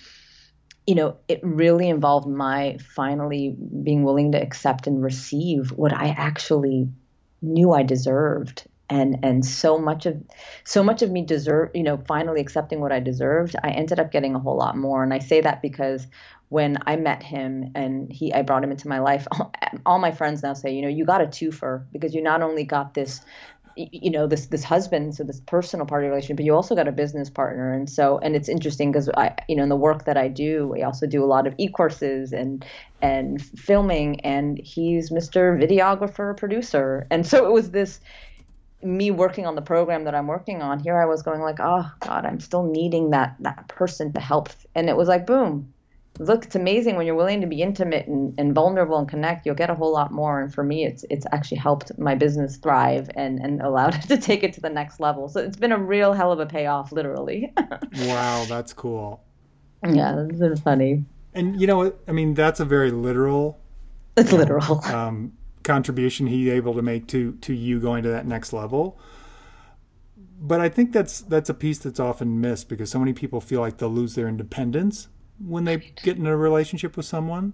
you 0.90 0.96
know, 0.96 1.18
it 1.28 1.40
really 1.44 1.88
involved 1.88 2.28
my 2.28 2.80
finally 2.96 3.56
being 3.84 4.02
willing 4.02 4.32
to 4.32 4.42
accept 4.42 4.88
and 4.88 5.04
receive 5.04 5.70
what 5.70 5.94
I 5.94 6.08
actually 6.08 6.90
knew 7.44 7.74
I 7.74 7.84
deserved. 7.84 8.68
And 8.90 9.20
and 9.22 9.46
so 9.46 9.78
much 9.78 10.08
of 10.08 10.18
so 10.64 10.82
much 10.82 11.04
of 11.04 11.12
me 11.12 11.24
deserve, 11.24 11.70
you 11.76 11.84
know, 11.84 11.98
finally 12.08 12.42
accepting 12.42 12.82
what 12.82 12.92
I 12.92 13.02
deserved, 13.02 13.56
I 13.64 13.70
ended 13.70 14.00
up 14.00 14.12
getting 14.12 14.34
a 14.34 14.40
whole 14.40 14.58
lot 14.58 14.76
more. 14.76 15.04
And 15.04 15.14
I 15.14 15.20
say 15.20 15.42
that 15.42 15.62
because 15.62 16.08
when 16.48 16.80
I 16.88 16.96
met 16.96 17.22
him 17.22 17.72
and 17.76 18.12
he 18.12 18.34
I 18.34 18.42
brought 18.42 18.64
him 18.64 18.72
into 18.72 18.88
my 18.88 18.98
life, 18.98 19.28
all, 19.32 19.54
all 19.86 20.00
my 20.00 20.12
friends 20.12 20.42
now 20.42 20.56
say, 20.56 20.74
you 20.74 20.82
know, 20.82 20.88
you 20.88 21.06
got 21.06 21.22
a 21.22 21.28
twofer 21.28 21.86
because 21.92 22.16
you 22.16 22.24
not 22.24 22.42
only 22.42 22.64
got 22.64 22.96
this 22.96 23.22
you 23.80 24.12
know 24.12 24.28
this 24.28 24.48
this 24.48 24.64
husband 24.64 25.16
so 25.16 25.24
this 25.24 25.40
personal 25.42 25.86
part 25.86 26.02
of 26.02 26.06
your 26.06 26.12
relationship 26.12 26.38
but 26.38 26.46
you 26.46 26.54
also 26.54 26.76
got 26.76 26.88
a 26.88 26.92
business 26.92 27.30
partner. 27.30 27.74
And 27.74 27.90
so 27.90 28.20
and 28.20 28.36
it's 28.36 28.50
interesting 28.50 28.92
because 28.92 29.10
i 29.16 29.34
you 29.48 29.56
know 29.56 29.64
in 29.64 29.70
the 29.70 29.76
work 29.76 30.06
that 30.06 30.18
i 30.18 30.28
do 30.28 30.76
i 30.78 30.82
also 30.82 31.08
do 31.08 31.24
a 31.24 31.28
lot 31.28 31.48
of 31.48 31.54
e-courses 31.58 32.34
and 32.34 32.66
and 33.02 33.42
filming 33.42 34.20
and 34.22 34.58
he's 34.58 35.10
mr 35.12 35.58
videographer 35.58 36.36
producer. 36.36 37.08
And 37.10 37.26
so 37.26 37.46
it 37.46 37.54
was 37.54 37.72
this 37.72 38.02
me 38.82 39.12
working 39.12 39.46
on 39.46 39.56
the 39.56 39.62
program 39.62 40.06
that 40.06 40.16
i'm 40.16 40.28
working 40.28 40.62
on 40.62 40.80
here 40.80 40.98
i 40.98 41.06
was 41.06 41.22
going 41.22 41.42
like 41.42 41.60
oh 41.60 41.86
god 42.00 42.26
i'm 42.26 42.40
still 42.40 42.64
needing 42.64 43.10
that 43.10 43.36
that 43.40 43.68
person 43.68 44.12
to 44.14 44.20
help. 44.20 44.50
And 44.76 44.90
it 44.90 44.98
was 44.98 45.08
like 45.08 45.26
boom 45.26 45.74
look 46.18 46.46
it's 46.46 46.56
amazing 46.56 46.96
when 46.98 47.06
you're 47.06 47.16
willing 47.16 47.40
to 47.42 47.48
be 47.48 47.62
intimate 47.62 48.08
and, 48.08 48.34
and 48.38 48.54
vulnerable 48.54 48.98
and 48.98 49.08
connect 49.08 49.46
you'll 49.46 49.56
get 49.56 49.70
a 49.70 49.76
whole 49.76 49.92
lot 49.94 50.12
more 50.12 50.42
and 50.42 50.54
for 50.54 50.64
me 50.64 50.84
it's 50.86 51.06
it's 51.10 51.26
actually 51.32 51.58
helped 51.58 51.98
my 51.98 52.16
business 52.16 52.58
thrive 52.58 53.10
and 53.16 53.40
and 53.40 53.62
allowed 53.62 53.96
it 54.00 54.02
to 54.04 54.18
take 54.18 54.44
it 54.44 54.54
to 54.54 54.62
the 54.62 54.70
next 54.70 55.00
level 55.00 55.30
so 55.30 55.40
it's 55.40 55.58
been 55.58 55.72
a 55.72 55.78
real 55.78 56.14
hell 56.14 56.32
of 56.32 56.40
a 56.40 56.46
payoff 56.46 56.92
literally 56.92 57.54
Wow, 57.94 58.46
that's 58.46 58.74
cool. 58.74 59.24
yeah 59.86 60.26
it's 60.28 60.40
been 60.40 60.56
funny 60.58 61.06
And 61.34 61.60
you 61.60 61.68
know? 61.68 61.94
I 62.08 62.12
mean, 62.12 62.34
that's 62.34 62.60
a 62.60 62.66
very 62.66 62.92
literal 62.92 63.60
it's 64.18 64.32
literal 64.32 64.84
um, 64.86 65.34
contribution 65.64 66.28
he's 66.28 66.50
able 66.52 66.74
to 66.74 66.82
make 66.82 67.08
to 67.08 67.34
to 67.42 67.54
you 67.54 67.80
going 67.80 68.04
to 68.04 68.10
that 68.10 68.26
next 68.26 68.54
level. 68.54 69.00
But 70.42 70.62
I 70.62 70.70
think 70.70 70.94
that's 70.94 71.22
that's 71.22 71.50
a 71.50 71.54
piece 71.54 71.80
that's 71.80 72.00
often 72.00 72.40
missed 72.42 72.70
because 72.70 72.90
so 72.90 73.00
many 73.00 73.14
people 73.14 73.42
feel 73.42 73.60
like 73.62 73.78
they'll 73.78 73.90
lose 73.90 74.16
their 74.16 74.28
independence 74.28 75.08
when 75.46 75.66
they 75.66 75.78
get 76.04 76.18
in 76.18 76.26
a 76.28 76.36
relationship 76.38 76.98
with 76.98 77.06
someone. 77.06 77.54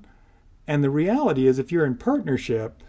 And 0.67 0.83
the 0.83 0.89
reality 0.89 1.47
is, 1.47 1.59
if 1.59 1.71
you're 1.71 1.85
in 1.85 1.95
partnership, 1.95 2.81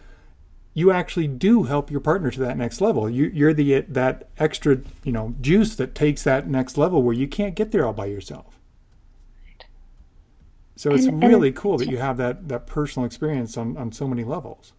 you 0.72 0.90
actually 0.90 1.26
do 1.26 1.64
help 1.64 1.90
your 1.90 2.00
partner 2.00 2.30
to 2.30 2.40
that 2.40 2.56
next 2.56 2.80
level. 2.80 3.08
You, 3.08 3.30
you're 3.32 3.54
the 3.54 3.80
that 3.82 4.28
extra, 4.38 4.78
you 5.04 5.12
know, 5.12 5.34
juice 5.40 5.74
that 5.76 5.94
takes 5.94 6.22
that 6.24 6.48
next 6.48 6.76
level 6.76 7.02
where 7.02 7.14
you 7.14 7.28
can't 7.28 7.54
get 7.54 7.72
there 7.72 7.86
all 7.86 7.92
by 7.92 8.06
yourself. 8.06 8.58
Right. 9.46 9.64
So 10.76 10.92
it's 10.92 11.06
And- 11.06 11.22
and- 11.22 11.32
really 11.32 11.52
cool 11.52 11.78
that 11.78 11.88
you 11.88 11.98
have 11.98 12.16
that 12.18 12.48
that 12.48 12.66
personal 12.66 13.06
experience 13.06 13.56
on 13.56 13.76
on 13.76 13.92
so 13.92 14.06
many 14.06 14.24
levels. 14.24 14.72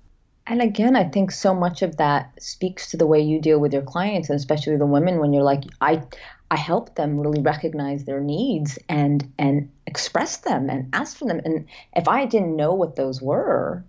And 0.50 0.62
again, 0.62 0.96
I 0.96 1.04
think 1.04 1.32
so 1.32 1.54
much 1.54 1.82
of 1.82 1.98
that 1.98 2.32
speaks 2.42 2.90
to 2.92 2.98
the 2.98 3.06
way 3.06 3.20
you 3.20 3.42
deal 3.42 3.60
with 3.60 3.74
your 3.74 3.82
clients, 3.82 4.30
and 4.30 4.38
especially 4.38 4.78
the 4.78 4.86
women, 4.86 5.20
when 5.20 5.34
you're 5.34 5.44
like, 5.44 5.66
I, 5.82 6.04
I 6.50 6.56
help 6.56 6.96
them 6.96 7.20
really 7.20 7.42
recognize 7.42 8.06
their 8.06 8.22
needs 8.22 8.80
and 8.88 9.32
and 9.38 9.70
express 9.86 10.38
them 10.38 10.70
and 10.70 10.90
ask 10.94 11.18
for 11.18 11.26
them. 11.26 11.42
And 11.44 11.66
if 11.96 12.08
I 12.08 12.26
didn't 12.26 12.56
know 12.56 12.74
what 12.74 12.96
those 12.96 13.22
were, 13.22 13.84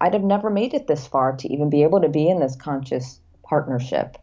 I'd 0.00 0.14
have 0.14 0.22
never 0.22 0.48
made 0.50 0.74
it 0.74 0.86
this 0.86 1.06
far 1.06 1.36
to 1.36 1.52
even 1.52 1.70
be 1.70 1.82
able 1.82 2.00
to 2.00 2.08
be 2.08 2.28
in 2.28 2.38
this 2.40 2.54
conscious 2.54 3.20
partnership, 3.42 4.16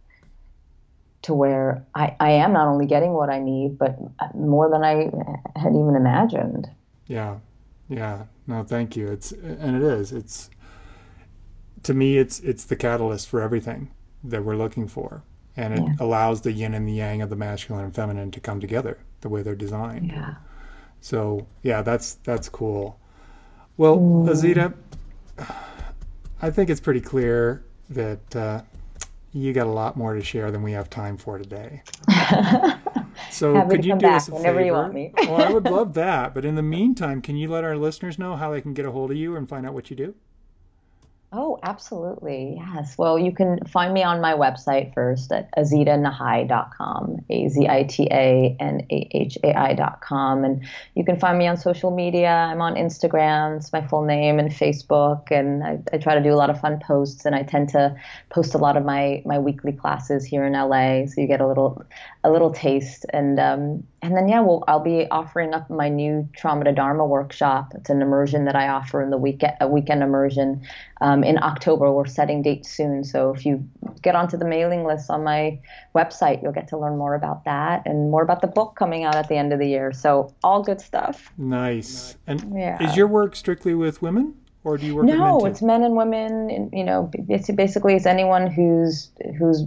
to 1.23 1.33
where 1.33 1.85
I, 1.95 2.15
I 2.19 2.31
am 2.31 2.53
not 2.53 2.67
only 2.67 2.85
getting 2.85 3.13
what 3.13 3.29
I 3.29 3.39
need, 3.39 3.77
but 3.77 3.97
more 4.35 4.69
than 4.69 4.83
I 4.83 5.11
had 5.59 5.73
even 5.73 5.95
imagined. 5.95 6.69
Yeah, 7.07 7.39
yeah. 7.89 8.25
No, 8.47 8.63
thank 8.63 8.95
you. 8.95 9.07
It's 9.07 9.31
and 9.31 9.75
it 9.75 9.83
is. 9.83 10.11
It's 10.13 10.49
to 11.83 11.93
me, 11.93 12.17
it's 12.17 12.39
it's 12.39 12.63
the 12.63 12.75
catalyst 12.75 13.27
for 13.27 13.41
everything 13.41 13.91
that 14.23 14.45
we're 14.45 14.55
looking 14.55 14.87
for, 14.87 15.23
and 15.57 15.73
it 15.73 15.79
Yeah. 15.81 15.93
allows 15.99 16.41
the 16.41 16.51
yin 16.51 16.73
and 16.73 16.87
the 16.87 16.93
yang 16.93 17.21
of 17.21 17.29
the 17.29 17.35
masculine 17.35 17.85
and 17.85 17.93
feminine 17.95 18.31
to 18.31 18.39
come 18.39 18.59
together 18.59 18.97
the 19.21 19.29
way 19.29 19.41
they're 19.41 19.55
designed. 19.55 20.07
Yeah. 20.07 20.35
So 21.01 21.47
yeah, 21.63 21.81
that's 21.81 22.15
that's 22.23 22.49
cool. 22.49 22.99
Well, 23.77 23.97
Azita, 24.27 24.73
I 26.41 26.49
think 26.49 26.69
it's 26.69 26.79
pretty 26.81 27.01
clear 27.01 27.63
that 27.89 28.35
uh, 28.35 28.61
you 29.33 29.51
got 29.53 29.67
a 29.67 29.71
lot 29.71 29.97
more 29.97 30.13
to 30.13 30.23
share 30.23 30.49
than 30.51 30.63
we 30.63 30.71
have 30.71 30.89
time 30.89 31.17
for 31.17 31.37
today. 31.37 31.83
So 33.31 33.53
Happy 33.55 33.77
could 33.77 33.85
you 33.85 33.97
do 33.97 34.07
us 34.07 34.27
a 34.29 34.33
whenever 34.33 34.57
favor? 34.59 34.65
you 34.65 34.71
want 34.73 34.93
me. 34.93 35.11
well, 35.17 35.41
I 35.41 35.49
would 35.51 35.65
love 35.69 35.93
that. 35.95 36.33
But 36.33 36.45
in 36.45 36.55
the 36.55 36.61
meantime, 36.61 37.21
can 37.21 37.35
you 37.35 37.49
let 37.49 37.63
our 37.63 37.75
listeners 37.77 38.17
know 38.19 38.35
how 38.35 38.51
they 38.51 38.61
can 38.61 38.73
get 38.73 38.85
a 38.85 38.91
hold 38.91 39.11
of 39.11 39.17
you 39.17 39.35
and 39.35 39.47
find 39.47 39.65
out 39.65 39.73
what 39.73 39.89
you 39.89 39.95
do? 39.95 40.15
Oh, 41.37 41.59
absolutely. 41.63 42.55
Yes. 42.55 42.97
Well, 42.97 43.19
you 43.19 43.33
can 43.33 43.59
find 43.65 43.93
me 43.93 44.03
on 44.03 44.21
my 44.21 44.31
website 44.31 44.93
first 44.93 45.33
at 45.33 45.53
azitanahai.com, 45.57 47.25
A 47.29 47.49
Z 47.49 47.67
I 47.67 47.83
T 47.83 48.07
A 48.09 48.55
N 48.57 48.87
A 48.89 49.09
H 49.11 49.37
A 49.43 49.53
I.com. 49.53 50.45
And 50.45 50.65
you 50.93 51.03
can 51.03 51.19
find 51.19 51.37
me 51.37 51.45
on 51.45 51.57
social 51.57 51.91
media. 51.91 52.29
I'm 52.29 52.61
on 52.61 52.75
Instagram, 52.75 53.57
it's 53.57 53.73
my 53.73 53.85
full 53.85 54.05
name, 54.05 54.39
and 54.39 54.49
Facebook. 54.49 55.29
And 55.29 55.61
I, 55.61 55.79
I, 55.91 55.97
try 55.97 56.15
to 56.15 56.23
do 56.23 56.33
a 56.33 56.37
lot 56.37 56.49
of 56.49 56.57
fun 56.61 56.79
posts. 56.79 57.25
And 57.25 57.35
I 57.35 57.43
tend 57.43 57.67
to 57.69 57.93
post 58.29 58.55
a 58.55 58.57
lot 58.57 58.77
of 58.77 58.85
my, 58.85 59.21
my 59.25 59.37
weekly 59.37 59.73
classes 59.73 60.23
here 60.23 60.45
in 60.45 60.53
LA. 60.53 61.05
So 61.07 61.19
you 61.19 61.27
get 61.27 61.41
a 61.41 61.47
little 61.47 61.83
a 62.23 62.31
little 62.31 62.51
taste. 62.51 63.05
And 63.11 63.41
um, 63.41 63.83
and 64.05 64.15
then, 64.15 64.27
yeah, 64.27 64.39
well, 64.39 64.63
I'll 64.67 64.79
be 64.79 65.07
offering 65.09 65.55
up 65.55 65.67
my 65.67 65.89
new 65.89 66.29
Trauma 66.35 66.63
to 66.65 66.71
Dharma 66.71 67.03
workshop. 67.03 67.71
It's 67.73 67.89
an 67.89 68.03
immersion 68.03 68.45
that 68.45 68.55
I 68.55 68.67
offer 68.67 69.01
in 69.01 69.09
the 69.09 69.17
weekend, 69.17 69.53
a 69.59 69.67
weekend 69.67 70.03
immersion 70.03 70.61
um, 71.01 71.23
in 71.23 71.41
October. 71.41 71.91
We're 71.91 72.05
setting 72.05 72.43
dates 72.43 72.69
soon. 72.69 73.03
So 73.03 73.33
if 73.33 73.47
you 73.47 73.67
get 74.03 74.15
onto 74.15 74.37
the 74.37 74.45
mailing 74.45 74.83
list 74.83 75.09
on 75.09 75.23
my 75.23 75.59
website, 75.95 76.43
you'll 76.43 76.51
get 76.51 76.67
to 76.67 76.77
learn 76.77 76.99
more 76.99 77.15
about 77.15 77.45
that 77.45 77.81
and 77.87 78.11
more 78.11 78.21
about 78.21 78.41
the 78.41 78.47
book 78.47 78.75
coming 78.77 79.05
out 79.05 79.15
at 79.15 79.27
the 79.27 79.37
end 79.37 79.51
of 79.51 79.57
the 79.57 79.67
year. 79.67 79.91
So 79.91 80.31
all 80.43 80.61
good 80.61 80.79
stuff. 80.79 81.31
Nice. 81.39 82.15
And 82.27 82.55
yeah. 82.55 82.87
is 82.87 82.95
your 82.95 83.07
work 83.07 83.35
strictly 83.35 83.73
with 83.73 84.03
women? 84.03 84.35
Or 84.63 84.77
do 84.77 84.85
you 84.85 84.95
work 84.95 85.05
no, 85.05 85.35
with 85.37 85.43
men 85.43 85.51
it's 85.51 85.61
men 85.63 85.83
and 85.83 85.95
women. 85.95 86.49
And, 86.51 86.69
you 86.73 86.83
know, 86.83 87.11
basically, 87.55 87.95
it's 87.95 88.05
anyone 88.05 88.47
who's 88.47 89.09
who's 89.37 89.63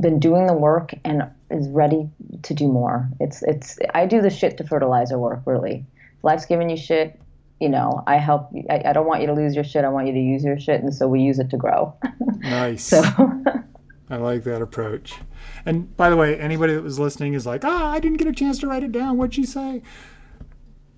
been 0.00 0.18
doing 0.18 0.46
the 0.46 0.54
work 0.54 0.92
and 1.04 1.22
is 1.50 1.68
ready 1.68 2.08
to 2.42 2.54
do 2.54 2.68
more. 2.68 3.08
It's 3.20 3.42
it's 3.42 3.78
I 3.94 4.06
do 4.06 4.20
the 4.20 4.30
shit 4.30 4.56
to 4.58 4.64
fertilizer 4.64 5.18
work 5.18 5.40
really. 5.44 5.84
If 6.18 6.24
life's 6.24 6.46
giving 6.46 6.70
you 6.70 6.76
shit, 6.76 7.20
you 7.60 7.68
know, 7.68 8.02
I 8.06 8.16
help. 8.16 8.50
You, 8.52 8.64
I, 8.68 8.82
I 8.86 8.92
don't 8.92 9.06
want 9.06 9.20
you 9.20 9.26
to 9.28 9.34
lose 9.34 9.54
your 9.54 9.64
shit. 9.64 9.84
I 9.84 9.88
want 9.88 10.06
you 10.06 10.12
to 10.12 10.20
use 10.20 10.44
your 10.44 10.58
shit, 10.58 10.82
and 10.82 10.94
so 10.94 11.08
we 11.08 11.20
use 11.20 11.38
it 11.38 11.50
to 11.50 11.56
grow. 11.56 11.94
Nice. 12.38 12.84
so. 12.84 13.02
I 14.10 14.16
like 14.16 14.44
that 14.44 14.62
approach. 14.62 15.14
And 15.64 15.96
by 15.96 16.10
the 16.10 16.16
way, 16.16 16.38
anybody 16.38 16.74
that 16.74 16.82
was 16.84 16.98
listening 16.98 17.34
is 17.34 17.44
like, 17.44 17.64
ah, 17.64 17.90
I 17.90 17.98
didn't 17.98 18.18
get 18.18 18.28
a 18.28 18.32
chance 18.32 18.60
to 18.60 18.68
write 18.68 18.84
it 18.84 18.92
down. 18.92 19.16
What'd 19.16 19.36
you 19.36 19.46
say? 19.46 19.82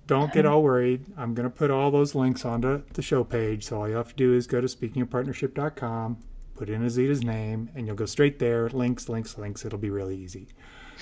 Don't 0.05 0.31
get 0.31 0.45
all 0.45 0.61
worried. 0.61 1.05
I'm 1.17 1.33
going 1.33 1.49
to 1.49 1.55
put 1.55 1.71
all 1.71 1.89
those 1.91 2.13
links 2.13 2.45
onto 2.45 2.83
the 2.93 3.01
show 3.01 3.23
page. 3.23 3.63
So 3.65 3.79
all 3.79 3.89
you 3.89 3.95
have 3.95 4.09
to 4.09 4.15
do 4.15 4.33
is 4.33 4.45
go 4.47 4.61
to 4.61 4.67
speakingofpartnership.com, 4.67 6.17
put 6.59 6.69
in 6.69 6.81
Azita's 6.81 7.23
name, 7.23 7.69
and 7.73 7.87
you'll 7.87 7.95
go 7.95 8.05
straight 8.05 8.37
there. 8.37 8.67
Links, 8.69 9.07
links, 9.07 9.37
links. 9.37 9.63
It'll 9.63 9.79
be 9.79 9.89
really 9.89 10.17
easy. 10.17 10.49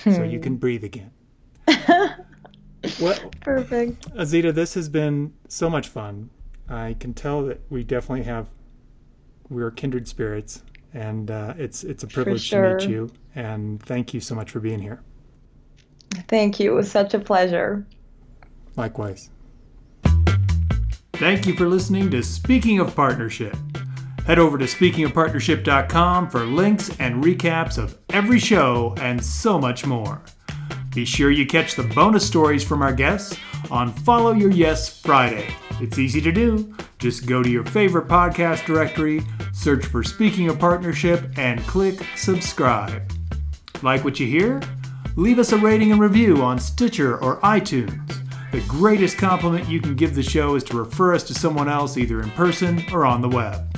Hmm. 0.04 0.12
So 0.12 0.22
you 0.22 0.38
can 0.38 0.54
breathe 0.54 0.84
again. 0.84 1.10
well, 3.00 3.18
Perfect. 3.40 4.08
Azita, 4.14 4.54
this 4.54 4.74
has 4.74 4.88
been 4.88 5.34
so 5.48 5.68
much 5.68 5.88
fun. 5.88 6.30
I 6.68 6.94
can 7.00 7.12
tell 7.12 7.42
that 7.46 7.60
we 7.70 7.82
definitely 7.82 8.22
have 8.24 8.46
we're 9.48 9.72
kindred 9.72 10.06
spirits, 10.06 10.62
and 10.94 11.28
uh, 11.28 11.54
it's 11.58 11.82
it's 11.82 12.04
a 12.04 12.06
privilege 12.06 12.42
sure. 12.42 12.78
to 12.78 12.86
meet 12.86 12.92
you. 12.92 13.10
And 13.34 13.82
thank 13.82 14.14
you 14.14 14.20
so 14.20 14.36
much 14.36 14.52
for 14.52 14.60
being 14.60 14.78
here. 14.78 15.02
Thank 16.28 16.60
you. 16.60 16.70
It 16.70 16.74
was 16.74 16.90
such 16.90 17.14
a 17.14 17.18
pleasure. 17.18 17.84
Likewise. 18.76 19.30
Thank 21.14 21.46
you 21.48 21.54
for 21.54 21.66
listening 21.66 22.12
to 22.12 22.22
Speaking 22.22 22.78
of 22.78 22.94
Partnership. 22.94 23.56
Head 24.28 24.38
over 24.38 24.58
to 24.58 24.66
speakingofpartnership.com 24.66 26.28
for 26.28 26.44
links 26.44 26.90
and 26.98 27.24
recaps 27.24 27.78
of 27.78 27.96
every 28.10 28.38
show 28.38 28.94
and 28.98 29.24
so 29.24 29.58
much 29.58 29.86
more. 29.86 30.20
Be 30.94 31.06
sure 31.06 31.30
you 31.30 31.46
catch 31.46 31.74
the 31.74 31.84
bonus 31.94 32.26
stories 32.26 32.62
from 32.62 32.82
our 32.82 32.92
guests 32.92 33.38
on 33.70 33.90
Follow 33.90 34.32
Your 34.32 34.50
Yes 34.50 35.00
Friday. 35.00 35.48
It's 35.80 35.98
easy 35.98 36.20
to 36.20 36.30
do. 36.30 36.76
Just 36.98 37.24
go 37.24 37.42
to 37.42 37.48
your 37.48 37.64
favorite 37.64 38.06
podcast 38.06 38.66
directory, 38.66 39.22
search 39.54 39.86
for 39.86 40.04
Speaking 40.04 40.50
of 40.50 40.58
Partnership, 40.58 41.24
and 41.38 41.62
click 41.62 41.98
subscribe. 42.14 43.10
Like 43.82 44.04
what 44.04 44.20
you 44.20 44.26
hear? 44.26 44.60
Leave 45.16 45.38
us 45.38 45.52
a 45.52 45.56
rating 45.56 45.90
and 45.90 46.02
review 46.02 46.42
on 46.42 46.58
Stitcher 46.58 47.16
or 47.24 47.40
iTunes. 47.40 48.14
The 48.52 48.60
greatest 48.68 49.16
compliment 49.16 49.70
you 49.70 49.80
can 49.80 49.96
give 49.96 50.14
the 50.14 50.22
show 50.22 50.54
is 50.54 50.64
to 50.64 50.76
refer 50.76 51.14
us 51.14 51.22
to 51.24 51.34
someone 51.34 51.70
else 51.70 51.96
either 51.96 52.20
in 52.20 52.30
person 52.32 52.84
or 52.92 53.06
on 53.06 53.22
the 53.22 53.28
web. 53.30 53.77